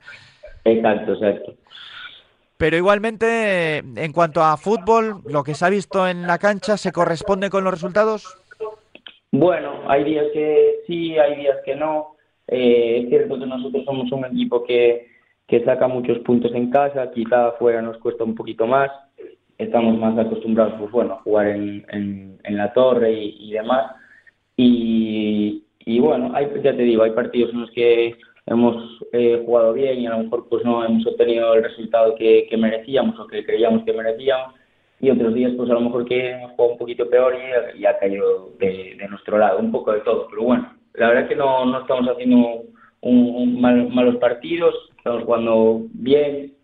Exacto, 0.64 1.14
exacto. 1.14 1.54
Pero 2.58 2.78
igualmente, 2.78 3.80
en 3.80 4.14
cuanto 4.14 4.42
a 4.42 4.56
fútbol, 4.56 5.22
lo 5.26 5.44
que 5.44 5.54
se 5.54 5.66
ha 5.66 5.70
visto 5.70 6.08
en 6.08 6.26
la 6.26 6.38
cancha, 6.38 6.78
¿se 6.78 6.94
corresponde 6.94 7.50
con 7.50 7.66
los 7.66 7.74
resultados? 7.74 8.38
Bueno, 9.32 9.82
hay 9.90 10.06
días 10.06 10.28
que 10.32 10.78
sí, 10.88 11.18
hay 11.18 11.36
días 11.36 11.58
que 11.66 11.76
no. 11.76 12.16
Eh, 12.48 13.02
es 13.04 13.10
cierto 13.10 13.38
que 13.38 13.46
nosotros 13.46 13.84
somos 13.84 14.10
un 14.14 14.24
equipo 14.24 14.64
que, 14.64 15.08
que 15.48 15.66
saca 15.66 15.90
muchos 15.90 16.20
puntos 16.20 16.54
en 16.56 16.72
casa, 16.72 17.12
quizá 17.12 17.48
afuera 17.48 17.82
nos 17.82 17.98
cuesta 17.98 18.24
un 18.24 18.36
poquito 18.36 18.66
más 18.66 18.90
estamos 19.58 19.98
más 19.98 20.18
acostumbrados, 20.18 20.74
pues 20.80 20.92
bueno, 20.92 21.14
a 21.14 21.22
jugar 21.22 21.48
en, 21.48 21.86
en, 22.44 22.58
la 22.58 22.74
torre 22.74 23.14
y, 23.14 23.52
demás. 23.52 23.92
Y, 24.58 25.64
y, 25.80 26.00
bueno, 26.00 26.32
hay, 26.34 26.48
ya 26.64 26.76
te 26.76 26.84
digo, 26.84 27.04
hay 27.04 27.12
partidos 27.12 27.52
en 27.54 27.62
los 27.62 27.72
que 27.72 28.16
hemos 28.46 29.00
eh, 29.12 29.42
jugado 29.46 29.74
bien 29.74 30.00
y 30.00 30.08
a 30.08 30.12
lo 30.12 30.24
mejor 30.24 30.48
pues 30.50 30.64
no 30.64 30.86
hemos 30.86 31.06
obtenido 31.08 31.54
el 31.56 31.64
resultado 31.64 32.16
que, 32.16 32.48
que, 32.50 32.58
merecíamos 32.58 33.20
o 33.20 33.28
que 33.28 33.46
creíamos 33.46 33.84
que 33.84 33.94
merecíamos. 33.94 34.54
Y 35.02 35.10
otros 35.10 35.34
días, 35.34 35.52
pues 35.58 35.70
a 35.70 35.74
lo 35.74 35.82
mejor 35.82 36.06
que 36.06 36.32
hemos 36.32 36.52
jugado 36.52 36.74
un 36.74 36.80
poquito 36.80 37.10
peor 37.10 37.36
y, 37.78 37.86
ha 37.86 38.00
caído 38.00 38.52
de, 38.60 38.96
de, 38.98 39.08
nuestro 39.10 39.38
lado, 39.38 39.60
un 39.60 39.72
poco 39.72 39.92
de 39.92 40.02
todo. 40.02 40.28
Pero 40.30 40.44
bueno, 40.44 40.74
la 40.94 41.08
verdad 41.08 41.24
es 41.24 41.30
que 41.30 41.36
no, 41.36 41.66
no 41.66 41.82
estamos 41.82 42.08
haciendo 42.08 42.64
un, 43.02 43.62
malos 43.62 44.16
partidos, 44.18 44.74
estamos 44.98 45.24
jugando 45.24 45.82
bien, 45.94 46.55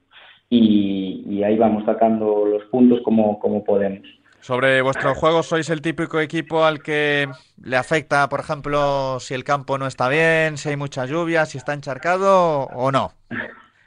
y, 0.54 1.44
ahí 1.44 1.58
vamos 1.58 1.86
sacando 1.86 2.46
los 2.46 2.64
puntos 2.66 3.00
como, 3.04 3.40
como 3.40 3.64
podemos. 3.64 4.06
Sobre 4.42 4.82
vuestro 4.82 5.16
juego, 5.16 5.44
¿sois 5.44 5.70
el 5.70 5.82
típico 5.82 6.20
equipo 6.20 6.66
al 6.66 6.84
que 6.84 7.28
le 7.64 7.78
afecta, 7.78 8.28
por 8.28 8.42
ejemplo, 8.42 9.20
si 9.20 9.34
el 9.34 9.44
campo 9.44 9.78
no 9.78 9.88
está 9.88 10.10
bien, 10.10 10.58
si 10.58 10.70
hay 10.70 10.76
mucha 10.76 11.06
lluvia, 11.06 11.46
si 11.46 11.58
está 11.58 11.74
encharcado 11.74 12.68
o 12.76 12.92
no? 12.92 13.12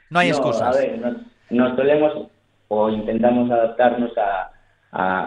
No 0.09 0.19
hay 0.19 0.29
excusas. 0.29 0.75
A 0.75 0.79
ver, 0.79 0.99
nos, 1.49 1.75
solemos 1.75 2.29
o 2.69 2.89
intentamos 2.89 3.51
adaptarnos 3.51 4.11
a, 4.17 4.51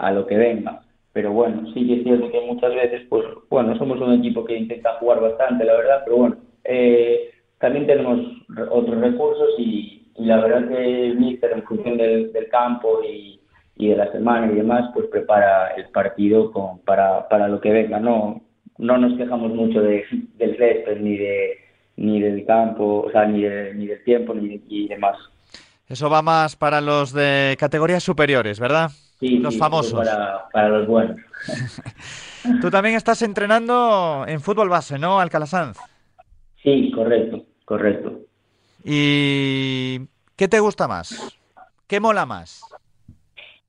a, 0.05 0.11
lo 0.11 0.27
que 0.27 0.35
venga. 0.35 0.81
Pero 1.13 1.31
bueno, 1.31 1.71
sí 1.73 1.87
que 1.87 1.95
es 1.95 2.03
cierto 2.03 2.29
que 2.31 2.41
muchas 2.41 2.73
veces, 2.73 3.03
pues 3.09 3.25
bueno, 3.49 3.77
somos 3.77 3.99
un 4.01 4.13
equipo 4.19 4.43
que 4.45 4.57
intenta 4.57 4.95
jugar 4.95 5.21
bastante, 5.21 5.63
la 5.63 5.73
verdad, 5.73 6.01
pero 6.05 6.17
bueno, 6.17 6.35
eh, 6.63 7.31
también 7.59 7.87
tenemos 7.87 8.19
otros 8.71 8.99
recursos 8.99 9.49
y, 9.57 9.98
y 10.19 10.25
la 10.25 10.37
verdad 10.37 10.67
que 10.67 11.07
el 11.07 11.17
míster 11.17 11.51
en 11.53 11.63
función 11.63 11.97
del, 11.97 12.31
campo 12.51 13.01
y, 13.03 13.39
de 13.77 13.95
la 13.95 14.11
semana 14.11 14.51
y 14.51 14.55
demás 14.55 14.89
pues 14.93 15.07
prepara 15.07 15.69
el 15.69 15.87
partido 15.89 16.51
con, 16.51 16.79
para, 16.79 17.27
para 17.29 17.47
lo 17.47 17.61
que 17.61 17.71
venga 17.71 17.99
no 17.99 18.41
no 18.77 18.97
nos 18.97 19.17
quejamos 19.17 19.53
mucho 19.53 19.81
de, 19.81 20.03
del 20.37 20.57
césped 20.57 20.99
ni 20.99 21.17
de 21.17 21.57
ni 21.95 22.19
del 22.21 22.45
campo 22.45 23.05
o 23.07 23.11
sea 23.11 23.25
ni, 23.25 23.39
ni 23.39 23.87
del 23.87 24.03
tiempo 24.03 24.33
ni 24.33 24.61
y 24.67 24.87
demás. 24.87 25.17
Eso 25.87 26.09
va 26.09 26.21
más 26.21 26.55
para 26.55 26.81
los 26.81 27.13
de 27.13 27.55
categorías 27.57 28.03
superiores 28.03 28.59
verdad 28.59 28.91
sí 29.19 29.37
los 29.37 29.57
famosos. 29.57 29.97
para, 29.97 30.49
para 30.51 30.69
los 30.69 30.87
buenos. 30.87 31.17
Tú 32.61 32.69
también 32.69 32.95
estás 32.95 33.21
entrenando 33.21 34.25
en 34.27 34.41
fútbol 34.41 34.67
base 34.67 34.99
no 34.99 35.19
Alcalá 35.19 35.45
sí 36.61 36.91
correcto 36.93 37.45
correcto 37.63 38.28
¿Y 38.83 39.99
qué 40.35 40.47
te 40.47 40.59
gusta 40.59 40.87
más? 40.87 41.37
¿Qué 41.87 41.99
mola 41.99 42.25
más? 42.25 42.61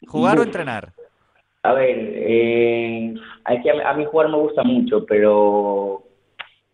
¿Jugar 0.06 0.38
o 0.38 0.42
entrenar? 0.42 0.92
A 1.62 1.72
ver, 1.74 1.96
eh, 1.98 3.14
a, 3.44 3.94
mí 3.94 4.04
jugar 4.06 4.28
me 4.28 4.38
gusta 4.38 4.62
mucho, 4.62 5.04
pero, 5.04 6.04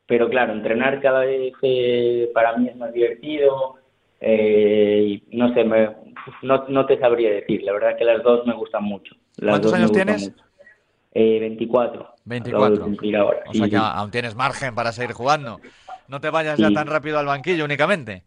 pero 0.06 0.28
claro, 0.28 0.52
entrenar 0.52 1.00
cada 1.00 1.20
vez 1.20 1.52
eh, 1.62 2.30
para 2.32 2.56
mí 2.56 2.68
es 2.68 2.76
más 2.76 2.92
divertido. 2.92 3.76
Eh, 4.20 5.22
no 5.32 5.52
sé, 5.54 5.64
no, 6.42 6.86
te 6.86 6.98
sabría 6.98 7.30
decir. 7.30 7.62
La 7.64 7.72
verdad 7.72 7.96
que 7.96 8.04
las 8.04 8.22
dos 8.22 8.46
me 8.46 8.54
gustan 8.54 8.84
mucho. 8.84 9.14
¿Cuántos 9.38 9.72
años 9.72 9.92
tienes? 9.92 10.32
24. 11.14 12.14
24. 12.24 12.90
O 13.48 13.54
sea 13.54 13.68
que 13.68 13.76
aún 13.76 14.10
tienes 14.10 14.34
margen 14.34 14.74
para 14.74 14.92
seguir 14.92 15.14
jugando. 15.14 15.60
No 16.08 16.20
te 16.20 16.30
vayas 16.30 16.58
ya 16.58 16.70
tan 16.70 16.86
rápido 16.86 17.18
al 17.18 17.26
banquillo 17.26 17.64
únicamente. 17.64 18.22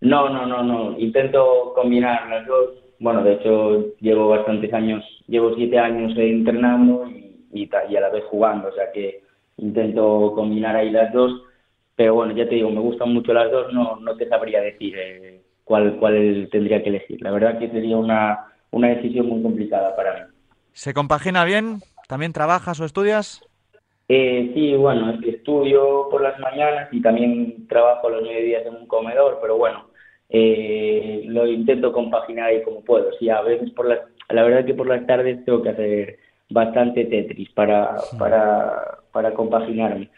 No, 0.00 0.28
no, 0.28 0.46
no, 0.46 0.62
no. 0.62 0.98
Intento 0.98 1.72
combinar 1.74 2.28
las 2.28 2.46
dos. 2.46 2.70
Bueno, 2.98 3.22
de 3.22 3.34
hecho, 3.34 3.96
llevo 4.00 4.28
bastantes 4.28 4.72
años, 4.72 5.04
llevo 5.26 5.54
siete 5.54 5.78
años 5.78 6.12
entrenando 6.16 7.06
y, 7.08 7.46
y, 7.52 7.96
a 7.96 8.00
la 8.00 8.10
vez 8.10 8.24
jugando. 8.30 8.68
O 8.68 8.72
sea 8.72 8.90
que 8.92 9.22
intento 9.58 10.32
combinar 10.34 10.76
ahí 10.76 10.90
las 10.90 11.12
dos. 11.12 11.42
Pero 11.96 12.14
bueno, 12.14 12.34
ya 12.34 12.48
te 12.48 12.54
digo, 12.54 12.70
me 12.70 12.80
gustan 12.80 13.12
mucho 13.12 13.32
las 13.32 13.50
dos. 13.50 13.72
No, 13.72 13.96
no 13.96 14.16
te 14.16 14.28
sabría 14.28 14.60
decir 14.62 14.94
eh, 14.96 15.42
cuál, 15.64 15.96
cuál 15.98 16.48
tendría 16.50 16.82
que 16.82 16.88
elegir. 16.88 17.20
La 17.20 17.30
verdad 17.30 17.58
que 17.58 17.68
sería 17.68 17.96
una, 17.96 18.46
una 18.70 18.88
decisión 18.88 19.26
muy 19.26 19.42
complicada 19.42 19.94
para 19.96 20.14
mí. 20.14 20.20
¿Se 20.72 20.94
compagina 20.94 21.44
bien? 21.44 21.80
¿También 22.08 22.32
trabajas 22.32 22.80
o 22.80 22.84
estudias? 22.84 23.42
Eh, 24.12 24.50
sí, 24.54 24.74
bueno, 24.74 25.16
estudio 25.24 26.08
por 26.10 26.20
las 26.20 26.36
mañanas 26.40 26.88
y 26.90 27.00
también 27.00 27.68
trabajo 27.68 28.10
los 28.10 28.22
mediodías 28.22 28.66
en 28.66 28.74
un 28.74 28.86
comedor, 28.88 29.38
pero 29.40 29.56
bueno, 29.56 29.86
eh, 30.28 31.22
lo 31.26 31.46
intento 31.46 31.92
compaginar 31.92 32.48
ahí 32.48 32.60
como 32.64 32.80
puedo. 32.82 33.12
Sí, 33.20 33.30
a 33.30 33.40
veces 33.42 33.70
por 33.70 33.86
las, 33.86 34.00
la 34.28 34.42
verdad 34.42 34.64
que 34.64 34.74
por 34.74 34.88
las 34.88 35.06
tardes 35.06 35.44
tengo 35.44 35.62
que 35.62 35.68
hacer 35.68 36.18
bastante 36.48 37.04
Tetris 37.04 37.50
para, 37.50 37.98
para, 38.18 38.98
para 39.12 39.32
compaginarme. 39.32 40.10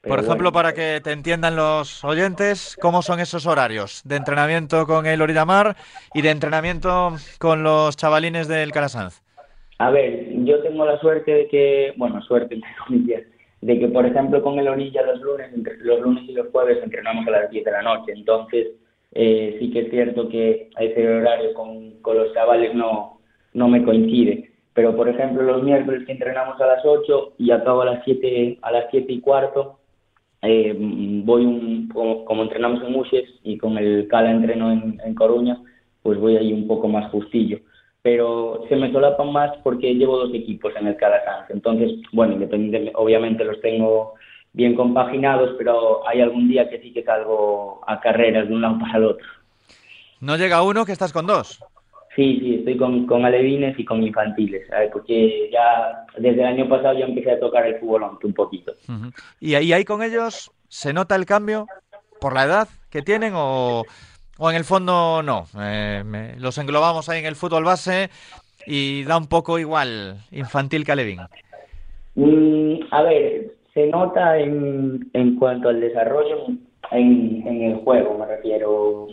por 0.00 0.20
ejemplo, 0.20 0.50
para 0.50 0.72
que 0.72 1.02
te 1.04 1.12
entiendan 1.12 1.56
los 1.56 2.02
oyentes, 2.02 2.78
¿cómo 2.80 3.02
son 3.02 3.20
esos 3.20 3.46
horarios 3.46 4.00
de 4.06 4.16
entrenamiento 4.16 4.86
con 4.86 5.04
el 5.04 5.20
Oridamar 5.20 5.76
y 6.14 6.22
de 6.22 6.30
entrenamiento 6.30 7.16
con 7.38 7.64
los 7.64 7.98
chavalines 7.98 8.48
del 8.48 8.72
Calasanz? 8.72 9.20
A 9.80 9.90
ver, 9.90 10.26
yo 10.44 10.62
tengo 10.62 10.69
la 10.84 10.98
suerte 10.98 11.32
de 11.32 11.48
que, 11.48 11.94
bueno, 11.96 12.20
suerte 12.22 12.54
entre 12.54 12.70
comillas, 12.86 13.22
de 13.60 13.78
que 13.78 13.88
por 13.88 14.06
ejemplo 14.06 14.42
con 14.42 14.58
el 14.58 14.68
Orilla 14.68 15.02
los 15.02 15.20
lunes, 15.20 15.50
los 15.80 16.00
lunes 16.00 16.24
y 16.28 16.32
los 16.32 16.48
jueves 16.48 16.78
entrenamos 16.82 17.26
a 17.26 17.30
las 17.30 17.50
10 17.50 17.64
de 17.64 17.70
la 17.70 17.82
noche, 17.82 18.12
entonces 18.12 18.68
eh, 19.12 19.56
sí 19.58 19.70
que 19.70 19.80
es 19.80 19.90
cierto 19.90 20.28
que 20.28 20.70
ese 20.78 21.08
horario 21.08 21.52
con, 21.54 22.00
con 22.00 22.16
los 22.16 22.32
chavales 22.32 22.74
no, 22.74 23.20
no 23.54 23.68
me 23.68 23.82
coincide. 23.82 24.50
Pero 24.72 24.96
por 24.96 25.08
ejemplo 25.08 25.42
los 25.42 25.62
miércoles 25.62 26.06
que 26.06 26.12
entrenamos 26.12 26.60
a 26.60 26.66
las 26.66 26.84
8 26.84 27.34
y 27.38 27.50
acabo 27.50 27.82
a 27.82 27.86
las 27.86 28.04
7, 28.04 28.58
a 28.62 28.72
las 28.72 28.86
7 28.90 29.12
y 29.12 29.20
cuarto, 29.20 29.78
eh, 30.42 30.74
voy 31.24 31.44
un, 31.44 31.88
como, 31.88 32.42
entrenamos 32.42 32.82
en 32.82 32.92
Muxes 32.92 33.28
y 33.42 33.58
con 33.58 33.76
el 33.76 34.08
Cala 34.08 34.30
entreno 34.30 34.72
en, 34.72 34.98
en 35.04 35.14
Coruña, 35.14 35.58
pues 36.02 36.18
voy 36.18 36.36
ahí 36.36 36.52
un 36.52 36.66
poco 36.66 36.88
más 36.88 37.10
justillo 37.10 37.58
pero 38.02 38.64
se 38.68 38.76
me 38.76 38.90
solapan 38.92 39.32
más 39.32 39.56
porque 39.62 39.94
llevo 39.94 40.18
dos 40.18 40.34
equipos 40.34 40.72
en 40.76 40.86
el 40.86 40.96
Calasanz. 40.96 41.50
Entonces, 41.50 41.92
bueno, 42.12 42.34
independientemente, 42.34 42.92
obviamente 42.96 43.44
los 43.44 43.60
tengo 43.60 44.14
bien 44.52 44.74
compaginados, 44.74 45.54
pero 45.58 46.06
hay 46.08 46.20
algún 46.20 46.48
día 46.48 46.68
que 46.68 46.80
sí 46.80 46.92
que 46.92 47.04
salgo 47.04 47.80
a 47.86 48.00
carreras 48.00 48.48
de 48.48 48.54
un 48.54 48.62
lado 48.62 48.78
para 48.78 48.98
el 48.98 49.04
otro. 49.04 49.26
¿No 50.20 50.36
llega 50.36 50.62
uno 50.62 50.84
que 50.84 50.92
estás 50.92 51.12
con 51.12 51.26
dos? 51.26 51.62
Sí, 52.16 52.38
sí, 52.40 52.54
estoy 52.56 52.76
con, 52.76 53.06
con 53.06 53.24
alevines 53.24 53.78
y 53.78 53.84
con 53.84 54.02
infantiles, 54.02 54.66
porque 54.92 55.48
ya 55.52 56.04
desde 56.18 56.40
el 56.40 56.46
año 56.46 56.68
pasado 56.68 56.98
ya 56.98 57.04
empecé 57.04 57.30
a 57.30 57.40
tocar 57.40 57.66
el 57.66 57.78
fútbol 57.78 58.18
un 58.22 58.34
poquito. 58.34 58.74
¿Y 59.38 59.54
ahí, 59.54 59.72
ahí 59.72 59.84
con 59.84 60.02
ellos 60.02 60.50
se 60.68 60.92
nota 60.92 61.14
el 61.14 61.24
cambio? 61.24 61.66
por 62.20 62.34
la 62.34 62.44
edad 62.44 62.68
que 62.90 63.02
tienen 63.02 63.32
o, 63.34 63.84
o 64.40 64.50
en 64.50 64.56
el 64.56 64.64
fondo 64.64 65.22
no. 65.22 65.44
Eh, 65.60 66.02
los 66.38 66.56
englobamos 66.56 67.08
ahí 67.08 67.20
en 67.20 67.26
el 67.26 67.36
fútbol 67.36 67.64
base 67.64 68.08
y 68.66 69.04
da 69.04 69.18
un 69.18 69.26
poco 69.26 69.58
igual 69.58 70.16
infantil 70.32 70.84
que 70.84 70.92
Alevín. 70.92 71.20
Mm, 72.14 72.86
a 72.90 73.02
ver, 73.02 73.52
se 73.74 73.86
nota 73.88 74.38
en, 74.38 75.10
en 75.12 75.36
cuanto 75.36 75.68
al 75.68 75.80
desarrollo 75.80 76.46
en, 76.90 77.46
en 77.46 77.62
el 77.62 77.76
juego, 77.84 78.16
me 78.18 78.26
refiero. 78.26 79.08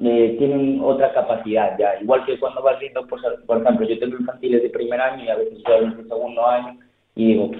Eh, 0.00 0.36
tienen 0.38 0.78
otra 0.82 1.14
capacidad 1.14 1.78
ya. 1.78 1.98
Igual 2.02 2.26
que 2.26 2.38
cuando 2.38 2.62
vas 2.62 2.78
viendo, 2.78 3.06
pues, 3.06 3.22
por 3.46 3.62
ejemplo, 3.62 3.88
yo 3.88 3.98
tengo 3.98 4.18
infantiles 4.18 4.62
de 4.62 4.68
primer 4.68 5.00
año 5.00 5.24
y 5.24 5.28
a 5.28 5.36
veces 5.36 5.58
yo 5.66 5.90
de 5.90 6.06
segundo 6.06 6.46
año 6.46 6.78
y 7.14 7.28
digo, 7.28 7.50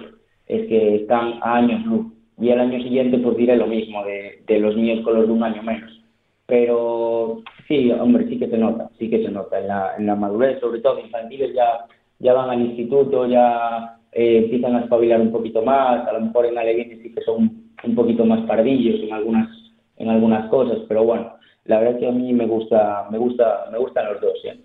es 0.49 0.69
que 0.69 0.97
están 0.97 1.39
a 1.41 1.57
años 1.57 1.83
luz. 1.87 2.13
Y 2.39 2.51
el 2.51 2.61
año 2.61 2.83
siguiente 2.83 3.17
pues 3.19 3.39
diré 3.39 3.57
lo 3.57 3.69
mismo 3.69 4.05
de, 4.05 4.43
de 4.47 4.59
los 4.59 4.77
míos 4.77 5.03
con 5.03 5.15
los 5.15 5.27
de 5.27 5.33
un 5.33 5.43
año 5.43 5.63
menos. 5.63 6.04
Pero 6.47 7.43
sí, 7.67 7.91
hombre, 7.91 8.29
sí 8.29 8.39
que 8.39 8.49
se 8.49 8.59
nota, 8.59 8.91
sí 8.99 9.09
que 9.09 9.25
se 9.25 9.31
nota 9.31 9.59
en 9.59 9.69
la, 9.69 9.95
en 9.97 10.07
la 10.07 10.15
madurez, 10.15 10.61
sobre 10.61 10.81
todo 10.81 11.01
infantiles 11.01 11.55
ya, 11.55 11.87
ya 12.19 12.35
van 12.35 12.51
al 12.51 12.61
instituto, 12.61 13.27
ya 13.27 13.99
eh, 14.13 14.39
empiezan 14.45 14.77
a 14.77 14.81
espabilar 14.81 15.21
un 15.21 15.33
poquito 15.33 15.63
más, 15.63 16.07
a 16.07 16.13
lo 16.13 16.21
mejor 16.21 16.47
en 16.47 16.59
Alevín 16.59 17.01
sí 17.03 17.13
que 17.15 17.23
son 17.23 17.65
un 17.83 17.95
poquito 17.95 18.25
más 18.25 18.41
pardillos 18.47 19.01
en 19.01 19.13
algunas, 19.13 19.49
en 19.97 20.09
algunas 20.09 20.49
cosas, 20.51 20.79
pero 20.87 21.05
bueno, 21.05 21.35
la 21.65 21.81
verdad 21.81 21.99
que 21.99 22.09
a 22.09 22.13
mí 22.13 22.33
me 22.33 22.47
gusta, 22.47 23.07
me 23.11 23.19
gusta, 23.19 23.67
me 23.73 23.79
gustan 23.79 24.13
los 24.13 24.21
dos, 24.21 24.39
¿eh? 24.45 24.61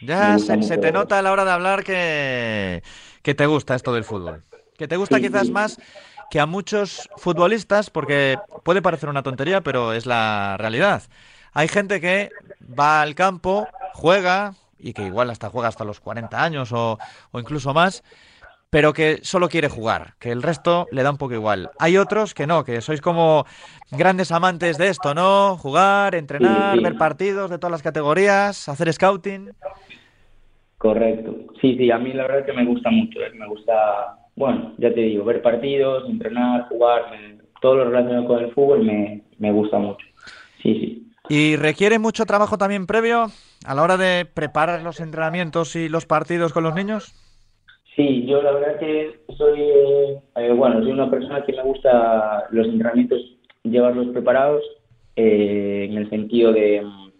Ya 0.00 0.38
se, 0.38 0.78
te 0.78 0.90
nota 0.90 1.18
a 1.18 1.22
la 1.22 1.32
hora 1.32 1.44
de 1.44 1.50
hablar 1.50 1.84
que, 1.84 2.82
que 3.22 3.34
te 3.34 3.44
gusta 3.44 3.74
esto 3.74 3.92
del 3.92 4.04
fútbol. 4.04 4.42
Que 4.78 4.88
te 4.88 4.96
gusta 4.96 5.20
quizás 5.20 5.50
más 5.50 5.78
que 6.30 6.40
a 6.40 6.46
muchos 6.46 7.08
futbolistas, 7.16 7.90
porque 7.90 8.38
puede 8.64 8.82
parecer 8.82 9.08
una 9.08 9.22
tontería, 9.22 9.60
pero 9.60 9.92
es 9.92 10.06
la 10.06 10.56
realidad. 10.58 11.02
Hay 11.52 11.68
gente 11.68 12.00
que 12.00 12.30
va 12.78 13.02
al 13.02 13.14
campo, 13.14 13.66
juega, 13.94 14.54
y 14.78 14.92
que 14.92 15.06
igual 15.06 15.30
hasta 15.30 15.50
juega 15.50 15.68
hasta 15.68 15.84
los 15.84 16.00
40 16.00 16.42
años 16.42 16.72
o, 16.72 16.98
o 17.32 17.40
incluso 17.40 17.74
más, 17.74 18.02
pero 18.70 18.92
que 18.92 19.18
solo 19.22 19.48
quiere 19.48 19.68
jugar, 19.68 20.14
que 20.20 20.30
el 20.30 20.42
resto 20.42 20.86
le 20.92 21.02
da 21.02 21.10
un 21.10 21.18
poco 21.18 21.34
igual. 21.34 21.70
Hay 21.78 21.96
otros 21.96 22.34
que 22.34 22.46
no, 22.46 22.64
que 22.64 22.80
sois 22.80 23.00
como 23.00 23.44
grandes 23.90 24.30
amantes 24.30 24.78
de 24.78 24.88
esto, 24.88 25.12
¿no? 25.12 25.56
Jugar, 25.56 26.14
entrenar, 26.14 26.80
ver 26.80 26.96
partidos 26.96 27.50
de 27.50 27.58
todas 27.58 27.72
las 27.72 27.82
categorías, 27.82 28.68
hacer 28.68 28.92
scouting. 28.92 29.50
Correcto. 30.78 31.34
Sí, 31.60 31.76
sí, 31.76 31.90
a 31.90 31.98
mí 31.98 32.12
la 32.12 32.22
verdad 32.22 32.40
es 32.40 32.46
que 32.46 32.52
me 32.52 32.64
gusta 32.64 32.90
mucho, 32.90 33.20
¿eh? 33.20 33.30
me 33.34 33.46
gusta, 33.48 34.19
bueno, 34.36 34.74
ya 34.78 34.92
te 34.92 35.00
digo, 35.00 35.24
ver 35.24 35.42
partidos, 35.42 36.08
entrenar, 36.08 36.68
jugar, 36.68 37.04
todo 37.60 37.76
lo 37.76 37.84
relacionado 37.90 38.26
con 38.26 38.44
el 38.44 38.52
fútbol 38.52 38.84
me, 38.84 39.22
me 39.38 39.52
gusta 39.52 39.78
mucho. 39.78 40.06
Sí, 40.62 40.74
sí. 40.74 41.06
¿Y 41.28 41.56
requiere 41.56 41.98
mucho 41.98 42.26
trabajo 42.26 42.58
también 42.58 42.86
previo 42.86 43.26
a 43.64 43.74
la 43.74 43.82
hora 43.82 43.96
de 43.96 44.24
preparar 44.24 44.82
los 44.82 45.00
entrenamientos 45.00 45.76
y 45.76 45.88
los 45.88 46.06
partidos 46.06 46.52
con 46.52 46.64
los 46.64 46.74
niños? 46.74 47.14
Sí, 47.94 48.24
yo 48.26 48.40
la 48.42 48.52
verdad 48.52 48.78
que 48.78 49.20
soy, 49.36 49.60
eh, 49.60 50.20
eh, 50.36 50.52
bueno, 50.52 50.80
soy 50.80 50.92
una 50.92 51.10
persona 51.10 51.44
que 51.44 51.52
me 51.52 51.62
gusta 51.62 52.46
los 52.50 52.66
entrenamientos 52.66 53.20
llevarlos 53.62 54.08
preparados, 54.08 54.62
eh, 55.16 55.86
en 55.90 55.98
el 55.98 56.08
sentido 56.08 56.52
de 56.52 56.82
mm, 56.82 57.10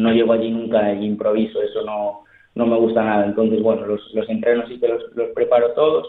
no 0.00 0.12
llego 0.12 0.32
allí 0.32 0.50
nunca 0.50 0.92
y 0.92 1.04
improviso, 1.04 1.62
eso 1.62 1.82
no, 1.82 2.24
no 2.54 2.66
me 2.66 2.76
gusta 2.78 3.04
nada. 3.04 3.26
Entonces, 3.26 3.62
bueno, 3.62 3.86
los, 3.86 4.00
los 4.14 4.28
entrenos 4.28 4.68
sí 4.68 4.78
que 4.80 4.88
los, 4.88 5.02
los 5.14 5.30
preparo 5.30 5.72
todos. 5.72 6.08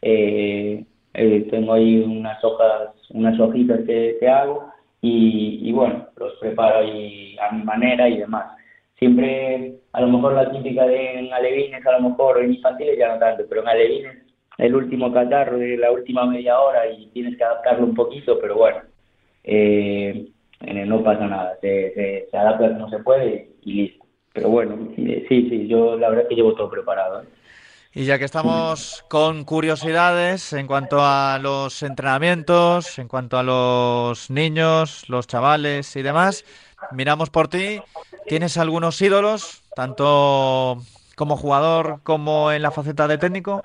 Tengo 0.00 1.72
ahí 1.72 1.98
unas 2.00 2.42
hojas, 2.44 2.90
unas 3.10 3.38
hojitas 3.40 3.80
que, 3.86 4.16
que 4.20 4.28
hago 4.28 4.72
y, 5.00 5.60
y, 5.68 5.72
bueno, 5.72 6.06
los 6.16 6.34
preparo 6.34 6.78
ahí 6.78 7.36
a 7.38 7.52
mi 7.54 7.62
manera 7.64 8.08
y 8.08 8.18
demás 8.18 8.58
siempre, 8.98 9.74
a 9.92 10.00
lo 10.00 10.08
mejor 10.08 10.34
la 10.34 10.50
típica 10.50 10.86
de 10.86 11.20
en 11.20 11.32
alevines, 11.32 11.86
a 11.86 11.98
lo 11.98 12.10
mejor 12.10 12.42
en 12.42 12.54
infantiles 12.54 12.98
ya 12.98 13.14
no 13.14 13.18
tanto, 13.18 13.44
pero 13.48 13.62
en 13.62 13.68
alevines 13.68 14.16
el 14.58 14.74
último 14.74 15.12
catarro 15.12 15.56
de 15.58 15.76
la 15.76 15.92
última 15.92 16.26
media 16.26 16.58
hora 16.58 16.90
y 16.90 17.06
tienes 17.08 17.36
que 17.36 17.44
adaptarlo 17.44 17.86
un 17.86 17.94
poquito, 17.94 18.38
pero 18.40 18.56
bueno, 18.56 18.80
eh, 19.44 20.28
no 20.60 21.02
pasa 21.04 21.26
nada, 21.28 21.56
se, 21.60 22.26
se, 22.28 22.36
adapta 22.36 22.72
como 22.72 22.90
se 22.90 22.98
puede 22.98 23.50
y 23.62 23.72
listo. 23.74 24.04
Pero 24.32 24.50
bueno, 24.50 24.76
sí, 24.96 25.24
sí, 25.28 25.68
yo 25.68 25.96
la 25.96 26.10
verdad 26.10 26.28
que 26.28 26.34
llevo 26.34 26.54
todo 26.54 26.70
preparado. 26.70 27.22
¿eh? 27.22 27.26
Y 27.98 28.04
ya 28.04 28.16
que 28.16 28.26
estamos 28.26 29.04
con 29.08 29.42
curiosidades 29.44 30.52
en 30.52 30.68
cuanto 30.68 30.98
a 31.00 31.40
los 31.42 31.82
entrenamientos, 31.82 32.96
en 33.00 33.08
cuanto 33.08 33.36
a 33.38 33.42
los 33.42 34.30
niños, 34.30 35.08
los 35.08 35.26
chavales 35.26 35.96
y 35.96 36.02
demás, 36.02 36.44
miramos 36.92 37.28
por 37.28 37.48
ti. 37.48 37.80
¿Tienes 38.28 38.56
algunos 38.56 39.02
ídolos, 39.02 39.64
tanto 39.74 40.76
como 41.16 41.36
jugador 41.36 41.98
como 42.04 42.52
en 42.52 42.62
la 42.62 42.70
faceta 42.70 43.08
de 43.08 43.18
técnico? 43.18 43.64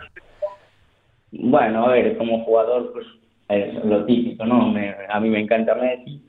Bueno, 1.32 1.86
a 1.86 1.92
ver, 1.92 2.18
como 2.18 2.44
jugador, 2.44 2.92
pues 2.92 3.06
es 3.50 3.86
lo 3.86 4.04
típico, 4.06 4.48
¿no? 4.48 4.74
a 5.10 5.20
mí 5.20 5.30
me 5.30 5.42
encanta 5.42 5.76
Messi 5.76 6.24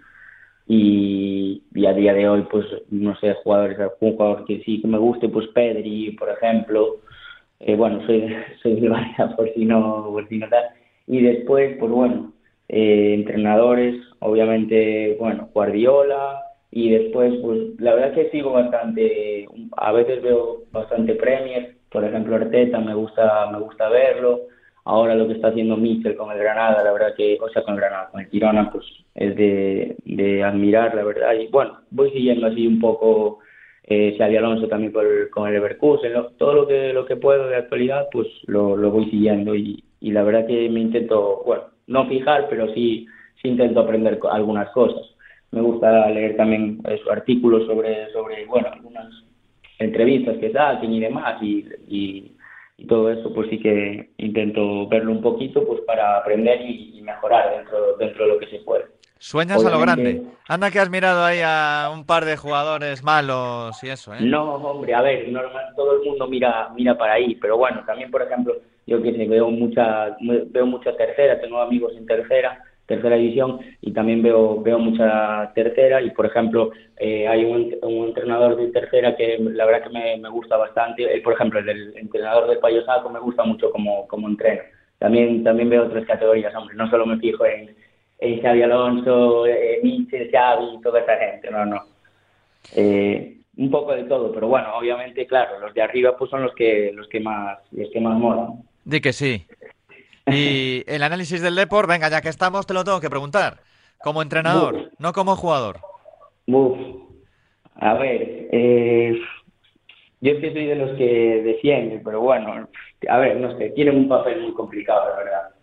y, 0.66 1.62
a 1.86 1.92
día 1.94 2.12
de 2.12 2.28
hoy, 2.28 2.42
pues 2.50 2.66
no 2.90 3.16
sé, 3.16 3.34
jugadores, 3.42 3.80
algún 3.80 4.12
jugador 4.12 4.44
que 4.44 4.62
sí 4.64 4.82
que 4.82 4.88
me 4.88 4.98
guste, 4.98 5.30
pues 5.30 5.46
Pedri, 5.55 6.11
por 6.18 6.28
ejemplo. 6.28 7.00
Eh, 7.66 7.76
bueno, 7.76 8.04
soy, 8.06 8.34
soy 8.62 8.80
de 8.80 8.88
Valencia, 8.88 9.34
por 9.36 9.52
si 9.54 9.64
no, 9.64 10.08
por 10.10 10.28
si 10.28 10.38
no 10.38 10.48
tal. 10.48 10.64
Y 11.06 11.22
después, 11.22 11.76
pues 11.78 11.90
bueno, 11.90 12.32
eh, 12.68 13.14
entrenadores, 13.14 13.96
obviamente, 14.20 15.16
bueno, 15.18 15.48
Guardiola, 15.52 16.44
y 16.76 16.90
después 16.90 17.32
pues 17.40 17.78
la 17.78 17.94
verdad 17.94 18.14
que 18.14 18.30
sigo 18.30 18.50
bastante 18.50 19.46
a 19.76 19.92
veces 19.92 20.20
veo 20.20 20.64
bastante 20.72 21.14
Premier. 21.14 21.76
Por 21.88 22.04
ejemplo 22.04 22.34
Arteta 22.34 22.80
me 22.80 22.94
gusta 22.94 23.48
me 23.52 23.60
gusta 23.60 23.88
verlo. 23.88 24.40
Ahora 24.84 25.14
lo 25.14 25.28
que 25.28 25.34
está 25.34 25.48
haciendo 25.48 25.76
Mitchell 25.76 26.16
con 26.16 26.32
el 26.32 26.38
Granada 26.38 26.82
la 26.82 26.92
verdad 26.92 27.14
que 27.16 27.38
o 27.40 27.48
sea 27.50 27.62
con 27.62 27.74
el 27.74 27.80
Granada 27.80 28.08
con 28.10 28.22
el 28.22 28.26
Girona 28.26 28.72
pues 28.72 28.84
es 29.14 29.36
de, 29.36 29.96
de 30.04 30.42
admirar 30.42 30.96
la 30.96 31.04
verdad. 31.04 31.34
Y 31.34 31.46
bueno 31.46 31.78
voy 31.92 32.10
siguiendo 32.10 32.48
así 32.48 32.66
un 32.66 32.80
poco 32.80 33.38
eh, 33.85 34.14
Xavi 34.18 34.37
Alonso 34.37 34.68
también 34.68 34.93
con 35.30 35.47
el 35.47 35.55
Leverkusen 35.55 36.12
todo 36.39 36.55
lo 36.55 36.66
que 36.66 36.93
lo 36.93 37.05
que 37.05 37.16
puedo 37.16 37.49
de 37.49 37.57
actualidad 37.57 38.09
pues 38.11 38.28
lo, 38.47 38.76
lo 38.76 38.91
voy 38.91 39.11
siguiendo 39.11 39.55
y, 39.55 39.85
y 40.01 40.11
la 40.12 40.22
verdad 40.22 40.47
que 40.47 40.68
me 40.68 40.80
intento 40.80 41.43
bueno 41.45 41.64
no 41.87 42.07
fijar 42.07 42.47
pero 42.49 42.72
sí 42.74 43.07
sí 43.43 43.49
intento 43.49 43.80
aprender 43.80 44.18
algunas 44.30 44.70
cosas 44.70 45.14
me 45.55 45.61
gusta 45.61 46.11
leer 46.11 46.37
también 46.37 46.80
esos 46.89 47.09
artículos 47.09 47.64
sobre, 47.66 48.11
sobre 48.12 48.45
bueno, 48.47 48.68
algunas 48.72 49.07
entrevistas 49.78 50.37
que 50.39 50.51
saquen 50.51 50.93
y 50.93 51.01
demás, 51.01 51.41
y, 51.41 51.64
y, 51.89 52.30
todo 52.89 53.11
eso, 53.11 53.32
pues 53.32 53.49
sí 53.49 53.61
que 53.61 54.11
intento 54.18 54.89
verlo 54.89 55.12
un 55.12 55.22
poquito 55.22 55.64
pues 55.64 55.80
para 55.82 56.18
aprender 56.18 56.61
y, 56.61 57.01
mejorar 57.03 57.57
dentro, 57.57 57.97
dentro 57.99 58.24
de 58.24 58.32
lo 58.32 58.39
que 58.39 58.47
se 58.47 58.59
puede. 58.59 58.85
Sueñas 59.24 59.64
a 59.64 59.70
lo 59.70 59.80
grande. 59.80 60.22
Anda 60.46 60.70
que 60.70 60.78
has 60.78 60.90
mirado 60.90 61.24
ahí 61.24 61.40
a 61.42 61.90
un 61.90 62.04
par 62.04 62.26
de 62.26 62.36
jugadores 62.36 63.02
malos 63.02 63.82
y 63.82 63.88
eso, 63.88 64.12
¿eh? 64.12 64.18
No, 64.20 64.56
hombre, 64.56 64.92
a 64.92 65.00
ver, 65.00 65.30
normal, 65.30 65.64
todo 65.74 65.94
el 65.94 66.06
mundo 66.06 66.28
mira 66.28 66.68
mira 66.76 66.98
para 66.98 67.14
ahí, 67.14 67.34
pero 67.36 67.56
bueno, 67.56 67.82
también, 67.86 68.10
por 68.10 68.20
ejemplo, 68.20 68.54
yo 68.86 69.00
que 69.00 69.14
sé, 69.14 69.26
veo 69.26 69.50
mucha, 69.50 70.14
veo 70.20 70.66
mucha 70.66 70.94
tercera, 70.94 71.40
tengo 71.40 71.58
amigos 71.58 71.94
en 71.96 72.04
tercera, 72.04 72.62
tercera 72.84 73.16
división 73.16 73.60
y 73.80 73.94
también 73.94 74.22
veo 74.22 74.60
veo 74.60 74.78
mucha 74.78 75.50
tercera 75.54 76.02
y 76.02 76.10
por 76.10 76.26
ejemplo 76.26 76.72
eh, 76.98 77.26
hay 77.26 77.46
un, 77.46 77.74
un, 77.80 78.08
entrenador 78.08 78.56
de 78.56 78.68
tercera 78.72 79.16
que 79.16 79.38
la 79.38 79.64
verdad 79.64 79.84
que 79.84 79.98
me, 79.98 80.18
me 80.18 80.28
gusta 80.28 80.58
bastante 80.58 81.10
el, 81.10 81.22
por 81.22 81.32
ejemplo 81.32 81.60
el 81.60 81.64
del 81.64 81.96
entrenador 81.96 82.46
del 82.46 82.58
Payo 82.58 82.84
Saco 82.84 83.08
me 83.08 83.20
gusta 83.20 83.42
mucho 83.42 83.70
como, 83.70 84.06
como 84.06 84.28
entreno 84.28 84.60
también 84.98 85.42
también 85.42 85.70
veo 85.70 85.84
otras 85.84 86.04
categorías 86.04 86.54
hombre 86.54 86.76
no 86.76 86.90
solo 86.90 87.06
me 87.06 87.16
fijo 87.16 87.46
en, 87.46 87.74
en 88.18 88.42
Xavi 88.42 88.62
Alonso 88.62 89.46
eh, 89.46 89.80
Michel 89.82 90.30
Xavi 90.30 90.80
toda 90.82 91.00
esa 91.00 91.16
gente 91.16 91.50
no 91.50 91.64
no 91.66 91.82
eh, 92.74 93.38
un 93.56 93.70
poco 93.70 93.94
de 93.94 94.04
todo 94.04 94.32
pero 94.32 94.48
bueno 94.48 94.76
obviamente 94.76 95.26
claro 95.26 95.58
los 95.60 95.74
de 95.74 95.82
arriba 95.82 96.16
pues 96.16 96.30
son 96.30 96.42
los 96.42 96.54
que 96.54 96.92
los 96.92 97.08
que 97.08 97.20
más 97.20 97.58
los 97.72 97.90
que 97.90 98.00
más 98.00 98.16
molan 98.18 98.62
de 98.84 99.00
que 99.00 99.12
sí 99.12 99.46
y 100.26 100.84
el 100.86 101.02
análisis 101.02 101.42
del 101.42 101.54
deporte, 101.54 101.92
venga, 101.92 102.08
ya 102.08 102.20
que 102.20 102.28
estamos, 102.28 102.66
te 102.66 102.74
lo 102.74 102.84
tengo 102.84 103.00
que 103.00 103.10
preguntar. 103.10 103.58
Como 104.02 104.22
entrenador, 104.22 104.90
no 104.98 105.12
como 105.12 105.34
jugador. 105.34 105.78
A 107.76 107.94
ver, 107.94 108.48
eh, 108.52 109.18
yo 110.20 110.32
es 110.32 110.40
que 110.40 110.52
soy 110.52 110.66
de 110.66 110.76
los 110.76 110.96
que 110.98 111.42
defienden, 111.42 112.02
pero 112.04 112.20
bueno, 112.20 112.68
a 113.08 113.18
ver, 113.18 113.36
no 113.36 113.56
sé, 113.56 113.70
tienen 113.70 113.96
un 113.96 114.08
papel 114.08 114.42
muy 114.42 114.52
complicado, 114.52 115.08
la 115.08 115.16
verdad. 115.16 115.53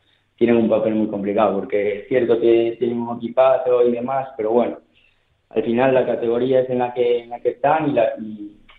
Tienen 0.42 0.58
un 0.58 0.70
papel 0.70 0.96
muy 0.96 1.08
complicado, 1.08 1.60
porque 1.60 2.00
es 2.00 2.08
cierto 2.08 2.40
que 2.40 2.76
tienen 2.80 2.98
un 2.98 3.18
equipazo 3.18 3.86
y 3.88 3.92
demás, 3.92 4.30
pero 4.36 4.50
bueno, 4.50 4.80
al 5.50 5.64
final 5.64 5.94
la 5.94 6.06
categoría 6.06 6.62
es 6.62 6.70
en 6.72 6.80
la 6.80 6.94
que, 6.96 7.20
en 7.20 7.30
la 7.30 7.40
que 7.40 7.50
están 7.50 7.92
y, 7.92 7.94
la, 7.94 8.14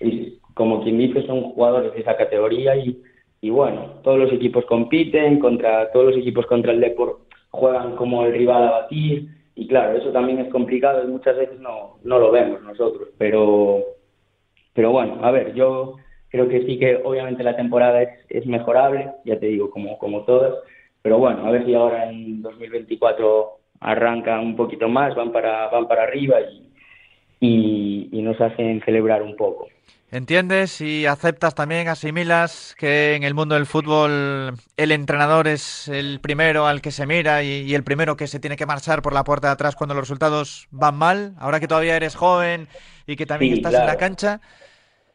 y 0.00 0.38
como 0.54 0.82
quien 0.82 0.98
dice, 0.98 1.24
son 1.24 1.52
jugadores 1.52 1.94
de 1.94 2.00
esa 2.00 2.16
categoría 2.16 2.74
y 2.74 3.00
y 3.42 3.50
bueno, 3.50 4.00
todos 4.04 4.20
los 4.20 4.32
equipos 4.32 4.64
compiten, 4.66 5.40
contra 5.40 5.90
todos 5.90 6.06
los 6.06 6.16
equipos 6.16 6.46
contra 6.46 6.72
el 6.72 6.80
Depor 6.80 7.22
juegan 7.50 7.96
como 7.96 8.24
el 8.24 8.32
rival 8.32 8.68
a 8.68 8.70
batir 8.70 9.28
y 9.56 9.66
claro, 9.66 9.98
eso 9.98 10.10
también 10.12 10.38
es 10.38 10.48
complicado 10.48 11.02
y 11.02 11.08
muchas 11.08 11.36
veces 11.36 11.58
no, 11.58 11.98
no 12.04 12.20
lo 12.20 12.30
vemos 12.30 12.62
nosotros, 12.62 13.08
pero, 13.18 13.82
pero 14.72 14.92
bueno, 14.92 15.18
a 15.22 15.32
ver, 15.32 15.54
yo 15.54 15.96
creo 16.28 16.48
que 16.48 16.64
sí 16.64 16.78
que 16.78 17.00
obviamente 17.04 17.42
la 17.42 17.56
temporada 17.56 18.00
es, 18.02 18.10
es 18.28 18.46
mejorable, 18.46 19.10
ya 19.24 19.38
te 19.38 19.46
digo, 19.46 19.70
como, 19.70 19.98
como 19.98 20.22
todas, 20.22 20.54
pero 21.03 21.18
bueno, 21.18 21.46
a 21.46 21.50
ver 21.50 21.66
si 21.66 21.74
ahora 21.74 22.09
en 22.09 22.42
2024 22.42 23.59
arrancan 23.80 24.40
un 24.40 24.57
poquito 24.57 24.88
más, 24.88 25.14
van 25.14 25.32
para, 25.32 25.68
van 25.68 25.88
para 25.88 26.05
arriba 26.05 26.36
y, 27.40 28.09
y, 28.12 28.22
nos 28.22 28.40
hacen 28.40 28.80
celebrar 28.84 29.22
un 29.22 29.36
poco. 29.36 29.66
¿Entiendes 30.12 30.80
y 30.80 31.07
aceptas 31.07 31.55
también, 31.55 31.88
asimilas 31.88 32.76
que 32.78 33.14
en 33.14 33.24
el 33.24 33.34
mundo 33.34 33.55
del 33.55 33.66
fútbol 33.66 34.55
el 34.76 34.92
entrenador 34.92 35.48
es 35.48 35.88
el 35.88 36.20
primero 36.20 36.66
al 36.66 36.82
que 36.82 36.90
se 36.90 37.07
mira 37.07 37.42
y, 37.42 37.74
el 37.74 37.82
primero 37.82 38.16
que 38.16 38.26
se 38.26 38.38
tiene 38.38 38.57
que 38.57 38.66
marchar 38.66 39.03
por 39.03 39.14
la 39.14 39.24
puerta 39.24 39.48
de 39.48 39.55
atrás 39.55 39.74
cuando 39.74 39.94
los 39.94 40.03
resultados 40.03 40.68
van 40.70 40.96
mal? 40.96 41.34
Ahora 41.38 41.59
que 41.59 41.66
todavía 41.66 41.96
eres 41.96 42.14
joven 42.14 42.68
y 43.07 43.16
que 43.16 43.26
también 43.26 43.55
estás 43.55 43.74
en 43.74 43.86
la 43.86 43.96
cancha, 43.96 44.40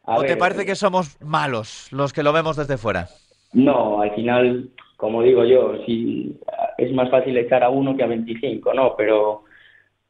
¿o 0.02 0.22
te 0.22 0.36
parece 0.36 0.66
que 0.66 0.74
somos 0.74 1.16
malos 1.22 1.88
los 1.92 2.12
que 2.12 2.22
lo 2.22 2.32
vemos 2.32 2.56
desde 2.56 2.76
fuera? 2.76 3.08
No, 3.52 4.02
al 4.02 4.14
final, 4.14 4.68
como 4.98 5.22
digo 5.22 5.44
yo, 5.44 5.76
si 5.86 6.36
es 6.76 6.92
más 6.92 7.08
fácil 7.08 7.36
echar 7.36 7.62
a 7.62 7.70
uno 7.70 7.96
que 7.96 8.02
a 8.02 8.08
25, 8.08 8.74
¿no? 8.74 8.96
Pero, 8.96 9.44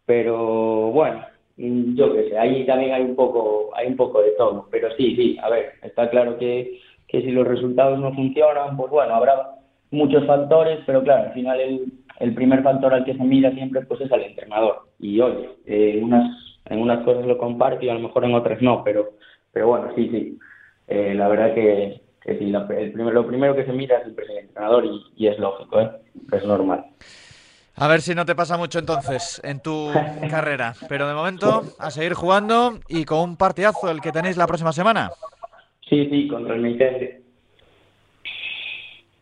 pero 0.06 0.90
bueno, 0.92 1.26
yo 1.58 2.14
qué 2.14 2.30
sé, 2.30 2.38
ahí 2.38 2.64
también 2.64 2.94
hay 2.94 3.02
un 3.02 3.14
poco, 3.14 3.70
hay 3.76 3.86
un 3.86 3.96
poco 3.96 4.22
de 4.22 4.30
todo. 4.38 4.66
Pero 4.70 4.88
sí, 4.96 5.14
sí, 5.14 5.36
a 5.42 5.50
ver, 5.50 5.72
está 5.82 6.08
claro 6.08 6.38
que, 6.38 6.80
que 7.06 7.20
si 7.20 7.30
los 7.32 7.46
resultados 7.46 7.98
no 8.00 8.14
funcionan, 8.14 8.78
pues 8.78 8.90
bueno, 8.90 9.14
habrá 9.14 9.50
muchos 9.90 10.26
factores, 10.26 10.78
pero 10.86 11.02
claro, 11.02 11.28
al 11.28 11.34
final 11.34 11.60
el, 11.60 11.92
el 12.20 12.34
primer 12.34 12.62
factor 12.62 12.94
al 12.94 13.04
que 13.04 13.14
se 13.14 13.24
mira 13.24 13.50
siempre 13.52 13.82
pues 13.82 14.00
es 14.00 14.10
al 14.10 14.22
entrenador. 14.22 14.88
Y 14.98 15.20
oye, 15.20 15.50
eh, 15.66 16.00
unas, 16.02 16.34
en 16.64 16.80
unas 16.80 17.04
cosas 17.04 17.26
lo 17.26 17.36
comparto 17.36 17.84
y 17.84 17.90
a 17.90 17.94
lo 17.94 18.00
mejor 18.00 18.24
en 18.24 18.34
otras 18.34 18.62
no, 18.62 18.82
pero, 18.82 19.10
pero 19.52 19.68
bueno, 19.68 19.92
sí, 19.94 20.08
sí. 20.08 20.38
Eh, 20.86 21.12
la 21.14 21.28
verdad 21.28 21.54
que, 21.54 22.00
que 22.22 22.38
sí, 22.38 22.52
el 22.52 22.92
primer, 22.92 23.14
lo 23.14 23.26
primero 23.26 23.54
que 23.54 23.64
se 23.64 23.72
mira 23.72 23.98
es 23.98 24.06
el 24.06 24.38
entrenador 24.38 24.84
y, 24.84 25.04
y 25.16 25.28
es 25.28 25.38
lógico, 25.38 25.80
¿eh? 25.80 25.90
es 26.32 26.44
normal. 26.44 26.84
A 27.80 27.86
ver 27.86 28.00
si 28.00 28.14
no 28.14 28.26
te 28.26 28.34
pasa 28.34 28.56
mucho 28.56 28.80
entonces 28.80 29.40
en 29.44 29.60
tu 29.60 29.92
carrera. 30.30 30.74
Pero 30.88 31.06
de 31.06 31.14
momento, 31.14 31.62
a 31.78 31.90
seguir 31.90 32.14
jugando 32.14 32.80
y 32.88 33.04
con 33.04 33.20
un 33.20 33.36
partidazo 33.36 33.90
el 33.90 34.00
que 34.00 34.10
tenéis 34.10 34.36
la 34.36 34.48
próxima 34.48 34.72
semana. 34.72 35.12
Sí, 35.88 36.08
sí, 36.10 36.28
contra 36.28 36.54
el 36.56 36.60
Meicende. 36.60 37.22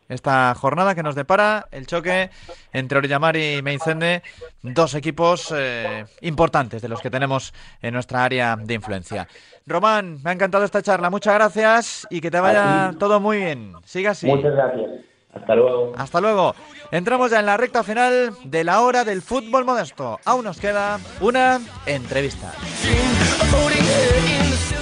Esta 0.08 0.54
jornada 0.54 0.94
que 0.94 1.02
nos 1.02 1.14
depara 1.14 1.66
el 1.72 1.86
choque 1.86 2.30
entre 2.72 2.98
Orillamar 2.98 3.36
y 3.36 3.60
Meicende, 3.62 4.22
dos 4.62 4.94
equipos 4.94 5.52
eh, 5.56 6.04
importantes 6.20 6.82
de 6.82 6.88
los 6.88 7.00
que 7.00 7.10
tenemos 7.10 7.52
en 7.82 7.94
nuestra 7.94 8.24
área 8.24 8.56
de 8.56 8.74
influencia. 8.74 9.26
Román, 9.66 10.20
me 10.22 10.30
ha 10.30 10.32
encantado 10.32 10.64
esta 10.64 10.82
charla, 10.82 11.10
muchas 11.10 11.34
gracias 11.34 12.06
y 12.10 12.20
que 12.20 12.30
te 12.30 12.38
vaya 12.38 12.94
todo 12.98 13.18
muy 13.20 13.38
bien. 13.38 13.72
Siga 13.84 14.12
así. 14.12 14.26
Muchas 14.26 14.54
gracias. 14.54 15.06
Hasta 15.36 15.54
luego. 15.54 15.92
Hasta 15.96 16.20
luego. 16.20 16.54
Entramos 16.90 17.30
ya 17.30 17.40
en 17.40 17.46
la 17.46 17.56
recta 17.56 17.82
final 17.82 18.32
de 18.44 18.64
la 18.64 18.80
hora 18.80 19.04
del 19.04 19.22
fútbol 19.22 19.64
modesto. 19.64 20.18
Aún 20.24 20.44
nos 20.44 20.58
queda 20.58 20.98
una 21.20 21.60
entrevista. 21.84 22.52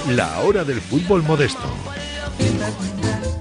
La 0.09 0.39
hora 0.39 0.63
del 0.63 0.79
fútbol 0.79 1.23
modesto. 1.23 1.67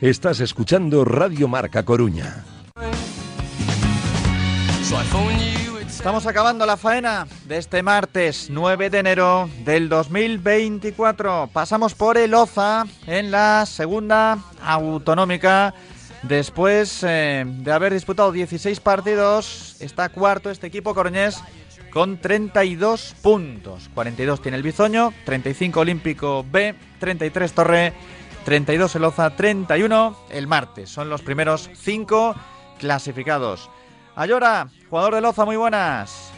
Estás 0.00 0.38
escuchando 0.38 1.04
Radio 1.04 1.48
Marca 1.48 1.84
Coruña. 1.84 2.44
Estamos 5.88 6.24
acabando 6.26 6.64
la 6.66 6.76
faena 6.76 7.26
de 7.46 7.58
este 7.58 7.82
martes 7.82 8.46
9 8.48 8.90
de 8.90 8.98
enero 9.00 9.50
del 9.64 9.88
2024. 9.88 11.50
Pasamos 11.52 11.96
por 11.96 12.16
el 12.16 12.32
Oza 12.34 12.86
en 13.08 13.32
la 13.32 13.66
segunda 13.66 14.38
autonómica. 14.62 15.74
Después 16.22 17.02
eh, 17.02 17.44
de 17.44 17.72
haber 17.72 17.92
disputado 17.92 18.30
16 18.30 18.78
partidos, 18.78 19.74
está 19.80 20.10
cuarto 20.10 20.48
este 20.52 20.68
equipo 20.68 20.94
coruñés 20.94 21.42
con 21.90 22.18
32 22.18 23.16
puntos. 23.20 23.90
42 23.94 24.42
tiene 24.42 24.58
el 24.58 24.62
Bizoño, 24.62 25.12
35 25.24 25.80
Olímpico 25.80 26.46
B, 26.48 26.76
33 27.00 27.52
Torre 27.52 27.92
32 28.48 28.96
el 28.96 29.04
Oza, 29.04 29.36
31 29.36 30.16
el 30.30 30.46
martes. 30.46 30.88
Son 30.88 31.10
los 31.10 31.20
primeros 31.20 31.68
cinco 31.74 32.34
clasificados. 32.78 33.70
Ayora, 34.16 34.68
jugador 34.88 35.16
del 35.16 35.26
Oza, 35.26 35.44
muy 35.44 35.56
buenas. 35.56 36.32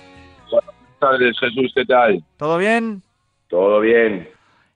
Buenas 0.51 0.75
tardes, 0.99 1.39
Jesús, 1.39 1.71
¿qué 1.73 1.85
tal? 1.85 2.21
¿Todo 2.37 2.59
bien? 2.59 3.01
Todo 3.47 3.79
bien. 3.79 4.29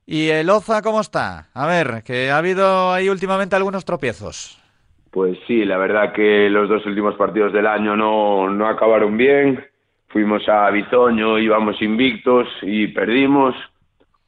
¿Y 0.06 0.28
el 0.28 0.48
Oza 0.48 0.80
cómo 0.80 1.00
está? 1.00 1.48
A 1.54 1.66
ver, 1.66 2.04
que 2.04 2.30
ha 2.30 2.38
habido 2.38 2.92
ahí 2.92 3.08
últimamente 3.08 3.56
algunos 3.56 3.84
tropiezos. 3.84 4.62
Pues 5.10 5.36
sí, 5.48 5.64
la 5.64 5.76
verdad 5.76 6.12
que 6.12 6.48
los 6.48 6.68
dos 6.68 6.86
últimos 6.86 7.16
partidos 7.16 7.52
del 7.52 7.66
año 7.66 7.96
no, 7.96 8.48
no 8.48 8.68
acabaron 8.68 9.16
bien. 9.16 9.66
Fuimos 10.06 10.48
a 10.48 10.70
Bizoño, 10.70 11.40
íbamos 11.40 11.82
invictos 11.82 12.46
y 12.62 12.86
perdimos. 12.86 13.56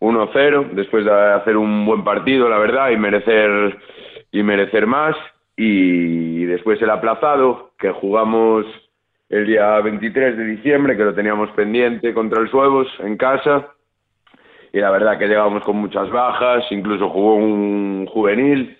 1-0 0.01 0.71
después 0.73 1.05
de 1.05 1.13
hacer 1.13 1.57
un 1.57 1.87
buen 1.87 2.05
partido, 2.05 2.49
la 2.49 2.59
verdad, 2.59 2.91
y 2.91 2.97
merecer 2.97 3.79
y 4.33 4.43
merecer 4.43 4.87
más 4.87 5.17
y 5.57 6.45
después 6.45 6.81
el 6.83 6.91
aplazado 6.91 7.73
que 7.79 7.91
jugamos 7.91 8.67
el 9.29 9.47
día 9.47 9.81
23 9.81 10.37
de 10.37 10.45
diciembre, 10.45 10.97
que 10.97 11.05
lo 11.05 11.15
teníamos 11.15 11.51
pendiente 11.51 12.13
contra 12.15 12.41
el 12.41 12.51
Suevos 12.51 12.87
en 13.01 13.17
casa. 13.17 13.69
Y 14.73 14.79
la 14.79 14.91
verdad 14.91 15.19
que 15.19 15.27
llegamos 15.27 15.65
con 15.65 15.77
muchas 15.77 16.11
bajas, 16.11 16.65
incluso 16.71 17.09
jugó 17.09 17.37
un 17.37 18.07
juvenil 18.07 18.79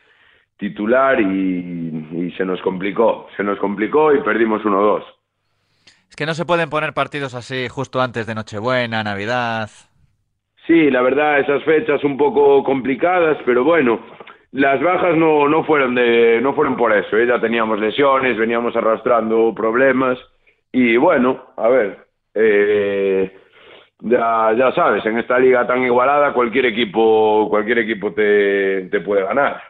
titular 0.59 1.21
y, 1.21 2.27
y 2.27 2.35
se 2.37 2.45
nos 2.45 2.61
complicó. 2.61 3.29
Se 3.37 3.43
nos 3.43 3.59
complicó 3.59 4.15
y 4.15 4.21
perdimos 4.23 4.63
1-2. 4.63 5.03
Es 6.11 6.17
que 6.17 6.27
no 6.27 6.35
se 6.35 6.45
pueden 6.45 6.71
poner 6.71 6.93
partidos 6.93 7.35
así 7.35 7.69
justo 7.69 8.01
antes 8.01 8.27
de 8.27 8.35
Nochebuena, 8.35 9.03
Navidad. 9.03 9.71
Sí, 10.67 10.91
la 10.91 11.01
verdad, 11.01 11.39
esas 11.39 11.63
fechas 11.63 12.03
un 12.03 12.17
poco 12.17 12.65
complicadas, 12.65 13.39
pero 13.47 13.63
bueno, 13.63 14.01
las 14.51 14.83
bajas 14.83 15.17
no, 15.17 15.49
no 15.49 15.65
fueron 15.65 15.95
de 15.95 16.41
no 16.41 16.55
fueron 16.55 16.77
por 16.77 16.93
eso, 16.93 17.17
¿eh? 17.17 17.27
ya 17.27 17.41
teníamos 17.41 17.79
lesiones, 17.79 18.37
veníamos 18.37 18.75
arrastrando 18.75 19.55
problemas 19.55 20.19
y 20.73 20.97
bueno, 20.97 21.41
a 21.57 21.69
ver, 21.69 22.07
eh, 22.35 23.33
ya, 24.01 24.53
ya 24.57 24.73
sabes, 24.73 25.07
en 25.07 25.19
esta 25.19 25.39
liga 25.39 25.67
tan 25.67 25.83
igualada 25.83 26.33
cualquier 26.33 26.67
equipo 26.67 27.47
cualquier 27.49 27.79
equipo 27.79 28.13
te, 28.13 28.89
te 28.91 29.01
puede 29.01 29.23
ganar. 29.23 29.63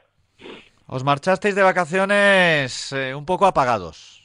Os 0.87 1.05
marchasteis 1.05 1.55
de 1.55 1.63
vacaciones 1.63 2.93
eh, 2.93 3.15
un 3.15 3.27
poco 3.27 3.45
apagados. 3.45 4.16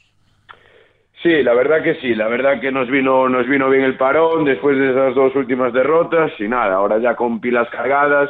Sí, 1.22 1.42
la 1.42 1.54
verdad 1.54 1.82
que 1.84 1.94
sí, 2.00 2.14
la 2.16 2.26
verdad 2.26 2.60
que 2.60 2.72
nos 2.72 2.88
vino, 2.90 3.28
nos 3.28 3.46
vino 3.46 3.70
bien 3.70 3.84
el 3.84 3.96
parón 3.96 4.44
después 4.44 4.76
de 4.76 4.90
esas 4.90 5.14
dos 5.14 5.34
últimas 5.36 5.72
derrotas 5.72 6.32
y 6.40 6.48
nada, 6.48 6.74
ahora 6.74 6.98
ya 6.98 7.14
con 7.14 7.40
pilas 7.40 7.68
cargadas 7.70 8.28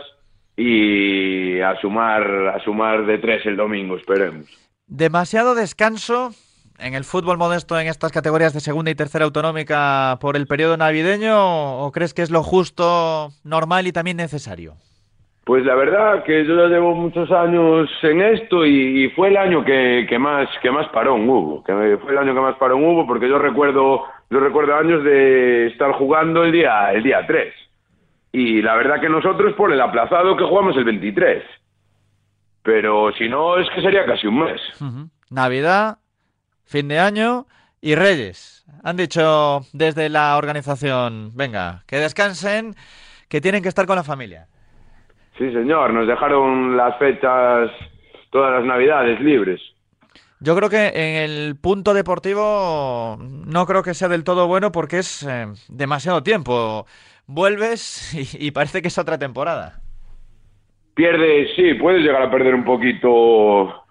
y 0.57 1.59
a 1.61 1.75
sumar, 1.81 2.23
a 2.49 2.63
sumar 2.63 3.07
de 3.07 3.17
tres 3.17 3.47
el 3.47 3.57
domingo, 3.57 3.97
esperemos. 3.97 4.47
Demasiado 4.87 5.55
descanso 5.55 6.33
en 6.79 6.95
el 6.95 7.05
fútbol 7.05 7.39
modesto 7.39 7.81
en 7.81 7.87
estas 7.87 8.13
categorías 8.13 8.53
de 8.53 8.61
segunda 8.61 8.91
y 8.91 8.95
tercera 8.95 9.25
autonómica 9.25 10.19
por 10.21 10.37
el 10.37 10.47
periodo 10.47 10.77
navideño 10.77 11.79
o 11.79 11.93
crees 11.93 12.13
que 12.13 12.21
es 12.21 12.31
lo 12.31 12.43
justo, 12.43 13.31
normal 13.43 13.87
y 13.87 13.93
también 13.93 14.19
necesario? 14.19 14.75
Pues 15.45 15.65
la 15.65 15.75
verdad 15.75 16.23
que 16.23 16.45
yo 16.45 16.57
ya 16.57 16.69
llevo 16.69 16.95
muchos 16.95 17.31
años 17.33 17.91
en 18.03 18.23
esto 18.23 18.65
y, 18.65 19.11
fue 19.17 19.29
el 19.29 19.37
año 19.37 19.65
que, 19.65 20.07
más 20.19 20.49
que 20.63 20.71
más 20.71 20.89
parón 20.91 21.29
hubo, 21.29 21.65
que 21.65 21.99
fue 22.01 22.13
el 22.13 22.19
año 22.19 22.35
que 22.35 22.41
más 22.41 22.57
parón 22.57 22.85
hubo 22.85 23.07
porque 23.07 23.29
yo 23.29 23.39
recuerdo 23.39 24.05
yo 24.31 24.41
recuerdo 24.41 24.77
años 24.77 25.03
de 25.03 25.67
estar 25.67 25.93
jugando 25.93 26.45
el 26.45 26.53
día 26.53 26.93
el 26.93 27.03
día 27.03 27.27
3 27.27 27.53
y 28.33 28.63
la 28.63 28.77
verdad 28.77 29.01
que 29.01 29.09
nosotros 29.09 29.53
por 29.55 29.73
el 29.73 29.81
aplazado 29.81 30.37
que 30.37 30.45
jugamos 30.45 30.77
el 30.77 30.85
23 30.85 31.43
pero 32.63 33.13
si 33.13 33.29
no 33.29 33.59
es 33.59 33.69
que 33.75 33.83
sería 33.83 34.07
casi 34.07 34.27
un 34.27 34.45
mes. 34.45 34.61
Navidad, 35.31 35.99
fin 36.65 36.89
de 36.89 36.99
año 36.99 37.47
y 37.81 37.95
Reyes. 37.95 38.65
Han 38.85 38.97
dicho 38.97 39.67
desde 39.73 40.09
la 40.09 40.37
organización, 40.37 41.33
venga, 41.35 41.83
que 41.87 41.97
descansen, 41.97 42.75
que 43.29 43.41
tienen 43.41 43.63
que 43.63 43.69
estar 43.69 43.87
con 43.87 43.97
la 43.97 44.05
familia. 44.05 44.47
Sí, 45.39 45.53
señor, 45.53 45.93
nos 45.93 46.07
dejaron 46.07 46.77
las 46.77 46.97
fechas, 46.99 47.71
todas 48.31 48.53
las 48.53 48.65
navidades 48.65 49.21
libres. 49.21 49.61
Yo 50.41 50.57
creo 50.57 50.69
que 50.69 50.89
en 50.89 51.31
el 51.31 51.57
punto 51.57 51.95
deportivo 51.95 53.17
no 53.19 53.67
creo 53.67 53.83
que 53.83 53.95
sea 53.95 54.09
del 54.09 54.25
todo 54.25 54.49
bueno 54.49 54.73
porque 54.73 54.99
es 54.99 55.23
eh, 55.23 55.47
demasiado 55.69 56.23
tiempo. 56.23 56.87
Vuelves 57.27 58.13
y, 58.39 58.49
y 58.49 58.51
parece 58.51 58.83
que 58.83 58.89
es 58.89 58.99
otra 58.99 59.19
temporada. 59.19 59.81
Pierde, 60.95 61.49
sí, 61.57 61.75
puedes 61.75 62.03
llegar 62.03 62.23
a 62.23 62.31
perder 62.31 62.55
un 62.55 62.65
poquito 62.65 63.83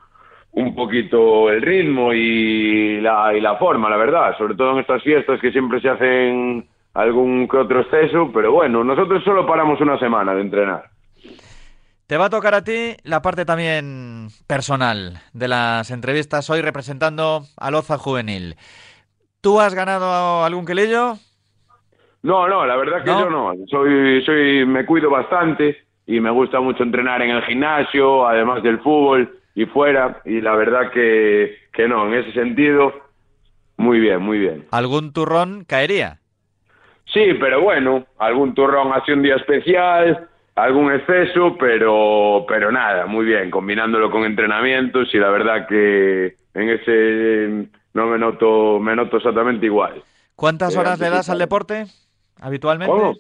un 0.54 0.76
poquito 0.76 1.50
el 1.50 1.62
ritmo 1.62 2.14
y 2.14 3.00
la, 3.00 3.34
y 3.36 3.40
la 3.40 3.56
forma, 3.56 3.90
la 3.90 3.98
verdad, 3.98 4.38
sobre 4.38 4.56
todo 4.56 4.74
en 4.74 4.80
estas 4.80 5.02
fiestas 5.04 5.40
que 5.40 5.52
siempre 5.52 5.80
se 5.80 5.90
hacen 5.90 6.66
algún 6.94 7.48
que 7.48 7.58
otro 7.58 7.82
exceso, 7.82 8.32
pero 8.34 8.52
bueno, 8.52 8.84
nosotros 8.84 9.24
solo 9.24 9.46
paramos 9.46 9.80
una 9.80 9.98
semana 9.98 10.36
de 10.36 10.42
entrenar. 10.42 10.90
Te 12.12 12.18
va 12.18 12.26
a 12.26 12.30
tocar 12.30 12.54
a 12.54 12.62
ti 12.62 12.98
la 13.06 13.22
parte 13.22 13.46
también 13.46 14.28
personal 14.46 15.22
de 15.32 15.48
las 15.48 15.92
entrevistas 15.92 16.50
hoy 16.50 16.60
representando 16.62 17.44
a 17.56 17.72
Loza 17.72 17.98
Juvenil. 17.98 18.58
¿Tú 19.40 19.62
has 19.62 19.74
ganado 19.74 20.44
algún 20.44 20.66
quelillo? 20.66 21.14
No, 22.22 22.50
no, 22.50 22.66
la 22.66 22.76
verdad 22.76 23.06
que 23.06 23.12
¿No? 23.12 23.22
yo 23.22 23.30
no. 23.30 23.54
Soy, 23.68 24.22
soy, 24.26 24.66
me 24.66 24.86
cuido 24.86 25.10
bastante 25.10 25.86
y 26.06 26.20
me 26.20 26.32
gusta 26.32 26.60
mucho 26.60 26.84
entrenar 26.84 27.22
en 27.22 27.30
el 27.30 27.44
gimnasio, 27.44 28.28
además 28.28 28.62
del 28.62 28.80
fútbol 28.80 29.40
y 29.56 29.66
fuera. 29.68 30.22
Y 30.26 30.42
la 30.42 30.54
verdad 30.56 30.92
que, 30.92 31.60
que 31.72 31.88
no, 31.88 32.08
en 32.08 32.16
ese 32.16 32.34
sentido, 32.34 32.92
muy 33.78 34.02
bien, 34.02 34.22
muy 34.22 34.38
bien. 34.38 34.68
¿Algún 34.72 35.14
turrón 35.14 35.64
caería? 35.64 36.20
Sí, 37.06 37.36
pero 37.40 37.62
bueno, 37.62 38.06
algún 38.20 38.54
turrón 38.54 38.92
así 38.92 39.14
un 39.14 39.22
día 39.22 39.38
especial, 39.38 40.28
algún 40.56 40.92
exceso, 40.94 41.56
pero, 41.60 42.46
pero 42.48 42.72
nada, 42.72 43.06
muy 43.06 43.26
bien, 43.26 43.50
combinándolo 43.50 44.12
con 44.12 44.24
entrenamientos 44.26 45.14
y 45.14 45.18
la 45.18 45.30
verdad 45.30 45.68
que 45.68 46.36
en 46.54 46.70
ese 46.70 47.70
no 47.94 48.06
me 48.08 48.18
noto, 48.18 48.80
me 48.80 48.96
noto 48.96 49.18
exactamente 49.18 49.66
igual. 49.66 50.04
¿Cuántas 50.36 50.76
Eh, 50.76 50.80
horas 50.80 51.00
le 51.00 51.10
das 51.10 51.30
al 51.30 51.40
deporte 51.40 51.86
habitualmente? 52.40 52.92
¿Cómo? 52.94 53.16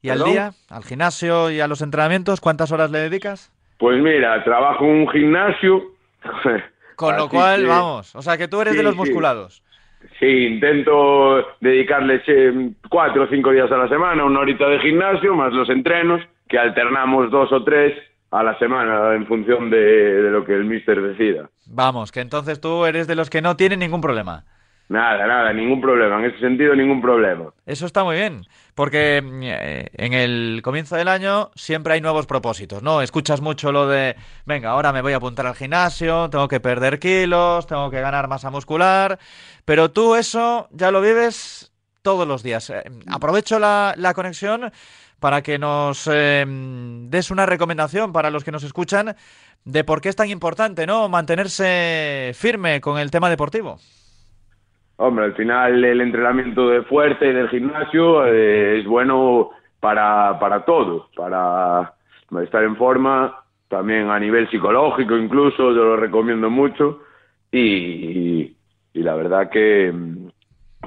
¿Y 0.00 0.08
al 0.10 0.24
día? 0.24 0.52
¿Al 0.68 0.82
gimnasio 0.84 1.50
y 1.50 1.60
a 1.60 1.68
los 1.68 1.80
entrenamientos? 1.82 2.40
¿Cuántas 2.40 2.72
horas 2.72 2.90
le 2.90 2.98
dedicas? 2.98 3.52
Pues 3.78 4.00
mira, 4.02 4.42
trabajo 4.44 4.84
en 4.84 4.90
un 5.02 5.08
gimnasio. 5.10 5.82
Con 6.96 7.16
lo 7.16 7.28
cual, 7.28 7.62
que- 7.62 7.68
vamos, 7.68 8.14
o 8.14 8.22
sea 8.22 8.36
que 8.36 8.48
tú 8.48 8.60
eres 8.60 8.76
de 8.76 8.82
los 8.82 8.96
musculados. 8.96 9.62
Sí, 10.18 10.26
intento 10.46 11.46
dedicarles 11.60 12.22
cuatro 12.88 13.24
o 13.24 13.26
cinco 13.28 13.50
días 13.52 13.70
a 13.70 13.76
la 13.76 13.88
semana, 13.88 14.24
una 14.24 14.40
horita 14.40 14.66
de 14.68 14.80
gimnasio, 14.80 15.34
más 15.34 15.52
los 15.52 15.68
entrenos, 15.70 16.20
que 16.52 16.58
alternamos 16.58 17.30
dos 17.30 17.50
o 17.50 17.64
tres 17.64 17.94
a 18.30 18.42
la 18.42 18.58
semana 18.58 19.14
en 19.14 19.26
función 19.26 19.70
de, 19.70 19.78
de 19.78 20.30
lo 20.30 20.44
que 20.44 20.54
el 20.54 20.66
mister 20.66 21.00
decida. 21.00 21.48
Vamos, 21.66 22.12
que 22.12 22.20
entonces 22.20 22.60
tú 22.60 22.84
eres 22.84 23.06
de 23.06 23.16
los 23.16 23.30
que 23.30 23.42
no 23.42 23.56
tienen 23.56 23.80
ningún 23.80 24.02
problema. 24.02 24.44
Nada, 24.88 25.26
nada, 25.26 25.52
ningún 25.54 25.80
problema. 25.80 26.18
En 26.18 26.26
ese 26.26 26.38
sentido, 26.40 26.74
ningún 26.74 27.00
problema. 27.00 27.46
Eso 27.64 27.86
está 27.86 28.04
muy 28.04 28.16
bien, 28.16 28.42
porque 28.74 29.22
eh, 29.24 29.86
en 29.94 30.12
el 30.12 30.60
comienzo 30.62 30.96
del 30.96 31.08
año 31.08 31.50
siempre 31.54 31.94
hay 31.94 32.02
nuevos 32.02 32.26
propósitos, 32.26 32.82
¿no? 32.82 33.00
Escuchas 33.00 33.40
mucho 33.40 33.72
lo 33.72 33.88
de, 33.88 34.16
venga, 34.44 34.68
ahora 34.68 34.92
me 34.92 35.00
voy 35.00 35.14
a 35.14 35.16
apuntar 35.16 35.46
al 35.46 35.54
gimnasio, 35.54 36.28
tengo 36.28 36.46
que 36.46 36.60
perder 36.60 36.98
kilos, 36.98 37.66
tengo 37.66 37.90
que 37.90 38.02
ganar 38.02 38.28
masa 38.28 38.50
muscular, 38.50 39.18
pero 39.64 39.90
tú 39.90 40.14
eso 40.14 40.68
ya 40.72 40.90
lo 40.90 41.00
vives 41.00 41.71
todos 42.02 42.26
los 42.26 42.42
días. 42.42 42.70
Eh, 42.70 42.82
aprovecho 43.10 43.58
la, 43.58 43.94
la 43.96 44.14
conexión 44.14 44.70
para 45.22 45.40
que 45.40 45.56
nos 45.56 46.10
eh, 46.12 46.44
des 46.46 47.30
una 47.30 47.46
recomendación 47.46 48.12
para 48.12 48.30
los 48.30 48.42
que 48.42 48.50
nos 48.50 48.64
escuchan 48.64 49.14
de 49.64 49.84
por 49.84 50.00
qué 50.00 50.08
es 50.08 50.16
tan 50.16 50.28
importante, 50.28 50.84
¿no? 50.84 51.08
Mantenerse 51.08 52.32
firme 52.34 52.80
con 52.80 52.98
el 52.98 53.12
tema 53.12 53.30
deportivo. 53.30 53.78
Hombre, 54.96 55.26
al 55.26 55.34
final 55.34 55.84
el 55.84 56.00
entrenamiento 56.00 56.68
de 56.68 56.82
fuerza 56.82 57.24
y 57.24 57.32
del 57.32 57.48
gimnasio 57.48 58.26
eh, 58.26 58.80
es 58.80 58.86
bueno 58.86 59.50
para, 59.78 60.38
para 60.40 60.64
todo, 60.64 61.08
para 61.16 61.94
estar 62.42 62.64
en 62.64 62.76
forma, 62.76 63.44
también 63.68 64.10
a 64.10 64.18
nivel 64.18 64.50
psicológico 64.50 65.16
incluso, 65.16 65.72
yo 65.72 65.84
lo 65.84 65.96
recomiendo 65.96 66.50
mucho 66.50 67.00
y, 67.50 68.56
y 68.92 69.02
la 69.02 69.14
verdad 69.14 69.50
que, 69.50 69.92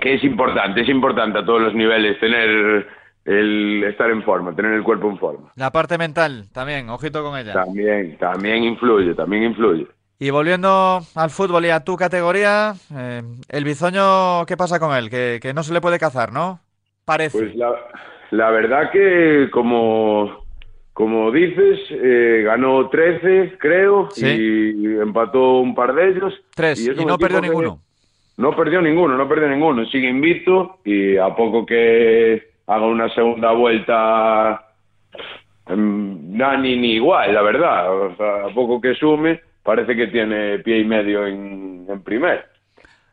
que 0.02 0.16
es 0.16 0.24
importante, 0.24 0.82
es 0.82 0.90
importante 0.90 1.40
a 1.40 1.46
todos 1.46 1.62
los 1.62 1.74
niveles 1.74 2.20
tener 2.20 2.88
el 3.26 3.84
estar 3.86 4.10
en 4.12 4.22
forma, 4.24 4.56
tener 4.56 4.74
el 4.74 4.84
cuerpo 4.84 5.10
en 5.10 5.18
forma. 5.18 5.52
La 5.56 5.72
parte 5.72 5.98
mental 5.98 6.46
también, 6.54 6.90
ojito 6.90 7.24
con 7.24 7.38
ella. 7.38 7.54
También, 7.54 8.18
también 8.18 8.64
influye, 8.64 9.14
también 9.16 9.44
influye. 9.44 9.88
Y 10.20 10.30
volviendo 10.30 11.02
al 11.16 11.30
fútbol 11.30 11.66
y 11.66 11.70
a 11.70 11.82
tu 11.84 11.98
categoría, 11.98 12.74
eh, 12.96 13.22
el 13.50 13.64
bizoño, 13.66 14.46
¿qué 14.46 14.56
pasa 14.56 14.80
con 14.80 14.96
él? 14.96 15.10
Que, 15.10 15.40
que 15.42 15.54
no 15.54 15.64
se 15.64 15.74
le 15.74 15.82
puede 15.82 16.00
cazar, 16.00 16.32
¿no? 16.32 16.60
Parece. 17.04 17.38
Pues 17.38 17.56
la, 17.56 17.72
la 18.32 18.50
verdad 18.52 18.92
que 18.92 19.50
como, 19.52 20.46
como 20.94 21.32
dices, 21.32 21.80
eh, 21.92 22.44
ganó 22.46 22.88
13, 22.90 23.58
creo, 23.60 24.08
Sí. 24.12 24.26
y 24.78 24.86
empató 25.02 25.60
un 25.60 25.76
par 25.76 25.94
de 25.94 26.10
ellos. 26.12 26.34
Tres, 26.56 26.80
es 26.88 26.98
y 27.00 27.06
no 27.06 27.18
perdió 27.18 27.42
ninguno. 27.42 27.82
No 28.38 28.56
perdió 28.56 28.82
ninguno, 28.82 29.18
no 29.18 29.28
perdió 29.28 29.48
ninguno. 29.48 29.86
Sigue 29.86 30.10
invicto 30.10 30.80
y 30.84 31.18
a 31.18 31.34
poco 31.36 31.66
que 31.66 32.56
haga 32.68 32.86
una 32.86 33.10
segunda 33.14 33.52
vuelta, 33.52 34.66
em, 35.68 36.38
nada, 36.38 36.58
ni, 36.58 36.76
ni 36.76 36.94
igual, 36.94 37.34
la 37.34 37.42
verdad. 37.42 37.94
O 37.94 38.16
sea, 38.16 38.46
a 38.48 38.54
poco 38.54 38.82
que 38.82 38.96
sume, 38.96 39.40
parece 39.64 39.96
que 39.96 40.08
tiene 40.08 40.60
pie 40.60 40.80
y 40.80 40.86
medio 40.86 41.26
en, 41.26 41.86
en 41.90 42.04
primer. 42.04 42.46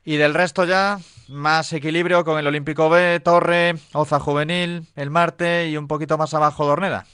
Y 0.04 0.16
del 0.16 0.34
resto 0.34 0.64
ya, 0.64 0.96
más 1.28 1.72
equilibrio 1.72 2.24
con 2.24 2.38
el 2.38 2.46
Olímpico 2.46 2.90
B, 2.90 3.20
Torre, 3.20 3.74
Oza 3.94 4.18
Juvenil, 4.18 4.82
el 4.96 5.10
Marte 5.10 5.68
y 5.68 5.76
un 5.76 5.86
poquito 5.86 6.18
más 6.18 6.34
abajo 6.34 6.66
Dorneda. 6.66 7.04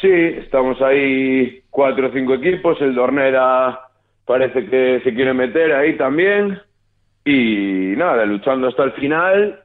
Sí, 0.00 0.10
estamos 0.10 0.80
ahí 0.82 1.62
cuatro 1.70 2.08
o 2.08 2.12
cinco 2.12 2.34
equipos. 2.34 2.80
El 2.80 2.94
Dornera 2.94 3.80
parece 4.24 4.66
que 4.66 5.00
se 5.04 5.14
quiere 5.14 5.34
meter 5.34 5.72
ahí 5.72 5.96
también. 5.96 6.60
Y 7.24 7.94
nada, 7.96 8.24
luchando 8.24 8.68
hasta 8.68 8.84
el 8.84 8.92
final 8.92 9.60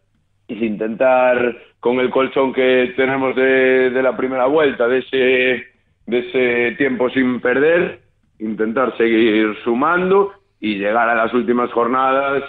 y 0.48 0.56
sin 0.56 0.74
intentar 0.74 1.56
con 1.80 2.00
el 2.00 2.10
colchón 2.10 2.54
que 2.54 2.94
tenemos 2.96 3.36
de, 3.36 3.90
de 3.92 4.04
la 4.04 4.16
primera 4.18 4.46
vuelta, 4.48 4.88
de 4.88 5.00
ese, 5.00 5.66
de 6.06 6.20
ese 6.20 6.76
tiempo 6.78 7.10
sin 7.10 7.40
perder, 7.40 8.02
intentar 8.40 8.96
seguir 8.98 9.56
sumando 9.64 10.34
y 10.60 10.76
llegar 10.76 11.10
a 11.10 11.16
las 11.16 11.34
últimas 11.34 11.72
jornadas 11.72 12.44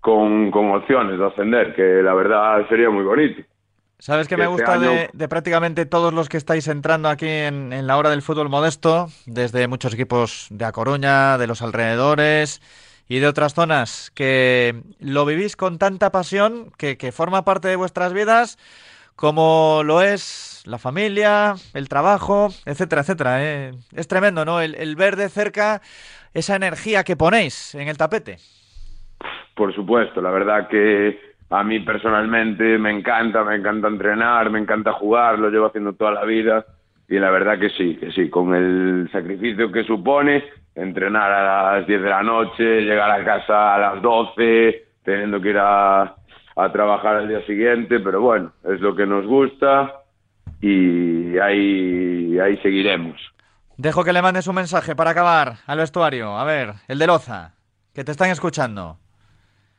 con, 0.00 0.50
con 0.50 0.72
opciones 0.72 1.18
de 1.18 1.26
ascender, 1.26 1.74
que 1.74 2.02
la 2.02 2.14
verdad 2.14 2.66
sería 2.68 2.90
muy 2.90 3.04
bonito. 3.04 3.42
¿Sabes 3.98 4.26
qué 4.26 4.34
Que 4.34 4.42
me 4.42 4.44
este 4.48 4.52
gusta 4.52 4.78
de, 4.78 5.10
de 5.12 5.28
prácticamente 5.28 5.86
todos 5.86 6.12
los 6.12 6.28
que 6.28 6.36
estáis 6.36 6.66
entrando 6.66 7.08
aquí 7.08 7.28
en, 7.28 7.72
en 7.72 7.86
la 7.86 7.96
hora 7.96 8.10
del 8.10 8.20
fútbol 8.20 8.48
modesto, 8.48 9.06
desde 9.26 9.68
muchos 9.68 9.94
equipos 9.94 10.48
de 10.50 10.64
A 10.64 10.72
Coruña, 10.72 11.38
de 11.38 11.46
los 11.46 11.62
alrededores 11.62 12.60
y 13.12 13.18
de 13.18 13.28
otras 13.28 13.52
zonas, 13.52 14.10
que 14.14 14.74
lo 14.98 15.26
vivís 15.26 15.54
con 15.54 15.76
tanta 15.76 16.10
pasión 16.10 16.70
que, 16.78 16.96
que 16.96 17.12
forma 17.12 17.44
parte 17.44 17.68
de 17.68 17.76
vuestras 17.76 18.14
vidas, 18.14 18.56
como 19.16 19.82
lo 19.84 20.00
es 20.00 20.62
la 20.64 20.78
familia, 20.78 21.56
el 21.74 21.90
trabajo, 21.90 22.48
etcétera, 22.64 23.02
etcétera. 23.02 23.44
eh. 23.44 23.72
Es 23.94 24.08
tremendo, 24.08 24.46
¿no? 24.46 24.62
El, 24.62 24.74
el 24.76 24.96
ver 24.96 25.16
de 25.16 25.28
cerca 25.28 25.82
esa 26.32 26.56
energía 26.56 27.04
que 27.04 27.14
ponéis 27.14 27.74
en 27.74 27.88
el 27.88 27.98
tapete. 27.98 28.38
Por 29.54 29.74
supuesto, 29.74 30.22
la 30.22 30.30
verdad 30.30 30.68
que 30.68 31.20
a 31.50 31.62
mí 31.64 31.80
personalmente 31.80 32.78
me 32.78 32.92
encanta, 32.92 33.44
me 33.44 33.56
encanta 33.56 33.88
entrenar, 33.88 34.48
me 34.48 34.58
encanta 34.58 34.94
jugar, 34.94 35.38
lo 35.38 35.50
llevo 35.50 35.66
haciendo 35.66 35.92
toda 35.92 36.12
la 36.12 36.24
vida 36.24 36.64
y 37.10 37.18
la 37.18 37.30
verdad 37.30 37.58
que 37.58 37.68
sí, 37.68 37.94
que 37.96 38.10
sí, 38.12 38.30
con 38.30 38.54
el 38.54 39.10
sacrificio 39.12 39.70
que 39.70 39.84
supone 39.84 40.61
entrenar 40.74 41.30
a 41.30 41.72
las 41.78 41.86
10 41.86 42.02
de 42.02 42.08
la 42.08 42.22
noche, 42.22 42.80
llegar 42.82 43.10
a 43.10 43.24
casa 43.24 43.74
a 43.74 43.78
las 43.78 44.02
12, 44.02 44.84
teniendo 45.04 45.40
que 45.40 45.50
ir 45.50 45.58
a, 45.58 46.02
a 46.56 46.72
trabajar 46.72 47.16
al 47.16 47.28
día 47.28 47.44
siguiente, 47.46 48.00
pero 48.00 48.20
bueno, 48.20 48.52
es 48.64 48.80
lo 48.80 48.94
que 48.94 49.06
nos 49.06 49.26
gusta 49.26 49.92
y 50.60 51.36
ahí, 51.38 52.38
ahí 52.38 52.56
seguiremos. 52.58 53.20
Dejo 53.76 54.04
que 54.04 54.12
le 54.12 54.22
mandes 54.22 54.46
un 54.46 54.54
mensaje 54.54 54.94
para 54.94 55.10
acabar 55.10 55.54
al 55.66 55.78
vestuario. 55.78 56.36
A 56.38 56.44
ver, 56.44 56.74
el 56.88 56.98
de 56.98 57.06
Loza, 57.06 57.54
que 57.94 58.04
te 58.04 58.12
están 58.12 58.30
escuchando. 58.30 58.98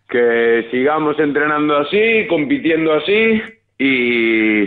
que 0.10 0.68
sigamos 0.72 1.18
entrenando 1.20 1.78
así, 1.78 2.28
compitiendo 2.28 2.94
así 2.94 3.42
y, 3.80 4.64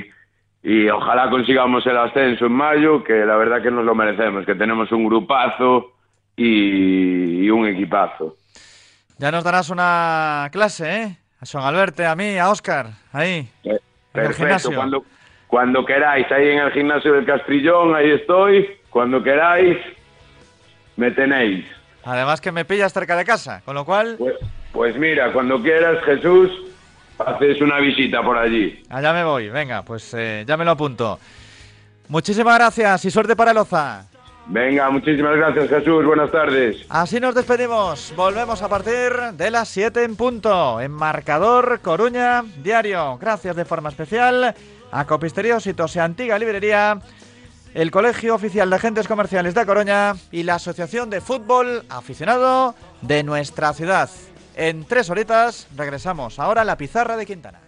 y 0.63 0.89
ojalá 0.89 1.29
consigamos 1.31 1.87
el 1.87 1.97
ascenso 1.99 2.47
en 2.47 2.53
mayo, 2.53 3.05
que 3.05 3.25
la 3.27 3.37
verdad 3.37 3.63
que 3.63 3.71
nos 3.71 3.85
lo 3.85 3.95
merecemos, 3.95 4.47
que 4.47 4.55
tenemos 4.55 4.91
un 4.91 5.07
grupazo 5.07 5.93
y, 6.37 7.45
y 7.47 7.51
un 7.51 7.67
equipazo. 7.67 8.37
Ya 9.19 9.31
nos 9.31 9.45
darás 9.45 9.71
una 9.71 10.49
clase, 10.53 11.03
¿eh? 11.03 11.17
A 11.41 11.47
Son 11.47 11.63
Alberto, 11.63 12.07
a 12.07 12.15
mí, 12.17 12.37
a 12.39 12.51
Oscar, 12.51 12.91
ahí. 13.13 13.49
en 13.65 13.73
el 13.73 13.81
Perfecto, 14.13 14.37
gimnasio. 14.43 14.75
cuando, 14.75 15.05
cuando 15.47 15.85
queráis, 15.85 16.31
ahí 16.33 16.49
en 16.49 16.59
el 16.61 16.73
gimnasio 16.73 17.13
del 17.13 17.25
Castrillón, 17.27 17.95
ahí 17.95 18.11
estoy. 18.11 18.69
Cuando 18.91 19.23
queráis, 19.23 19.77
me 20.97 21.11
tenéis. 21.11 21.67
Además 22.05 22.41
que 22.41 22.53
me 22.53 22.65
pillas 22.65 22.93
cerca 22.93 23.17
de 23.17 23.25
casa, 23.25 23.63
con 23.65 23.75
lo 23.75 23.85
cual 23.85 24.17
Pues, 24.19 24.35
pues 24.73 24.97
mira, 24.97 25.33
cuando 25.33 25.61
quieras, 25.63 26.03
Jesús, 26.05 26.51
haces 27.19 27.61
una 27.61 27.79
visita 27.79 28.23
por 28.23 28.39
allí. 28.39 28.83
allá 28.89 29.13
me 29.13 29.25
voy. 29.25 29.49
Venga, 29.51 29.83
pues 29.83 30.15
eh, 30.15 30.45
ya 30.47 30.57
me 30.57 30.65
lo 30.65 30.71
apunto. 30.73 31.19
Muchísimas 32.09 32.57
gracias 32.59 33.05
y 33.05 33.11
suerte 33.11 33.35
para 33.37 33.51
el 33.51 33.57
Oza. 33.59 34.07
Venga, 34.49 34.89
muchísimas 34.91 35.37
gracias, 35.37 35.69
Jesús. 35.69 36.05
Buenas 36.05 36.31
tardes. 36.31 36.87
Así 36.89 37.19
nos 37.19 37.35
despedimos. 37.35 38.13
Volvemos 38.17 38.63
a 38.63 38.69
partir 38.69 39.13
de 39.33 39.51
las 39.51 39.69
7 39.69 40.05
en 40.05 40.15
punto. 40.15 40.81
En 40.81 40.93
Marcador 40.93 41.81
Coruña 41.81 42.45
Diario. 42.63 43.19
Gracias 43.19 43.57
de 43.57 43.65
forma 43.65 43.89
especial 43.89 44.55
a 44.93 45.05
Copistería 45.05 45.57
Ositos 45.57 45.97
y 45.97 45.99
Antigua 45.99 46.39
Librería, 46.39 47.01
el 47.75 47.91
Colegio 47.91 48.37
Oficial 48.37 48.71
de 48.71 48.77
Agentes 48.77 49.09
Comerciales 49.09 49.55
de 49.55 49.67
Coruña 49.67 50.15
y 50.31 50.45
la 50.45 50.55
Asociación 50.55 51.11
de 51.11 51.21
Fútbol 51.21 51.85
Aficionado 51.89 52.77
de 53.03 53.25
nuestra 53.25 53.73
ciudad. 53.73 54.09
En 54.55 54.85
tres 54.85 55.11
horitas 55.11 55.67
regresamos 55.77 56.39
ahora 56.39 56.63
a 56.63 56.65
la 56.65 56.79
pizarra 56.79 57.17
de 57.17 57.27
Quintana. 57.27 57.66